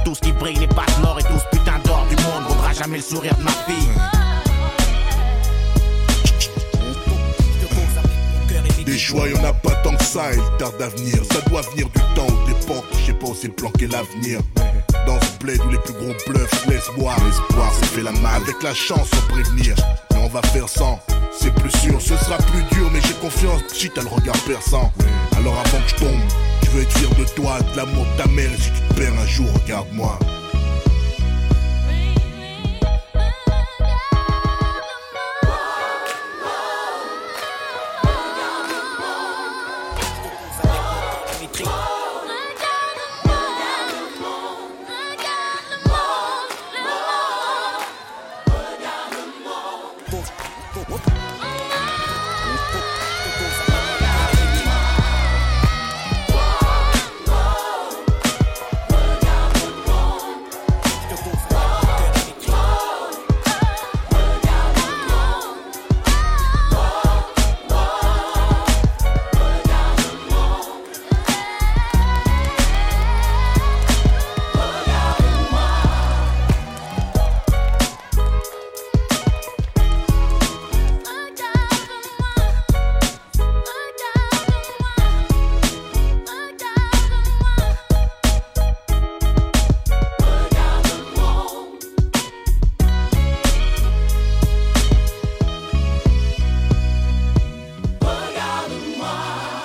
[0.05, 2.43] Tout ce qui brille n'est pas de l'or et tout ce putain d'or du monde
[2.47, 3.89] vaudra jamais le sourire de ma fille.
[8.85, 11.15] Des choix, y'en a pas tant que ça, et il tarde à venir.
[11.31, 13.35] Ça doit venir du temps ou d'époque, je sais pas où
[13.79, 14.39] l'avenir.
[15.05, 18.41] Dans ce bled où les plus gros bluffs laissent boire, l'espoir c'est fait la malle.
[18.43, 19.75] Avec la chance, on prévenir,
[20.11, 20.99] mais on va faire sans.
[21.37, 24.91] C'est plus sûr, ce sera plus dur, mais j'ai confiance, petit, t'as le regard perçant.
[25.37, 26.21] Alors avant que je tombe,
[26.63, 29.19] je veux être fier de toi, de l'amour de ta mère, si tu te perds
[29.19, 30.19] un jour, regarde-moi.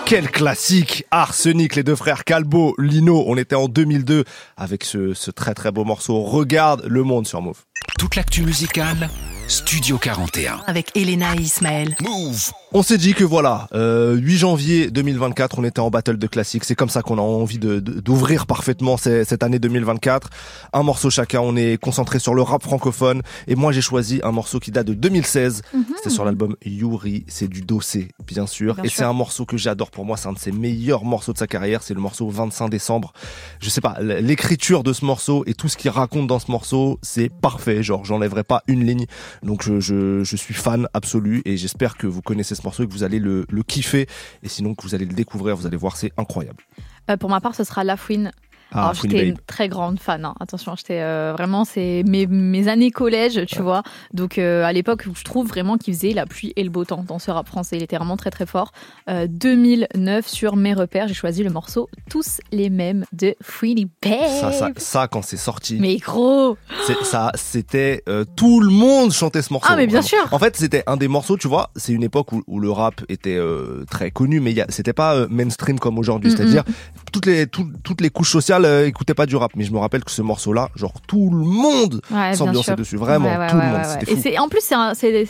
[0.09, 3.25] Quel classique Arsenic, les deux frères Calbo, Lino.
[3.27, 4.25] On était en 2002
[4.57, 6.23] avec ce, ce très très beau morceau.
[6.23, 7.59] Regarde le monde sur Move.
[7.99, 9.11] Toute l'actu musicale,
[9.49, 10.61] Studio 41.
[10.67, 11.95] Avec Elena et Ismaël.
[12.01, 16.27] Move On s'est dit que voilà, euh, 8 janvier 2024, on était en battle de
[16.27, 16.65] classiques.
[16.65, 20.29] C'est comme ça qu'on a envie de- de- d'ouvrir parfaitement ces- cette année 2024.
[20.75, 23.23] Un morceau chacun, on est concentré sur le rap francophone.
[23.47, 25.63] Et moi, j'ai choisi un morceau qui date de 2016.
[25.73, 25.85] Mhm.
[25.97, 28.75] C'était sur l'album Yuri, c'est du dossé, bien sûr.
[28.75, 28.99] Bien et sûr.
[28.99, 30.19] c'est un morceau que j'adore pour moi.
[30.19, 31.83] C'est un de ses meilleurs morceaux de sa carrière.
[31.83, 33.15] C'est le morceau 25 décembre.
[33.61, 36.99] Je sais pas, l'écriture de ce morceau et tout ce qu'il raconte dans ce morceau,
[37.01, 37.83] c'est parfait.
[37.83, 39.07] Genre, j'enlèverai pas une ligne.
[39.43, 42.93] Donc, je, je, je suis fan absolu et j'espère que vous connaissez ce morceau que
[42.93, 44.07] vous allez le, le kiffer.
[44.43, 46.65] Et sinon, que vous allez le découvrir, vous allez voir, c'est incroyable.
[47.11, 48.33] Euh, pour ma part, ce sera La Fouine.
[48.73, 50.25] Ah, Alors, j'étais une très grande fan.
[50.25, 50.35] hein.
[50.41, 53.83] Attention, j'étais euh, vraiment, c'est mes, mes années collège, tu vois.
[54.13, 57.05] Donc, euh, à l'époque je trouve vraiment qu'il faisait la pluie et le beau temps
[57.07, 57.77] dans ce rap français.
[57.77, 58.73] Il était vraiment très, très fort.
[59.09, 64.13] Euh, 2009, sur mes repères, j'ai choisi le morceau Tous les mêmes de Fouine Babe.
[64.41, 65.79] Ça, ça, ça, quand c'est sorti.
[65.81, 66.57] Mais gros
[67.05, 69.69] ça, c'était euh, tout le monde chantait ce morceau.
[69.73, 70.25] Ah, mais bien vraiment.
[70.27, 70.33] sûr.
[70.35, 71.71] En fait, c'était un des morceaux, tu vois.
[71.77, 75.27] C'est une époque où, où le rap était euh, très connu, mais c'était pas euh,
[75.31, 76.31] mainstream comme aujourd'hui.
[76.33, 76.73] Mm, C'est-à-dire mm.
[77.13, 79.53] toutes les tout- toutes les couches sociales euh, écoutaient pas du rap.
[79.57, 82.97] Mais je me rappelle que ce morceau-là, genre tout le monde Ouais, s'ambiançait dessus.
[82.97, 83.83] Vraiment, Ouais, ouais, tout le monde.
[83.85, 84.13] fou.
[84.13, 84.61] Et c'est en plus,
[84.95, 85.27] c'est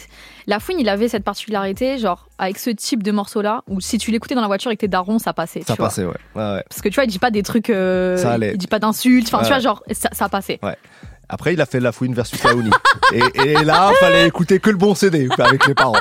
[0.47, 0.79] la fouine.
[0.81, 4.41] Il avait cette particularité, genre avec ce type de morceau-là, où si tu l'écoutais dans
[4.41, 5.63] la voiture avec tes darons, ça passait.
[5.67, 6.15] Ça tu passait, ouais.
[6.35, 7.71] Parce que tu vois, il dit pas des trucs.
[7.71, 8.53] euh, Ça allait.
[8.53, 9.29] Il dit pas d'insultes.
[9.33, 10.59] Enfin, tu vois, genre, ça, ça passait.
[10.63, 10.77] Ouais.
[11.31, 12.71] Après, il a fait La Fouine versus Laouni.
[13.13, 15.93] et, et là, fallait écouter que le bon CD avec les parents.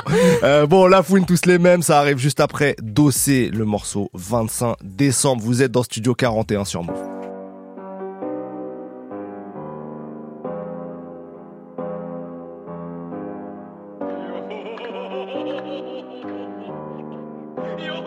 [0.42, 4.76] Euh, bon, La Fouine, tous les mêmes, ça arrive juste après Dossé, le morceau 25
[4.82, 5.42] décembre.
[5.44, 7.17] Vous êtes dans Studio 41 sur Move.
[17.86, 18.04] よ。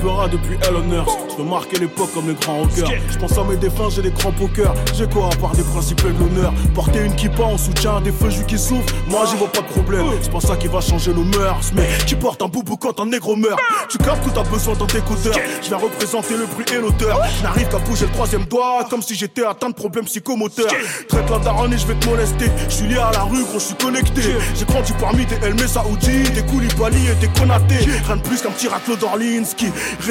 [0.00, 0.07] Pop.
[0.26, 1.04] Depuis Hellonners.
[1.30, 2.90] Je veux marquer l'époque comme les grands rockers.
[3.10, 4.74] Je pense à mes défunts, j'ai des crampes au cœur.
[4.94, 6.52] J'ai quoi à part des principes et de l'honneur?
[6.74, 10.06] Porter une kippa en soutien des feux qui souffrent, moi j'y vois pas de problème.
[10.20, 11.70] C'est pas ça qui va changer nos mœurs.
[11.74, 14.86] Mais qui porte un boubou quand un négro meurt Tu captes que t'as besoin d'un
[14.86, 15.34] décodeur.
[15.62, 17.20] Je viens représenter le bruit et l'auteur.
[17.38, 20.72] Je n'arrive qu'à bouger le troisième doigt comme si j'étais atteint de problèmes psychomoteurs.
[21.08, 22.50] Traite la daronne et je vais te molester.
[22.68, 24.22] Je suis lié à la rue, gros, je suis connecté.
[24.56, 27.76] J'ai grandi parmi des Elmé Saoudi, des Koulibaly et des Konaté.
[28.06, 29.66] Rien de plus qu'un petit raclo d'Orlinski.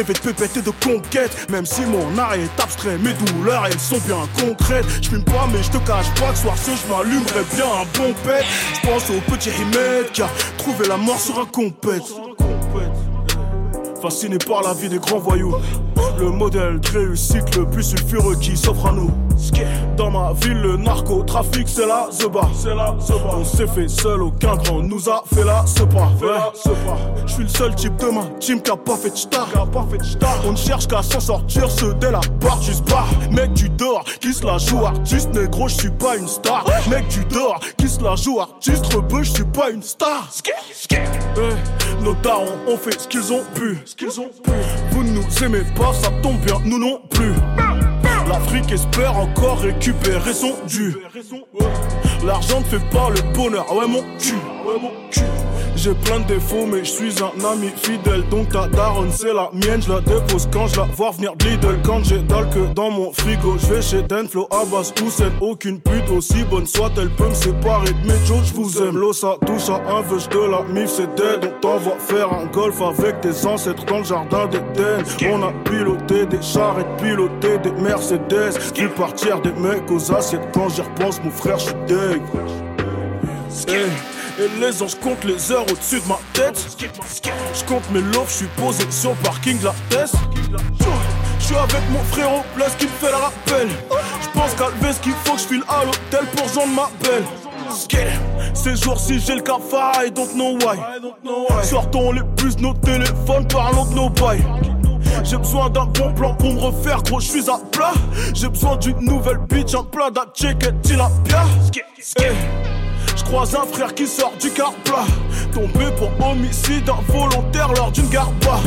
[0.07, 1.49] Rêver de pépette et de conquête.
[1.49, 4.85] Même si mon art est abstrait, mes douleurs elles sont bien concrètes.
[5.01, 7.97] Je fume pas, mais je te cache pas que soir ce je m'allumerais bien un
[7.97, 8.45] bon pet.
[8.75, 12.03] Je pense au petit Rimet qui a trouvé la mort sur un compète.
[14.01, 15.55] Fasciné par la vie des grands voyous.
[16.19, 19.11] Le modèle de réussite le plus sulfureux qui s'offre à nous.
[19.95, 22.41] Dans ma ville, le narcotrafic, c'est la zeba.
[23.35, 26.09] On s'est fait seul, aucun grand nous a fait la sepa.
[27.25, 29.47] Je suis le seul type de ma team qui a pas fait de star.
[30.45, 33.07] On ne cherche qu'à s'en sortir, ceux dès la barre, juste barre.
[33.31, 36.65] Mec, tu dors, qui se la joue artiste, négro, je suis pas une star.
[36.89, 40.27] Mec, tu dors, qui se la joue artiste, rebeu, je suis pas une star.
[42.01, 43.83] Nos darons ont fait ce qu'ils ont pu.
[44.91, 47.33] Vous ne nous aimez pas, ça tombe bien, nous non plus.
[48.27, 50.95] L'Afrique espère encore récupérer son dû.
[52.25, 54.33] L'argent ne fait pas le bonheur, ah ouais mon cul.
[55.77, 58.27] J'ai plein de défauts, mais je suis un ami fidèle.
[58.29, 59.79] Donc ta daronne, c'est la mienne.
[59.79, 61.79] Je la dépose quand je la vois venir de Lidl.
[61.85, 65.31] Quand j'ai dalle que dans mon frigo, je vais chez Denflo, Abbas, Hussein.
[65.39, 68.39] Aucune pute aussi bonne soit, elle peut me séparer de mes Joe.
[68.43, 68.97] Je vous aime.
[68.97, 71.45] L'eau, ça touche à un veuche de la mif, c'est dead.
[71.45, 75.03] On t'envoie faire un golf avec tes ancêtres dans le jardin d'Eden.
[75.31, 78.57] On a piloté des charrettes, piloté des Mercedes.
[78.75, 80.47] Vu partir des mecs aux assiettes.
[80.53, 82.21] Quand j'y repense, mon frère, je suis deg.
[83.67, 84.16] Hey.
[84.39, 86.77] Et les anges comptent les heures au-dessus de ma tête.
[87.53, 90.11] Je compte mes lots, je suis posé sur parking la tête.
[91.39, 93.67] Je suis avec mon frérot, place qui me fait le rappel.
[94.21, 97.23] Je pense qu'à ce qu'il faut que je file à l'hôtel pour joindre ma belle.
[98.53, 100.77] Ces jours-ci j'ai le cafard, I don't know why.
[101.63, 104.45] Sortons les puces, nos téléphones, parlons de nos bails.
[105.23, 107.93] J'ai besoin d'un bon plan pour me refaire, gros, je suis à plat.
[108.35, 111.43] J'ai besoin d'une nouvelle bitch, un plat d'un check et tilapia.
[112.19, 112.76] Eh.
[113.27, 115.03] Croise un frère qui sort du car plat
[115.51, 118.61] Tombé pour homicide involontaire lors d'une garba.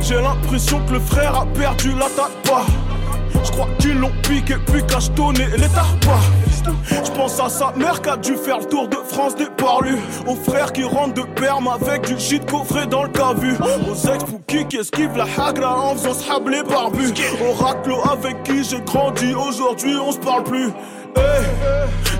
[0.00, 2.06] J'ai l'impression que le frère a perdu la
[2.48, 2.64] pas
[3.44, 6.20] Je crois qu'ils l'ont piqué puis cachetonné les tarpas
[6.88, 9.98] Je pense à sa mère qui a dû faire le tour de France des parlus.
[10.28, 13.56] Au frère qui rentre de perme avec du shit coffré dans le cavu
[13.90, 18.44] Aux ex Pouki qui esquivent la hagra en faisant se les barbus Au raclo avec
[18.44, 20.70] qui j'ai grandi aujourd'hui on se parle plus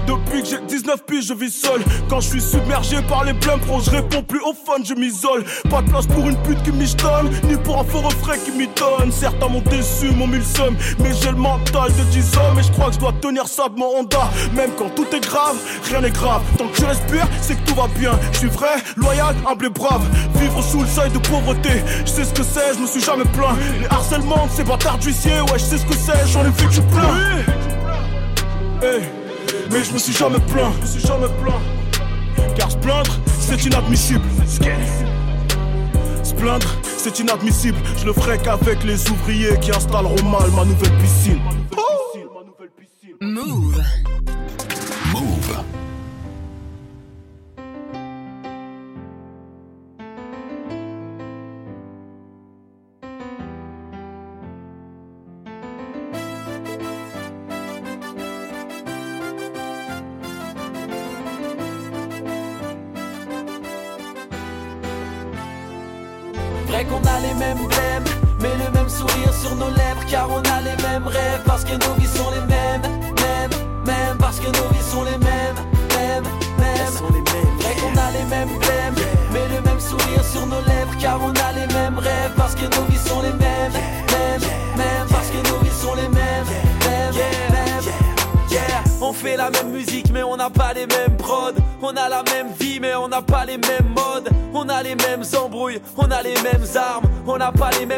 [0.07, 1.81] Depuis que j'ai 19 piges, je vis seul.
[2.09, 5.45] Quand je suis submergé par les blêmes pros, je réponds plus au fun, je m'isole.
[5.71, 9.11] Pas de place pour une pute qui michetonne, ni pour un faux refrain qui m'étonne.
[9.11, 12.59] Certains m'ont déçu, m'ont mis le seum, mais j'ai le mental de 10 hommes.
[12.59, 14.29] Et je crois que je dois tenir ça de mon Honda.
[14.55, 15.57] Même quand tout est grave,
[15.89, 16.43] rien n'est grave.
[16.59, 18.13] Tant que je respire, c'est que tout va bien.
[18.33, 20.05] Je suis vrai, loyal, humble et brave.
[20.37, 23.25] Vivre sous le seuil de pauvreté, je sais ce que c'est, je me suis jamais
[23.25, 23.57] plaint.
[23.81, 27.64] Les harcèlements ces bâtards d'huissiers, ouais, je sais ce que c'est, j'en ai vécu plein.
[28.85, 29.01] Hey.
[29.71, 31.59] Mais je me suis jamais plaint, je me suis jamais plaint.
[32.55, 34.21] Car se plaindre, c'est inadmissible.
[36.23, 37.79] Se plaindre, c'est inadmissible.
[37.97, 41.41] Je le ferai qu'avec les ouvriers qui installeront mal ma nouvelle piscine.
[43.23, 43.83] Move.
[45.13, 45.84] Move.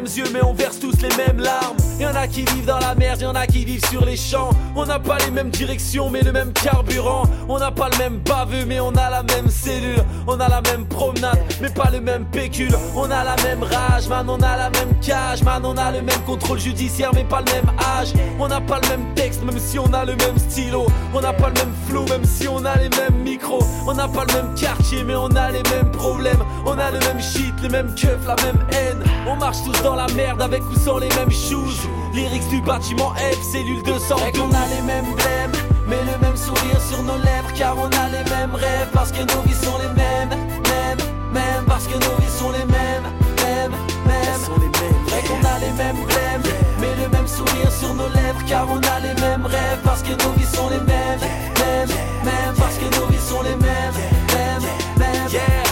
[0.06, 3.22] Yeux mais on verse tous les mêmes larmes Y'en a qui vivent dans la merde,
[3.22, 6.32] y'en a qui vivent sur les champs On n'a pas les mêmes directions mais le
[6.32, 10.38] même carburant On n'a pas le même baveux mais on a la même cellule On
[10.38, 14.26] a la même promenade mais pas le même pécule On a la même rage man,
[14.28, 17.52] on a la même cage man On a le même contrôle judiciaire mais pas le
[17.52, 20.86] même âge On n'a pas le même texte même si on a le même stylo
[21.14, 24.08] On n'a pas le même flow même si on a les mêmes micros On n'a
[24.08, 26.42] pas le même quartier, mais on a les mêmes problèmes.
[26.64, 28.95] On a le même shit, les mêmes keufs, la même haine.
[29.28, 31.88] On marche tous dans la merde avec ou sans les mêmes shoes.
[32.12, 34.16] Lyrics du bâtiment F, cellule 200.
[34.28, 35.52] Et qu'on a les mêmes blèmes,
[35.88, 37.52] mais le même sourire sur nos lèvres.
[37.56, 40.28] Car on a les mêmes rêves, parce que nos vies sont les mêmes.
[40.28, 40.98] Mêmes,
[41.32, 43.02] mêmes, parce que nos vies sont les mêmes.
[43.42, 43.72] Mêmes,
[44.06, 45.06] mêmes.
[45.06, 46.42] Vrai qu'on a les mêmes blèmes,
[46.80, 48.44] mais le même sourire sur nos lèvres.
[48.46, 51.20] Car on a les mêmes rêves, parce que nos vies sont les mêmes.
[51.58, 51.88] Mêmes,
[52.24, 53.94] mêmes, parce que nos vies sont les mêmes.
[54.32, 54.62] Mêmes,
[54.98, 55.65] mêmes.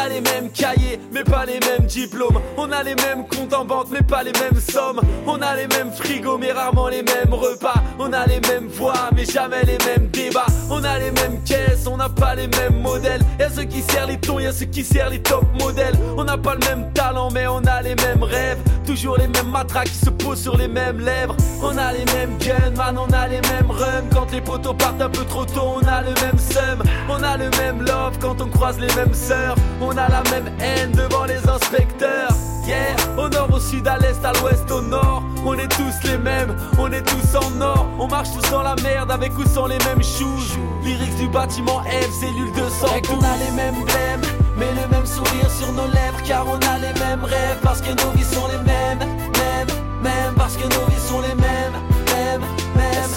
[0.00, 2.40] On a les mêmes cahiers, mais pas les mêmes diplômes.
[2.56, 4.98] On a les mêmes comptes en banque, mais pas les mêmes sommes.
[5.26, 7.74] On a les mêmes frigos, mais rarement les mêmes repas.
[7.98, 10.46] On a les mêmes voix, mais jamais les mêmes débats.
[10.70, 13.20] On a les mêmes caisses, on n'a pas les mêmes modèles.
[13.38, 15.96] Y'a ceux qui serrent les tons, y'a ceux qui serrent les top modèles.
[16.16, 18.58] On n'a pas le même talent, mais on a les mêmes rêves.
[18.90, 21.36] Toujours les mêmes matras qui se posent sur les mêmes lèvres.
[21.62, 24.08] On a les mêmes guns, man, on a les mêmes rums.
[24.12, 26.82] Quand les poteaux partent un peu trop tôt, on a le même seum.
[27.08, 29.54] On a le même love quand on croise les mêmes sœurs.
[29.80, 32.30] On a la même haine devant les inspecteurs.
[32.66, 35.22] Yeah, au nord, au sud, à l'est, à l'ouest, au nord.
[35.46, 37.86] On est tous les mêmes, on est tous en or.
[37.96, 40.58] On marche tous dans la merde avec ou sans les mêmes shoes.
[40.82, 42.96] Lyrics du bâtiment F, cellule 200.
[42.96, 44.22] Et qu'on a les mêmes blèmes,
[44.60, 46.22] mais le même sourire sur nos lèvres.
[46.22, 48.98] Car on a les mêmes rêves, parce que nos vies sont les mêmes.
[49.40, 49.72] Mêmes,
[50.02, 51.76] mêmes, parce que nos vies sont les mêmes.
[52.12, 52.44] Mêmes,
[52.76, 53.12] mêmes.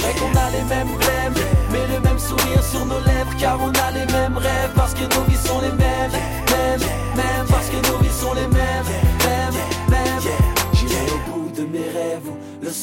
[0.00, 1.38] Vrai qu'on a les mêmes blèmes,
[1.70, 3.34] mais le même sourire sur nos lèvres.
[3.38, 6.12] Car on a les mêmes rêves, parce que nos vies sont les mêmes.
[6.52, 6.84] Mêmes,
[7.16, 7.51] mêmes,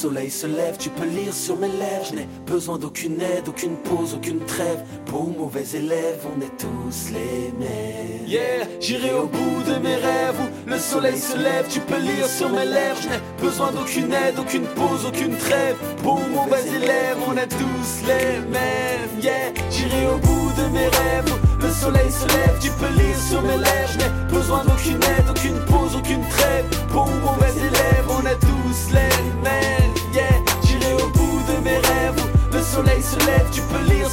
[0.00, 2.06] soleil se lève, tu peux lire sur mes lèvres.
[2.10, 4.82] Je n'ai besoin d'aucune aide, aucune pause, aucune trêve.
[5.12, 8.26] Ou mauvais élève, on est tous les mêmes.
[8.26, 12.48] Yeah, j'irai au bout de mes rêves le soleil se lève, tu peux lire sur
[12.48, 13.00] mes lèvres.
[13.02, 15.76] Je n'ai besoin d'aucune aide, aucune pause, aucune trêve.
[16.04, 19.10] Ou mauvais élève, on est tous les mêmes.
[19.20, 23.42] Yeah, j'irai au bout de mes rêves le soleil se lève, tu peux lire sur
[23.42, 23.92] mes lèvres.
[23.92, 26.64] Je n'ai besoin d'aucune aide, aucune pause, aucune trêve.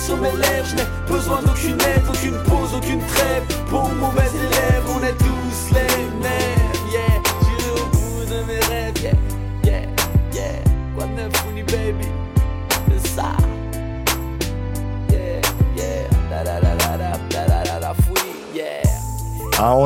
[0.07, 0.67] Sur mes lèvres.
[0.69, 3.43] Je n'ai besoin d'aucune aide, aucune pause, aucune trêve.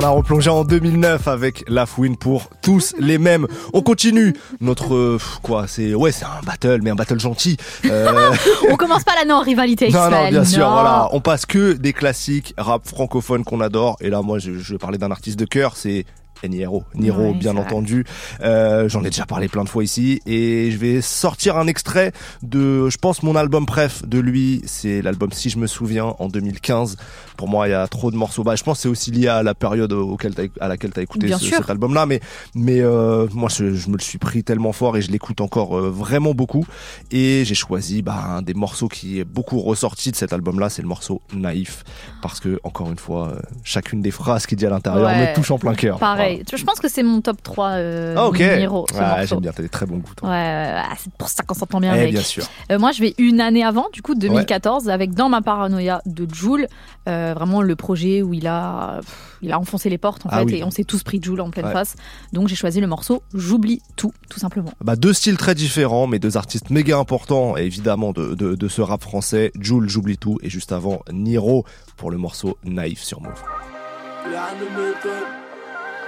[0.01, 3.45] On a replongé en 2009 avec La Fouine pour tous les mêmes.
[3.73, 7.57] On continue notre euh, quoi C'est ouais, c'est un battle, mais un battle gentil.
[7.85, 8.31] Euh,
[8.71, 10.71] On commence pas l'année en rivalité non, non, bien sûr, non.
[10.71, 11.09] voilà.
[11.11, 13.97] On passe que des classiques rap francophones qu'on adore.
[14.01, 16.05] Et là, moi, je, je vais parler d'un artiste de cœur, c'est
[16.47, 16.83] Niro.
[16.95, 18.05] Niro, Ouais, bien entendu.
[18.41, 20.21] Euh, J'en ai déjà parlé plein de fois ici.
[20.25, 22.11] Et je vais sortir un extrait
[22.43, 24.61] de, je pense, mon album préf de lui.
[24.65, 26.97] C'est l'album Si je me souviens, en 2015.
[27.37, 28.43] Pour moi, il y a trop de morceaux.
[28.43, 31.03] Bah, je pense que c'est aussi lié à la période auquel à laquelle tu as
[31.03, 32.05] écouté ce- cet album-là.
[32.05, 32.19] Mais,
[32.55, 35.77] mais euh, moi, je, je me le suis pris tellement fort et je l'écoute encore
[35.77, 36.65] euh, vraiment beaucoup.
[37.11, 40.81] Et j'ai choisi bah, un des morceaux qui est beaucoup ressorti de cet album-là, c'est
[40.81, 41.83] le morceau Naïf.
[42.21, 45.29] Parce que, encore une fois, euh, chacune des phrases qu'il dit à l'intérieur Ouais.
[45.31, 45.97] me touche en plein cœur.
[45.99, 46.30] Pareil.
[46.37, 48.39] Vois, Je pense que c'est mon top 3 euh, Ah, ok.
[48.39, 49.25] Niro, ce Ouais, morceau.
[49.27, 50.11] j'aime bien, t'as des très bons goûts.
[50.27, 52.11] Ouais, c'est pour ça qu'on s'entend bien Eh, avec.
[52.13, 52.43] bien sûr.
[52.71, 56.27] Euh, moi, je vais une année avant, du coup, 2014, avec Dans ma paranoïa de
[56.33, 56.67] Joule.
[57.09, 60.39] Euh, vraiment le projet où il a, pff, il a enfoncé les portes, en Ah
[60.39, 60.55] fait, oui.
[60.57, 61.73] et on s'est tous pris Joule en pleine Ouais.
[61.73, 61.95] face.
[62.33, 64.71] Donc, j'ai choisi le morceau J'oublie tout, tout simplement.
[64.83, 68.81] Bah, deux styles très différents, mais deux artistes méga importants, évidemment, de, de, de ce
[68.81, 69.51] rap français.
[69.59, 71.65] Jules, j'oublie tout, et juste avant, Niro
[71.97, 73.41] pour le morceau Naïf sur Move.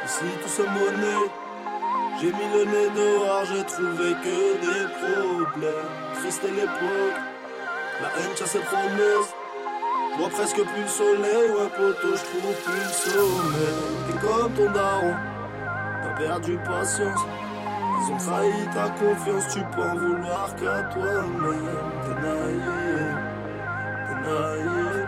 [0.06, 1.30] Ici tout se monnaie.
[2.20, 5.92] J'ai mis le nez dehors, j'ai trouvé que des problèmes.
[6.16, 7.18] Triste l'époque,
[8.02, 9.34] la haine tient ses promesses.
[10.12, 13.82] Je vois presque plus le soleil, ouais poteau, je trouve plus le sommeil.
[14.08, 15.16] T'es comme ton daron,
[16.04, 17.22] t'as perdu patience.
[18.00, 21.82] Ils ont trahi ta confiance, tu peux en vouloir qu'à toi-même.
[22.04, 23.16] T'es naïf,
[24.08, 25.08] t'es naïf.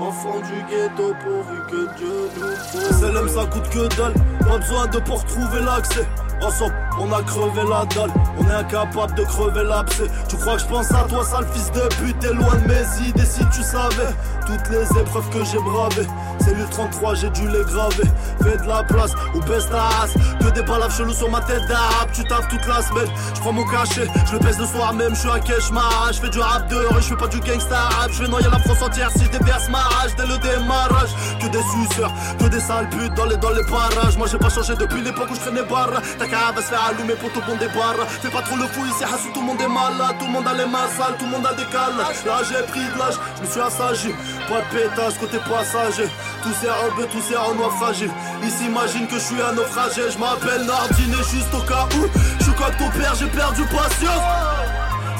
[0.00, 4.14] Enfant du ghetto pourvu que Dieu nous SLM ça coûte que dalle.
[4.46, 6.06] Pas besoin de pour trouver l'accès.
[6.40, 8.10] Ensemble on a crevé la dalle.
[8.38, 10.04] On est incapable de crever l'abcès.
[10.28, 12.18] Tu crois que je pense à toi sale fils de pute?
[12.20, 14.14] T'es loin de mes idées si tu savais.
[14.46, 16.06] Toutes les épreuves que j'ai bravées.
[16.40, 18.08] C'est le 33 j'ai dû les graver.
[18.42, 20.14] Fais de la place ou baisse ta race.
[20.40, 22.10] Que des palaves chelous sur ma tête d'arabe.
[22.12, 23.10] Tu taffes toute la semaine.
[23.34, 24.06] Je prends mon cachet.
[24.26, 25.14] Je le pèse le soir même.
[25.14, 27.02] Je suis à Keshmar Je fais du rap de rue.
[27.02, 28.10] Je pas du gangsta rap.
[28.12, 31.10] Je vais noyer la France entière Si je déverse ma dès le démarrage
[31.40, 34.50] Que des suceurs Que des sales putes dans les, dans les parages Moi j'ai pas
[34.50, 37.46] changé depuis l'époque où je traînais barre T'as cave se faire allumer pour tout le
[37.46, 38.06] monde des barres.
[38.22, 40.16] Fais pas trop le fou ici, Hassou, tout le monde est malade.
[40.18, 42.24] Tout le monde a les mains sales, tout le monde a des calages.
[42.26, 44.10] Là j'ai pris de l'âge, je me suis assagi.
[44.48, 46.08] Pas de pétage côté passager.
[46.42, 48.10] Tous ces robes, tous ces en naufragés.
[48.42, 50.02] Ici imagine que je suis un naufragé.
[50.10, 52.06] Je m'appelle Nardine et juste au cas où.
[52.38, 54.24] Je suis comme ton père, j'ai perdu patience.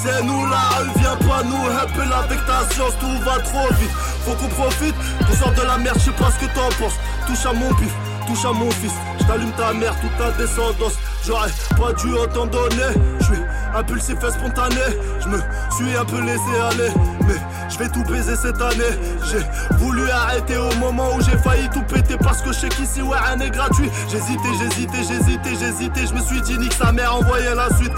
[0.00, 3.90] C'est nous rue, viens pas nous helper avec ta science, tout va trop vite.
[4.24, 4.94] Faut qu'on profite,
[5.26, 6.94] qu'on sort de la merde, je sais pas ce que t'en penses.
[7.26, 7.92] Touche à mon pif,
[8.26, 8.92] touche à mon fils.
[9.20, 10.94] J't'allume ta mère, toute ta descendance.
[11.26, 12.94] J'aurais pas dû autant donner.
[13.20, 13.42] J'suis
[13.74, 14.76] impulsif et spontané.
[15.20, 15.38] Je me
[15.76, 16.92] suis un peu laissé aller.
[17.26, 17.34] Mais
[17.68, 18.96] je vais tout baiser cette année.
[19.30, 22.16] J'ai voulu arrêter au moment où j'ai failli tout péter.
[22.18, 23.90] Parce que je sais qu'ici, ouais, rien n'est gratuit.
[24.08, 26.06] J'hésitais, j'hésitais, j'hésitais, j'hésitais.
[26.06, 27.92] Je me suis dit, nique sa mère, envoyez la suite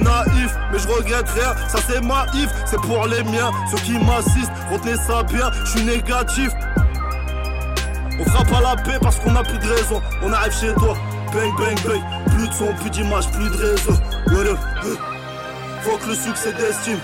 [0.00, 3.92] naïf, mais je regrette rien, ça c'est ma if, c'est pour les miens, ceux qui
[3.98, 6.50] m'assistent, retenez ça bien, je suis négatif.
[8.18, 10.96] On fera pas la paix parce qu'on a plus de raison, on arrive chez toi,
[11.32, 12.02] bang bang bang,
[12.36, 13.92] plus de son, plus d'image, plus de réseau.
[15.82, 16.98] Faut que le succès d'estime.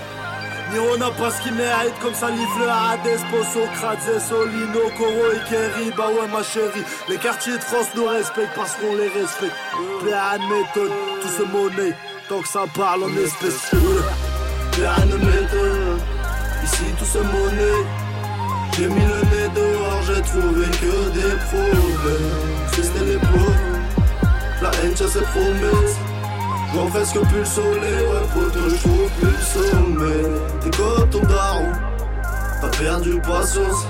[0.73, 3.19] Niro n'a pas ce qu'il mérite comme ça livre le Hades,
[3.52, 6.85] Socrate, Solino, Coro et Kerry, bah ouais ma chérie.
[7.09, 9.57] Les quartiers de France nous respectent parce qu'on les respecte.
[10.01, 11.97] De méthode, tout ce monnaie
[12.31, 13.73] Tant que ça parle en espèces
[15.19, 16.01] méthode,
[16.62, 17.85] ici tout se monnaie
[18.77, 22.31] J'ai mis le nez dehors, j'ai trouvé que des problèmes.
[22.70, 24.31] C'était l'époque,
[24.62, 25.97] la haine ça ses promesses
[26.73, 30.40] J'en fais ce que plus le soleil, ouais poteau, je plus le sommeil.
[30.61, 31.73] T'es comme ton daron,
[32.61, 33.89] t'as perdu patience.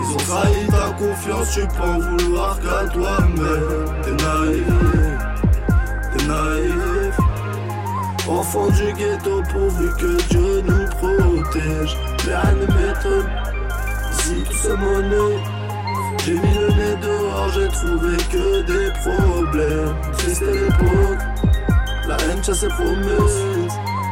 [0.00, 3.84] Ils ont trahi ta confiance, tu peux en vouloir qu'à toi-même.
[4.02, 4.64] T'es naïf,
[6.16, 6.75] t'es naïf
[8.28, 11.96] Enfant du ghetto pourvu que Dieu nous protège.
[12.26, 13.30] M'étonne,
[14.12, 15.38] ici tout se monnaie.
[16.24, 19.94] J'ai mis le nez dehors, j'ai trouvé que des problèmes.
[20.18, 21.36] C'était l'époque
[22.08, 23.42] la haine chasse ses promesses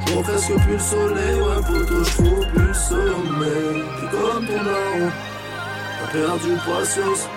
[0.06, 3.84] Je presque plus le soleil, ouais poteau, je trouve plus le sommeil.
[4.00, 5.10] T'es comme ton daron,
[6.00, 7.28] t'as perdu patience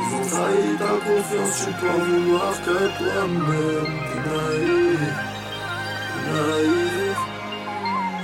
[0.00, 3.94] Ils ont trahi ta confiance, tu peux en vouloir que toi-même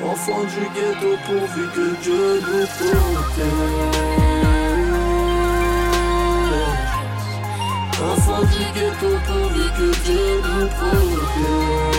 [0.02, 4.00] Enfant du ghetto pourvu que Dieu nous protège.
[8.10, 11.90] Enfant du ghetto pourvu que Dieu nous protège.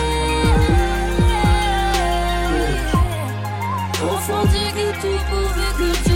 [4.12, 6.11] Enfant du ghetto pourvu que Dieu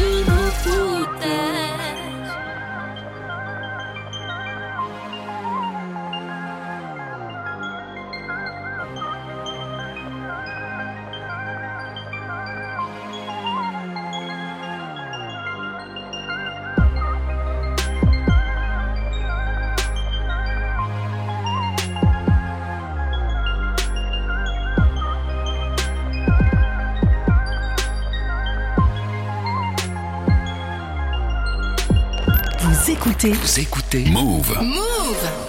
[33.26, 34.06] écoutez Vous écoutez.
[34.06, 34.60] Move.
[34.61, 35.45] Move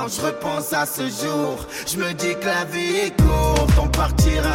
[0.00, 3.70] quand je repense à ce jour, je me dis que la vie est courte.
[3.82, 4.54] On partira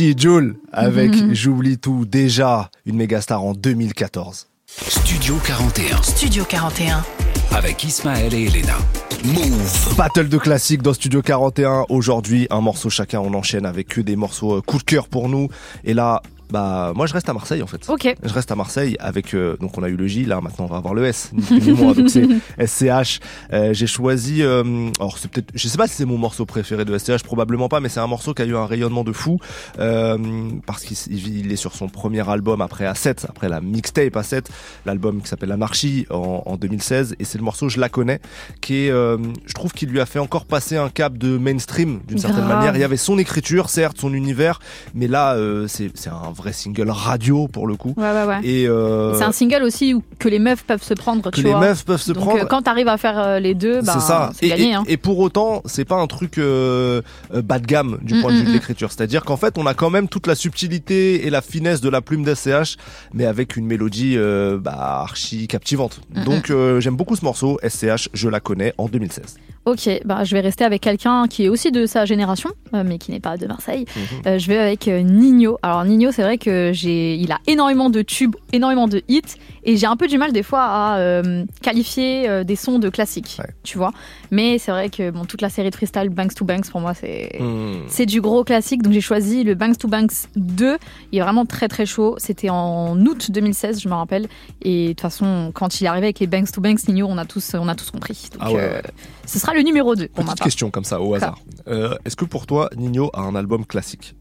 [0.00, 1.34] Le J et Joel avec Mhm.
[1.34, 4.46] J'oublie tout, déjà une méga star en 2014.
[4.66, 7.04] Studio 41 Studio 41.
[7.52, 8.78] avec Ismaël et Elena.
[9.24, 9.96] Move.
[9.98, 11.84] Battle de classiques dans Studio 41.
[11.90, 13.20] Aujourd'hui, un morceau chacun.
[13.20, 15.48] On enchaîne avec que des morceaux euh, coup de cœur pour nous.
[15.84, 17.88] Et là, bah, moi, je reste à Marseille, en fait.
[17.88, 18.14] Ok.
[18.22, 20.68] Je reste à Marseille avec, euh, donc on a eu le J, là, maintenant on
[20.68, 21.30] va avoir le S,
[21.74, 21.92] moins.
[21.92, 22.26] donc c'est
[22.66, 23.20] SCH.
[23.52, 26.84] Euh, j'ai choisi, euh, alors c'est peut-être, je sais pas si c'est mon morceau préféré
[26.84, 29.38] de SCH, probablement pas, mais c'est un morceau qui a eu un rayonnement de fou,
[29.78, 30.18] euh,
[30.66, 34.44] parce qu'il il- il est sur son premier album après A7, après la mixtape A7,
[34.86, 38.20] l'album qui s'appelle Anarchy en, en 2016, et c'est le morceau Je la connais,
[38.60, 39.16] qui est, euh,
[39.46, 42.74] je trouve qu'il lui a fait encore passer un cap de mainstream d'une certaine manière.
[42.74, 44.60] Il y avait son écriture, certes, son univers,
[44.94, 47.94] mais là, euh, c'est c'est un vrai single radio pour le coup.
[47.96, 48.40] Ouais, ouais, ouais.
[48.42, 51.42] Et euh, C'est un single aussi où, que les meufs peuvent se prendre, que tu
[51.42, 51.60] les vois.
[51.60, 52.42] meufs peuvent se Donc, prendre.
[52.42, 54.32] euh, quand t'arrives à faire euh, les deux, bah, c'est ça.
[54.42, 54.70] Et, gagné.
[54.70, 54.84] et- hein.
[54.88, 57.02] et pour autant, c'est pas un truc euh,
[57.34, 58.54] euh, bas de gamme du Mm, point de vue mm, de mm.
[58.54, 58.90] l'écriture.
[58.92, 62.00] C'est-à-dire qu'en fait, on a quand même toute la subtilité et la finesse de la
[62.00, 62.76] plume d'SCH,
[63.14, 64.72] mais avec une mélodie euh, bah,
[65.02, 66.00] archi captivante.
[66.14, 67.58] Mm, Donc, euh, j'aime beaucoup ce morceau.
[67.62, 69.36] SCH, je la connais en 2016.
[69.66, 72.98] Ok, bah, je vais rester avec quelqu'un qui est aussi de sa génération, euh, mais
[72.98, 73.84] qui n'est pas de Marseille.
[73.94, 74.02] Mhm.
[74.26, 75.58] Euh, je vais avec euh, Nino.
[75.62, 79.20] Alors Nino, c'est vrai que j'ai, il a énormément de tubes, énormément de hits,
[79.64, 81.22] et j'ai un peu du mal des fois à
[81.62, 83.92] qualifier des sons de classiques, tu vois.
[84.30, 86.94] Mais c'est vrai que bon, toute la série de freestyle Banks to Banks pour moi
[86.94, 87.82] c'est Hmm.
[87.88, 90.78] c'est du gros classique, donc j'ai choisi le Banks to Banks 2.
[91.12, 92.14] Il est vraiment très très chaud.
[92.18, 94.26] C'était en août 2016, je me rappelle.
[94.62, 97.18] Et de toute façon, quand il est arrivé avec les Banks to Banks, Nino, on
[97.18, 98.28] a tous, on a tous compris.
[98.32, 98.82] Donc, Ah ouais.
[99.30, 100.44] Ce sera le numéro 2 pour ma Petite part.
[100.46, 101.38] question comme ça, au hasard.
[101.68, 104.14] Euh, Est-ce que pour toi, Nino a un album classique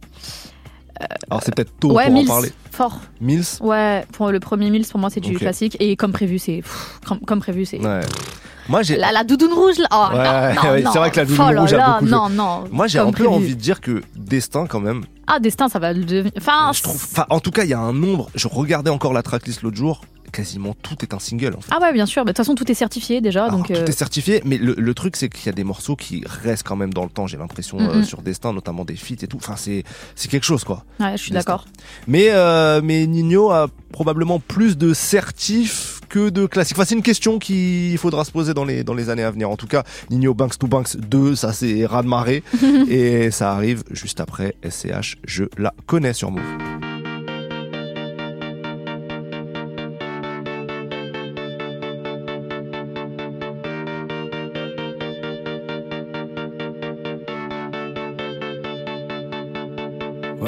[1.30, 2.52] Alors, c'est peut-être tôt Euh, ouais, pour Mills, en parler.
[2.72, 3.00] fort.
[3.22, 5.78] Mills Ouais, pour le premier Mills, pour moi, c'est du classique.
[5.80, 6.62] Et comme prévu, c'est.
[7.06, 7.80] Comme, comme prévu, c'est.
[7.80, 8.02] Ouais.
[8.68, 8.98] Moi, j'ai.
[8.98, 9.88] La, la doudoune rouge, là.
[9.92, 12.06] Oh, Ouais, c'est vrai que la doudoune Oh là rouge a là, beaucoup.
[12.12, 12.66] Non, non.
[12.72, 13.30] Moi, j'ai un peu prévu.
[13.30, 16.34] envie de dire que Destin, quand même, Ah, Destin, ça va le devenir.
[16.38, 17.02] Enfin, je trouve.
[17.12, 18.30] Enfin, en tout cas, il y a un nombre.
[18.36, 20.02] Je regardais encore la tracklist l'autre jour.
[20.32, 21.72] Quasiment tout est un single en fait.
[21.74, 22.24] Ah ouais, bien sûr.
[22.24, 23.46] Mais De toute façon, tout est certifié déjà.
[23.46, 25.64] Alors, donc, euh, Tout est certifié, mais le, le truc c'est qu'il y a des
[25.64, 27.28] morceaux qui restent quand même dans le temps.
[27.28, 29.38] J'ai l'impression euh, sur Destin, notamment des feats et tout.
[29.38, 29.84] Enfin, c'est
[30.16, 30.84] c'est quelque chose quoi.
[31.00, 31.66] ouais, je suis d'accord.
[32.08, 36.78] Mais euh, mais Nino a probablement plus de certifs que de classiques.
[36.78, 39.50] Enfin, c'est une question qu'il faudra se poser dans les dans les années à venir.
[39.50, 42.44] En tout cas, Nino Banks to Banks 2, ça c'est raz de marée
[42.90, 45.18] et ça arrive juste après SCH.
[45.24, 46.99] Je la connais sur Move.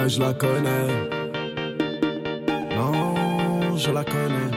[0.08, 0.88] Je la connais.
[2.76, 4.52] Non, je la connais.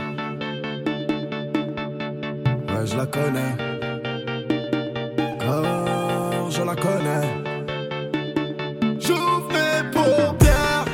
[2.69, 3.55] Ouais, je la connais.
[5.47, 7.29] Oh, je la connais.
[8.99, 10.87] J'ouvre mes paupières.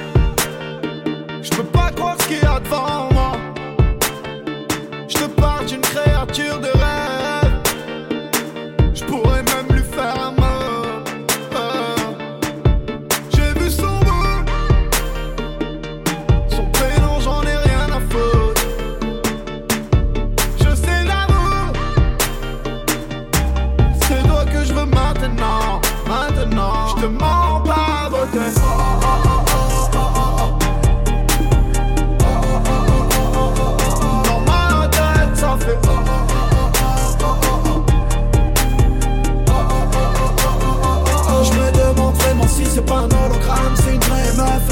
[1.42, 3.32] Je peux pas croire ce qu'il y a devant moi.
[5.08, 6.79] Je parle d'une créature de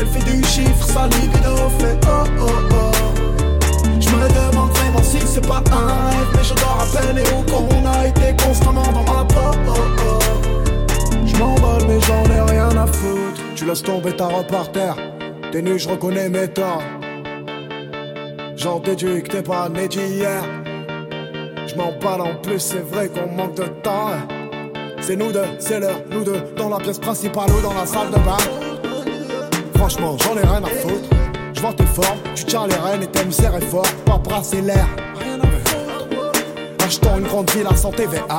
[0.06, 2.88] fait oh oh oh.
[4.00, 7.86] Je me demande vraiment si c'est pas un rêve, mais je dois rappeler où qu'on
[7.86, 9.58] a été constamment dans ma peau.
[9.66, 10.18] Oh oh.
[11.24, 13.40] Je m'emballe, mais j'en ai rien à foutre.
[13.54, 14.96] Tu laisses tomber ta robe par terre.
[15.50, 16.82] T'es nu, je reconnais mes torts.
[18.56, 20.42] J'en déduis que t'es pas né d'hier.
[21.66, 24.10] Je m'en parle en plus, c'est vrai qu'on manque de temps.
[25.00, 28.10] C'est nous deux, c'est l'heure, nous deux, dans la pièce principale ou dans la salle
[28.10, 28.67] de bain.
[29.88, 31.08] Franchement, j'en ai rien à foutre.
[31.54, 34.86] Je vois tes formes, tu tiens les rênes et t'aimes serrer fort, pas brasser l'air.
[36.84, 38.36] Achetons une grande ville à santé VA.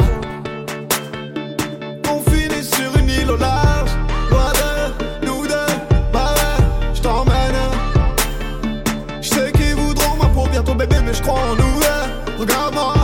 [2.08, 3.90] On finit sur une île au large,
[4.30, 5.74] loin de nous deux,
[6.14, 6.36] bah
[6.94, 7.56] je t'emmène.
[9.20, 11.80] Je sais qu'ils voudront ma peau bientôt bébé, mais je crois en nous.
[12.40, 12.99] Regarde-moi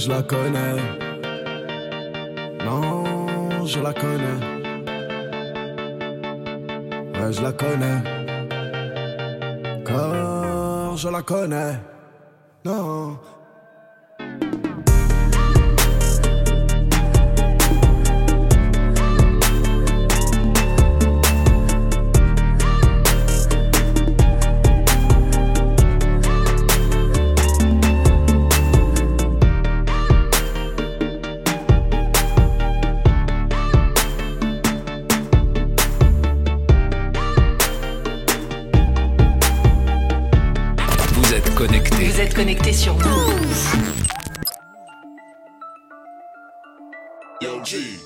[0.00, 0.76] je la connais.
[2.64, 4.40] Non, je la connais.
[7.16, 8.00] Ouais, je la connais.
[9.84, 11.74] Car je la connais.
[12.64, 13.18] Non.
[42.40, 42.40] Connecté.
[42.40, 43.76] Vous êtes connecté sur Move.
[47.42, 48.00] Yo G.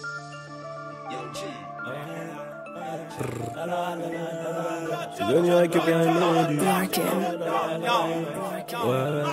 [5.13, 6.59] J'suis venu récupérer mon dû.
[8.85, 9.25] Ouais.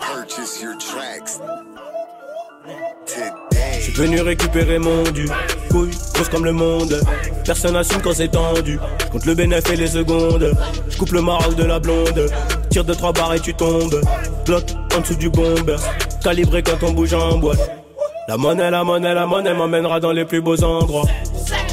[0.00, 1.40] Purchase your tracks
[3.06, 3.43] today.
[3.84, 5.28] J'suis venu récupérer mon dû.
[5.70, 6.98] Couille, grosse comme le monde.
[7.44, 8.78] Personne assume quand c'est tendu.
[9.08, 10.54] J'compte le bénéfice et les secondes.
[10.88, 12.30] J'coupe le maroc de la blonde.
[12.70, 14.00] Tire de trois barres et tu tombes.
[14.46, 14.64] Bloc
[14.96, 15.76] en dessous du bomber.
[16.22, 17.60] Calibré quand on bouge en boîte.
[18.26, 21.04] La monnaie, la monnaie, la monnaie m'emmènera dans les plus beaux endroits.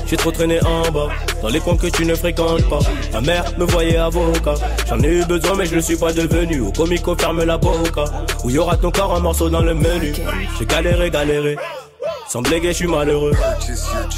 [0.06, 1.08] J'ai trop traîné en bas,
[1.42, 2.80] dans les coins que tu ne fréquentes pas.
[3.14, 4.56] Ta mère me voyait avocat.
[4.90, 6.60] J'en ai eu besoin, mais je ne suis pas devenu.
[6.60, 8.04] Au comico, ferme la boca.
[8.44, 10.14] Où y aura ton corps un morceau dans le menu.
[10.60, 11.56] J'ai galéré, galéré.
[12.32, 13.34] Sans bléguer, je suis malheureux.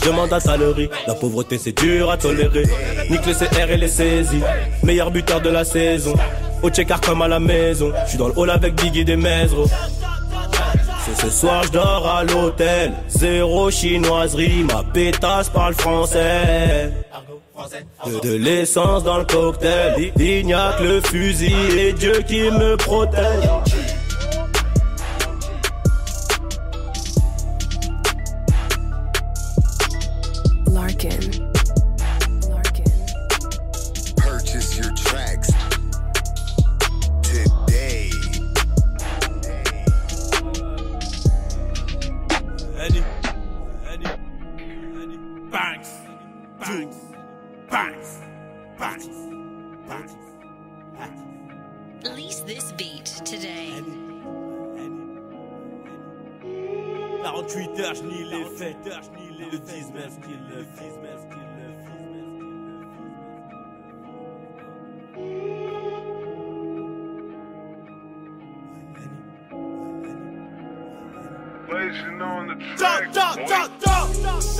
[0.05, 0.87] Demande à salerie.
[1.07, 2.65] La pauvreté, c'est dur à tolérer.
[3.09, 4.43] Nique les CR et les saisies.
[4.83, 6.13] Meilleur buteur de la saison.
[6.61, 7.91] Au check comme à la maison.
[8.05, 9.65] Je suis dans le hall avec Biggie des Mesro.
[11.19, 16.91] Ce soir je dors à l'hôtel, zéro chinoiserie, ma pétasse parle français.
[18.05, 22.43] De, de l'essence dans le cocktail, il n'y a que le fusil et Dieu qui
[22.51, 23.49] me protège.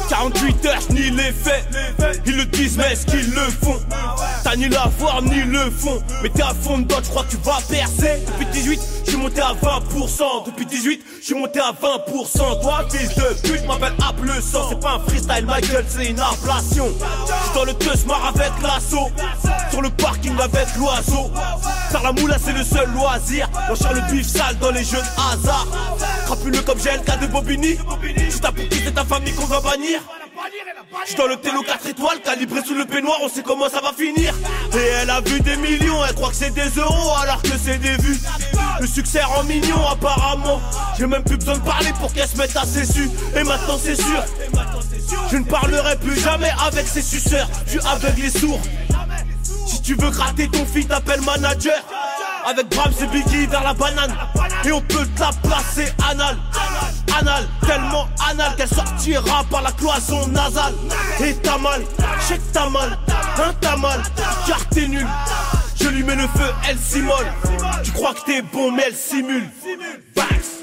[0.10, 1.66] 48 heures, je les faits.
[2.26, 3.80] Ils le disent, mais est-ce qu'ils le font?
[4.58, 6.00] Ni la forme ni le fond.
[6.22, 8.24] Mais t'es à fond dedans, je crois que tu vas percer.
[8.28, 10.46] Depuis 18, je suis monté à 20%.
[10.46, 12.62] Depuis 18, je suis monté à 20%.
[12.62, 14.70] Toi, fils de pute, m'appelle App le sang.
[14.70, 16.88] C'est pas un freestyle, gueule, c'est une inflation.
[16.88, 19.10] J'suis dans le marre avec l'assaut.
[19.72, 21.32] Sur le parking avec l'oiseau.
[21.90, 23.50] Faire la moula, c'est le seul loisir.
[23.72, 25.68] Enchère le bif sale dans les jeux de hasard.
[26.26, 27.78] Crapuleux comme GLK de Bobigny.
[28.16, 30.00] Tu t'as pour ta famille qu'on va bannir.
[31.06, 33.94] J'suis dans le télo 4 étoiles, calibré sous le peignoir, on sait comment ça va
[33.94, 34.34] finir.
[34.74, 37.78] Et elle a vu des millions, elle croit que c'est des euros alors que c'est
[37.78, 38.20] des vues.
[38.80, 40.62] Le succès rend mignon apparemment.
[40.98, 43.10] J'ai même plus besoin de parler pour qu'elle se mette à ses su.
[43.36, 44.24] Et maintenant c'est sûr,
[45.32, 47.48] je ne parlerai plus jamais avec ses suceurs.
[47.66, 48.60] Je suis aveugle et.
[49.68, 51.82] Si tu veux gratter ton fils, t'appelles manager.
[52.46, 54.14] Avec Bram et Biggie vers la banane.
[54.66, 56.38] Et on peut te la placer anal.
[57.20, 60.74] Anal, tellement anal qu'elle sortira par la cloison nasale.
[61.24, 62.98] Et t'as mal, que t'as mal,
[63.38, 64.02] hein t'as mal,
[64.48, 65.08] car t'es nul.
[65.80, 67.28] Je lui mets le feu, elle s'immole.
[67.84, 69.50] Tu crois que t'es bon, mais elle simule.
[70.16, 70.63] Bax.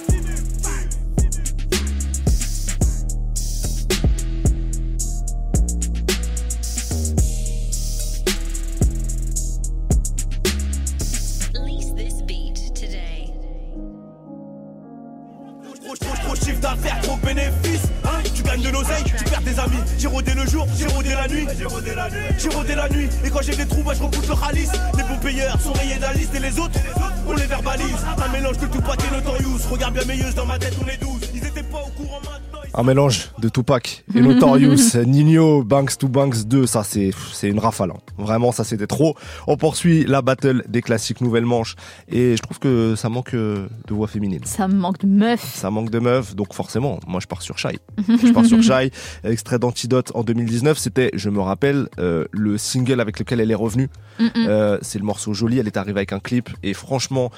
[19.51, 19.79] Des amis.
[19.99, 21.47] J'ai rodé le jour, j'ai rodé la nuit.
[21.59, 22.19] J'ai rodé la nuit.
[22.39, 23.09] J'ai rodé la nuit.
[23.25, 24.73] Et quand j'ai des trous, bah, je repousse le ralice.
[24.97, 26.79] Les bons payeurs sont rayés d'Alice et les autres,
[27.27, 28.05] on les verbalise.
[28.25, 29.61] Un mélange de tout pâté Notorious.
[29.71, 31.21] Regarde bien meilleuse dans ma tête, on est douze.
[31.35, 32.50] Ils étaient pas au courant maintenant.
[32.73, 37.59] Un mélange de Tupac et Notorious, Nino, Banks to Banks 2, ça c'est c'est une
[37.59, 37.91] rafale.
[37.91, 37.99] hein.
[38.17, 39.17] Vraiment, ça c'était trop.
[39.49, 41.75] On poursuit la battle des classiques nouvelle manche
[42.09, 44.43] et je trouve que ça manque euh, de voix féminine.
[44.45, 45.43] Ça manque de meufs.
[45.43, 47.79] Ça manque de meufs, donc forcément, moi je pars sur Shy.
[48.09, 48.93] je pars sur Shy.
[49.25, 53.57] Extrait d'Antidote en 2019, c'était, je me rappelle, euh, le single avec lequel elle est
[53.57, 53.89] revenue.
[54.21, 54.31] Mm, mm.
[54.37, 57.33] Euh, c'est le morceau Joli, elle est arrivée avec un clip et franchement,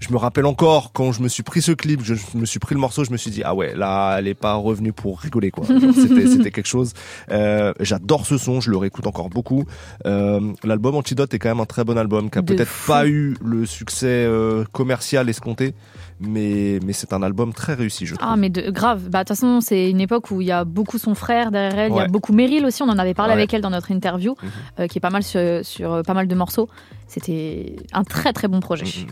[0.00, 2.74] je me rappelle encore quand je me suis pris ce clip, je me suis pris
[2.74, 5.50] le morceau, je me suis dit ah ouais là elle est pas revenue pour rigoler
[5.50, 5.66] quoi.
[5.94, 6.92] C'était quelque chose.
[7.30, 9.64] Euh, J'adore ce son, je le réécoute encore beaucoup.
[10.06, 13.36] Euh, L'album Antidote est quand même un très bon album qui a peut-être pas eu
[13.44, 15.74] le succès euh, commercial escompté,
[16.20, 18.28] mais mais c'est un album très réussi je trouve.
[18.30, 20.64] Ah mais de, grave, bah de toute façon c'est une époque où il y a
[20.64, 23.30] beaucoup son frère derrière elle, il y a beaucoup Meryl aussi, on en avait parlé
[23.32, 23.38] Ouais.
[23.40, 24.50] avec elle dans notre interview, Mhm.
[24.80, 26.68] euh, qui est pas mal sur, sur, euh, pas mal de morceaux.
[27.06, 28.84] C'était un très très bon projet.
[28.84, 29.06] Mhm.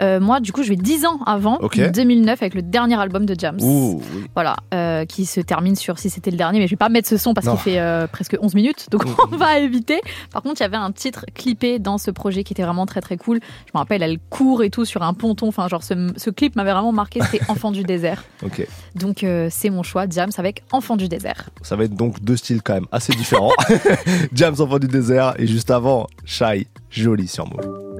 [0.00, 1.78] Euh, moi du coup je vais 10 ans avant, Ok.
[1.92, 3.58] 2009 avec le dernier album de Jams.
[3.60, 4.24] Ouh, oui.
[4.34, 7.08] Voilà, euh, qui se termine sur si c'était le dernier, mais je vais pas mettre
[7.08, 9.14] ce son parce qu'il fait presque 11 minutes, donc Mhm.
[9.32, 10.00] on va éviter.
[10.32, 13.00] Par contre, il y avait un titre clippé dans ce projet qui était vraiment très
[13.02, 13.40] très cool.
[13.66, 15.48] Je me rappelle, elle court et tout sur un ponton.
[15.48, 17.20] Enfin, genre ce, ce clip m'avait vraiment marqué.
[17.22, 18.24] C'était Enfant du désert.
[18.42, 18.66] Ok.
[18.94, 21.50] Donc euh, c'est mon choix, Jams avec Enfant du désert.
[21.62, 23.52] Ça va être donc deux styles quand même assez différents.
[24.32, 27.91] Jams enfant du désert et juste avant Shy, joli sur Move.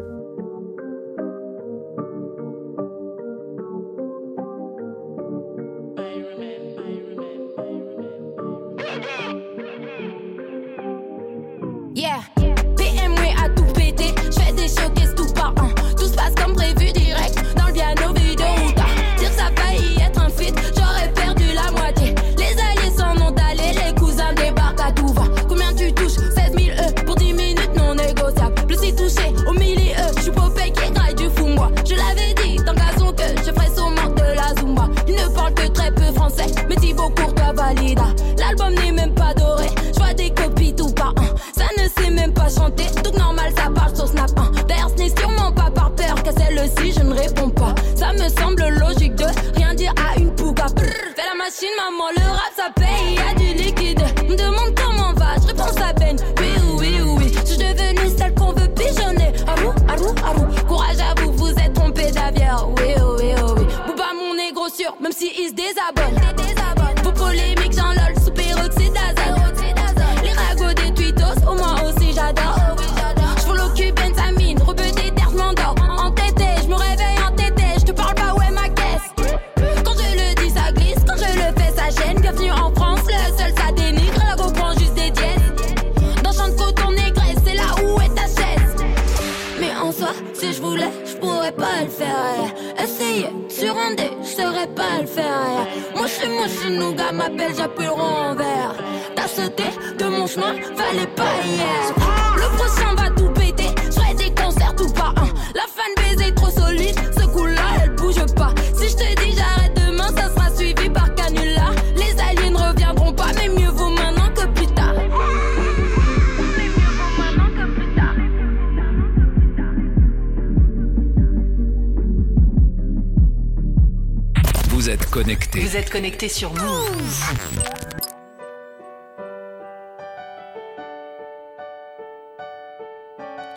[126.32, 127.24] Sur Move.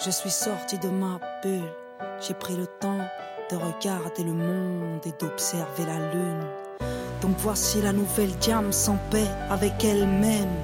[0.03, 1.71] Je suis sorti de ma bulle.
[2.19, 2.99] J'ai pris le temps
[3.49, 6.45] de regarder le monde et d'observer la lune.
[7.21, 10.55] Donc voici la nouvelle diam sans paix avec elle-même,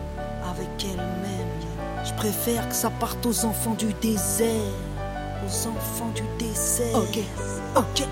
[0.49, 1.47] avec elle-même.
[2.03, 4.73] Je préfère que ça parte aux enfants du désert,
[5.45, 6.97] aux enfants du désert.
[6.97, 7.19] Ok.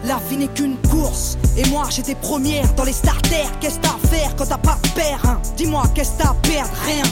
[0.05, 1.37] La vie n'est qu'une course.
[1.57, 3.51] Et moi j'étais première dans les starters.
[3.59, 5.39] Qu'est-ce t'as à faire quand t'as pas de père hein?
[5.57, 6.71] Dis-moi qu'est-ce t'as à perdre?
[6.85, 7.03] Rien.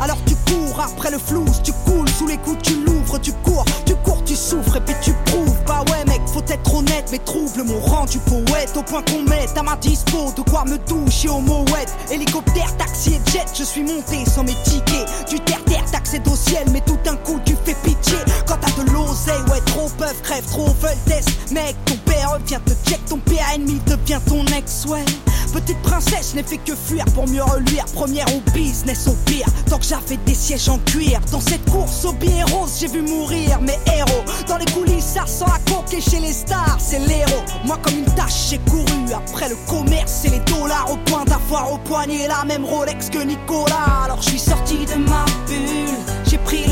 [0.00, 3.64] Alors tu cours après le flou, tu coules sous les coups, tu l'ouvres, tu cours,
[3.86, 5.56] tu cours, tu souffres et puis tu prouves.
[5.66, 9.56] Bah ouais faut être honnête, mais trouble mon rang du poète au point qu'on mette
[9.56, 11.94] à ma dispo de quoi me doucher au mouette.
[12.10, 15.28] Hélicoptère, taxi et jet, je suis monté sans mes tickets.
[15.28, 18.16] Du terre-terre, t'accèdes au ciel, mais tout d'un coup tu fais pitié.
[18.46, 21.28] Quand t'as de l'oseille, ouais, trop peuvent, crève, trop veulent test.
[21.50, 25.04] Mec, ton père vient te check, ton père ennemi devient ton ex, ouais.
[25.52, 27.84] Petite princesse n'ai fait que fuir pour mieux reluire.
[27.94, 29.46] Première au business au pire.
[29.68, 31.20] Tant que j'avais des sièges en cuir.
[31.30, 34.24] Dans cette course au billet rose, j'ai vu mourir mes héros.
[34.48, 37.42] Dans les coulisses, ça sent la coque et chez les stars, c'est l'héros.
[37.64, 41.72] Moi, comme une tâche, j'ai couru après le commerce et les dollars au point d'avoir
[41.72, 44.04] au poignet la même Rolex que Nicolas.
[44.04, 45.98] Alors je suis sorti de ma bulle.
[46.26, 46.64] J'ai pris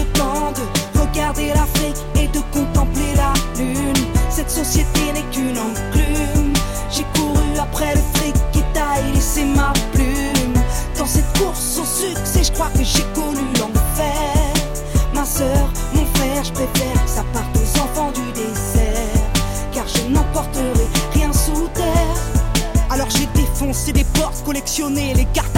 [17.06, 19.20] ça parte aux enfants du désert.
[19.72, 22.16] Car je n'emporterai rien sous terre.
[22.90, 25.49] Alors j'ai défoncé des portes, collectionné les cartes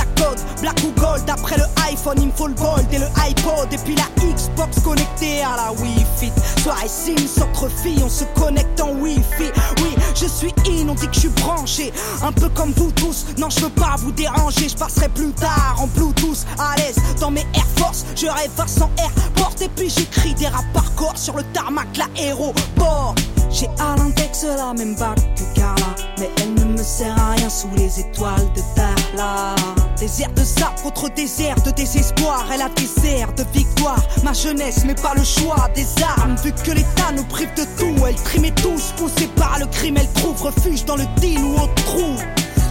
[0.61, 1.29] black ou gold.
[1.29, 3.73] Après le iPhone, il me faut le gold et le iPod.
[3.73, 6.33] Et puis la Xbox connectée à la Wi-Fi.
[6.63, 9.51] Soirée Sims entre filles, on se connecte en Wi-Fi.
[9.83, 11.93] Oui, je suis in, on dit que je suis branché.
[12.23, 14.69] Un peu comme vous tous, non, je veux pas vous déranger.
[14.69, 18.05] Je passerai plus tard en Bluetooth à l'aise dans mes Air Force.
[18.17, 21.89] Je rêve à 100 Airport et puis j'écris des rap par corps sur le tarmac,
[21.97, 23.15] l'aéroport.
[23.53, 27.51] J'ai à l'index la même bague que Carla, mais elle ne me sert à rien
[27.51, 29.55] sous les étoiles de Darla.
[29.99, 32.71] Désert de sable contre désert de désespoir, elle a
[33.05, 34.03] airs de victoire.
[34.25, 38.07] Ma jeunesse, mais pas le choix des armes, vu que l'État nous prive de tout.
[38.07, 41.67] Elle trimait tous, poussée par le crime, elle trouve refuge dans le deal ou au
[41.85, 42.17] trou.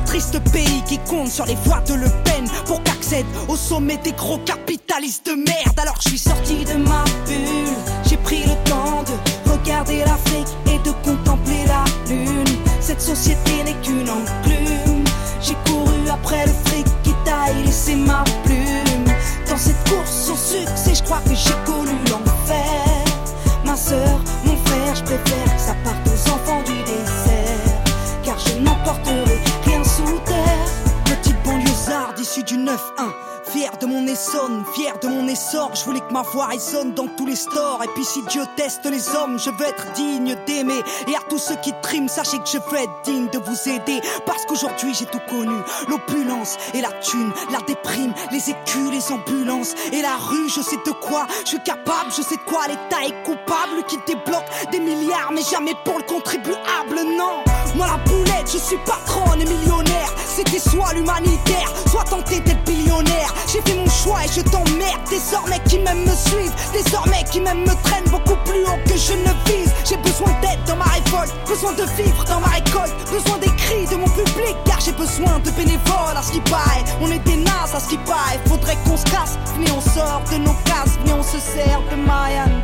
[0.08, 4.12] Triste pays qui compte sur les voies de Le Pen pour qu'accède au sommet des
[4.14, 5.80] gros capitalistes de merde.
[5.80, 7.78] Alors je suis sorti de ma bulle,
[8.10, 9.31] j'ai pris le temps de
[9.72, 12.44] regarder l'Afrique et de contempler la lune.
[12.80, 15.04] Cette société n'est qu'une enclume.
[15.42, 19.06] J'ai couru après le fric qui taille laissé ma plume.
[19.50, 23.06] Dans cette course au succès, je crois que j'ai connu l'enfer.
[23.66, 27.72] Ma soeur, mon frère, je préfère que ça parte aux enfants du désert.
[28.24, 30.68] Car je n'emporterai rien sous terre.
[31.06, 32.78] Petite banlieusarde issue du 9-1.
[33.52, 37.08] Fier de mon Essonne, fier de mon essor, je voulais que ma voix résonne dans
[37.18, 37.82] tous les stores.
[37.84, 40.82] Et puis si Dieu teste les hommes, je veux être digne d'aimer.
[41.08, 44.00] Et à tous ceux qui triment, sachez que je veux être digne de vous aider.
[44.26, 45.56] Parce qu'aujourd'hui j'ai tout connu,
[45.90, 50.48] l'opulence et la thune, la déprime, les écus, les ambulances et la rue.
[50.48, 53.98] Je sais de quoi je suis capable, je sais de quoi l'État est coupable, qui
[54.08, 57.44] débloque des milliards, mais jamais pour le contribuable, non.
[57.76, 60.14] Moi la boulette, je suis patronne et millionnaire.
[60.26, 63.34] C'était soit l'humanitaire, soit tenter d'être billionnaire.
[63.48, 65.02] J'ai fait mon choix et je t'emmerde.
[65.10, 69.14] Désormais qui m'aiment me suivent, désormais qui m'aiment me traînent beaucoup plus haut que je
[69.14, 69.74] ne vise.
[69.88, 73.86] J'ai besoin d'aide dans ma révolte, besoin de vivre dans ma récolte, besoin des cris
[73.92, 76.18] de mon public car j'ai besoin de bénévoles.
[76.18, 78.40] À ce qui paraît, on est des nazes à ce qui paraît.
[78.48, 81.96] Faudrait qu'on se casse, venez on sort de nos cases, venez on se sert de
[81.96, 82.62] Marianne.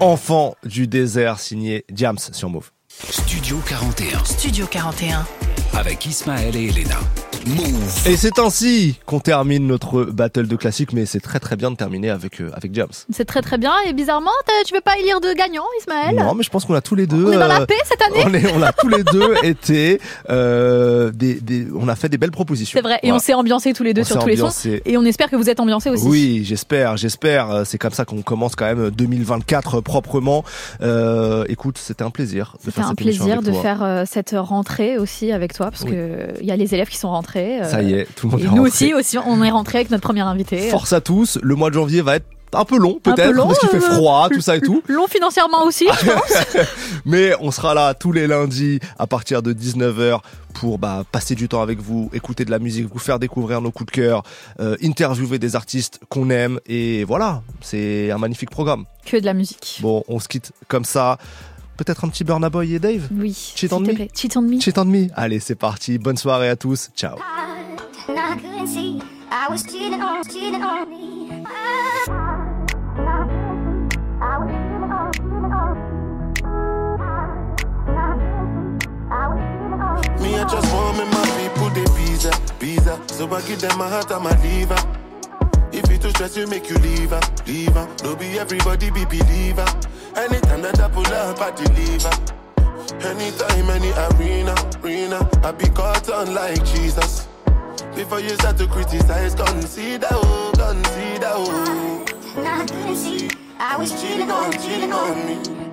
[0.00, 2.70] Enfant du désert signé Diams sur Move.
[2.90, 4.22] Studio 41.
[4.26, 5.26] Studio 41.
[5.72, 7.00] Avec Ismaël et Elena.
[7.46, 8.08] Move.
[8.08, 11.76] Et c'est ainsi qu'on termine notre battle de classique, mais c'est très très bien de
[11.76, 12.88] terminer avec, euh, avec Diams.
[13.10, 14.30] C'est très très bien et bizarrement,
[14.66, 16.16] tu veux pas élire de gagnant, Ismaël?
[16.16, 17.24] Non, mais je pense qu'on a tous les deux.
[17.26, 19.34] On est dans la euh, paix cette année on, est, on a tous les deux
[19.44, 20.00] été.
[20.28, 22.76] euh, des, des, on a fait des belles propositions.
[22.78, 23.16] C'est vrai, et Voilà.
[23.16, 24.42] on s'est ambiancé tous les deux On sur tous les sons.
[24.46, 24.82] ambiancé.
[24.84, 26.04] Et on espère que vous êtes ambiancés aussi.
[26.06, 27.50] Oui, j'espère, j'espère.
[27.50, 30.44] Euh, C'est comme ça qu'on commence quand même 2024 proprement.
[30.82, 33.62] Euh, écoute, c'était un plaisir de C'était faire un cette plaisir avec de toi.
[33.62, 35.90] faire euh, cette rentrée aussi avec toi, parce Oui.
[35.92, 37.35] que il y a les élèves qui sont rentrés.
[37.36, 38.68] Euh, Ça y est, tout le monde et est nous rentré.
[38.68, 40.68] aussi, aussi, on est rentré avec notre première invitée.
[40.70, 41.38] Force à tous.
[41.42, 44.28] Le mois de janvier va être un peu long peut-être parce qu'il fait euh, froid,
[44.32, 44.82] tout ça et tout.
[44.88, 46.64] Long financièrement aussi, je pense.
[47.04, 50.20] Mais on sera là tous les lundis à partir de 19h
[50.54, 53.70] pour bah, passer du temps avec vous, écouter de la musique, vous faire découvrir nos
[53.70, 54.22] coups de cœur,
[54.60, 58.84] euh, interviewer des artistes qu'on aime et voilà, c'est un magnifique programme.
[59.04, 59.80] que de la musique.
[59.82, 61.18] Bon, on se quitte comme ça.
[61.76, 63.52] Peut-être un petit Burna Boy et Dave Oui.
[63.54, 64.08] Cheat on me plaît.
[64.14, 64.60] Cheat on me.
[64.60, 65.98] Cheat on me Allez, c'est parti.
[65.98, 66.90] Bonne soirée à tous.
[66.96, 67.16] Ciao.
[68.08, 71.26] And I couldn't see I was cheating on, cheating on me.
[80.20, 82.30] Me, I just want me my people, they visa,
[82.60, 83.00] visa.
[83.08, 85.05] So I give them my heart and my liver.
[85.86, 87.88] If you too stress, you make you leave her, leave her.
[88.02, 89.64] No be everybody be believer.
[90.16, 92.10] Anytime that I pull up, I deliver.
[93.06, 97.28] Anytime, any arena, arena, I be caught on like Jesus.
[97.94, 102.04] Before you start to criticize, consider, oh, consider, oh.
[102.66, 105.65] Couldn't see I was cheating on, cheating on me.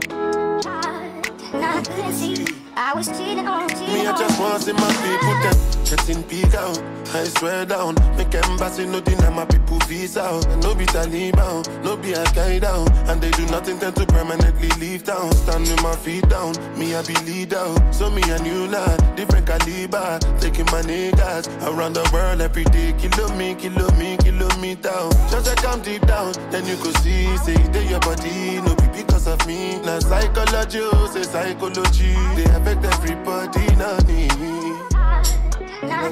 [1.55, 4.89] I couldn't see I was cheating on, cheating Me, I just want to see my
[5.05, 6.81] people them getting big out.
[7.13, 10.47] I swear down, make embassy no deny my people visa out.
[10.47, 14.69] And no be Taliban, no be Al Qaeda, and they do nothing tend to permanently
[14.79, 15.31] leave town.
[15.33, 17.69] Stand with my feet down, me I be leader.
[17.91, 22.95] So me and you now, different caliber, taking my niggas around the world every day.
[22.97, 25.11] Kilo me, kilo me, kilo me down.
[25.29, 28.82] Just I come deep down, then you could see, say they your body, no be
[28.93, 29.79] because of me.
[29.81, 34.27] Now psychology, oh, say psychology, they affect everybody, not me.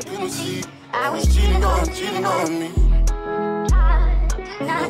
[0.06, 0.64] Couldn't see
[0.94, 2.70] I was cheating on, cheating on me.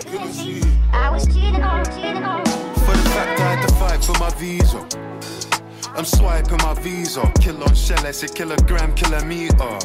[0.10, 0.62] Couldn't see
[0.92, 2.52] I was cheating on, cheating on me.
[2.86, 5.51] For the fact I had to fight for my visa.
[5.96, 7.30] I'm swiping my visa.
[7.42, 9.78] Kill on shell, I say kilogram, kilometer.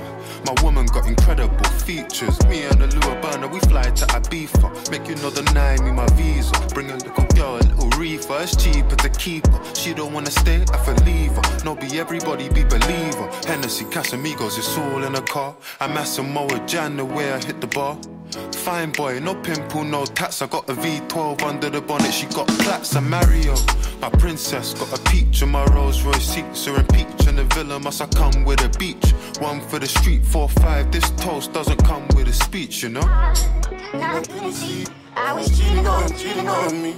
[0.47, 2.39] My woman got incredible features.
[2.47, 4.91] Me and the Lua burner, we fly to Ibiza.
[4.91, 6.53] Make you know the nine, me my visa.
[6.73, 8.39] Bring a little girl, a little reefer.
[8.41, 9.75] It's cheaper to keep her.
[9.75, 11.65] She don't wanna stay, I feel leave her.
[11.65, 13.29] No, be everybody be believer.
[13.47, 15.57] Hennessy, Casamigos, it's all in a car.
[15.81, 17.99] I'm Asamoah Jan, the way I hit the bar.
[18.67, 20.43] Fine boy, no pimple, no tats.
[20.43, 22.13] I got a V12 under the bonnet.
[22.13, 22.97] She got plaits.
[22.97, 23.55] I'm Mario,
[24.01, 24.75] my princess.
[24.75, 26.67] Got a peach in my Rolls Royce seats.
[26.67, 27.79] Are in peach in the villa.
[27.79, 29.13] Must I come with a beach?
[29.39, 30.91] One for the street, four five.
[30.91, 33.03] This toast doesn't come with a speech, you know.
[33.93, 36.95] And I couldn't see I was cheating on, cheating on me.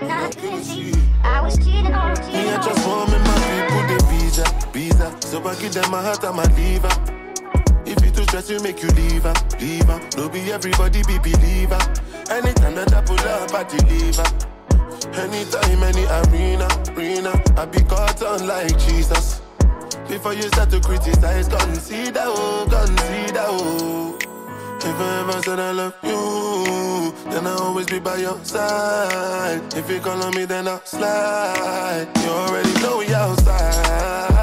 [0.00, 3.18] And I couldn't see I was cheating on, cheating Me, I on just want me
[3.18, 5.16] my people, they visa, visa.
[5.20, 7.13] So I give them my heart and my liver.
[8.34, 10.00] Stress, you make you leave her, leave her.
[10.16, 11.78] No be everybody be believer.
[12.28, 14.26] Anytime that I pull up, I deliver.
[15.14, 16.66] Anytime, any arena,
[16.96, 19.40] arena, I be caught on like Jesus.
[20.08, 24.18] Before you start to criticize, consider, oh, consider, oh.
[24.80, 29.62] If I ever said I love you, then I'll always be by your side.
[29.76, 32.08] If you call on me, then I'll slide.
[32.16, 34.33] You already know we outside,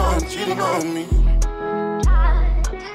[0.00, 1.06] on, cheating on me.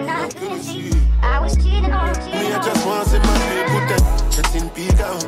[0.07, 0.91] I couldn't see
[1.22, 4.03] I was cheating on, Me, cheating I just want to see my people them
[4.36, 5.23] getting big out.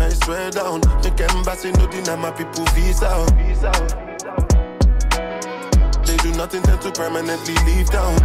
[0.00, 3.72] I swear down, make embassy no deny my people visa visa.
[6.04, 8.16] They do nothing tend to permanently leave town.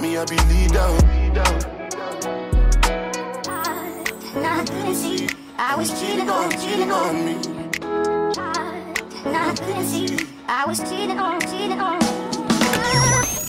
[0.00, 1.04] Me, I be lead out.
[4.34, 5.28] And I couldn't see
[5.64, 7.34] I was cheating on, cheating on me.
[9.24, 12.01] And I couldn't see I was cheating on, cheating on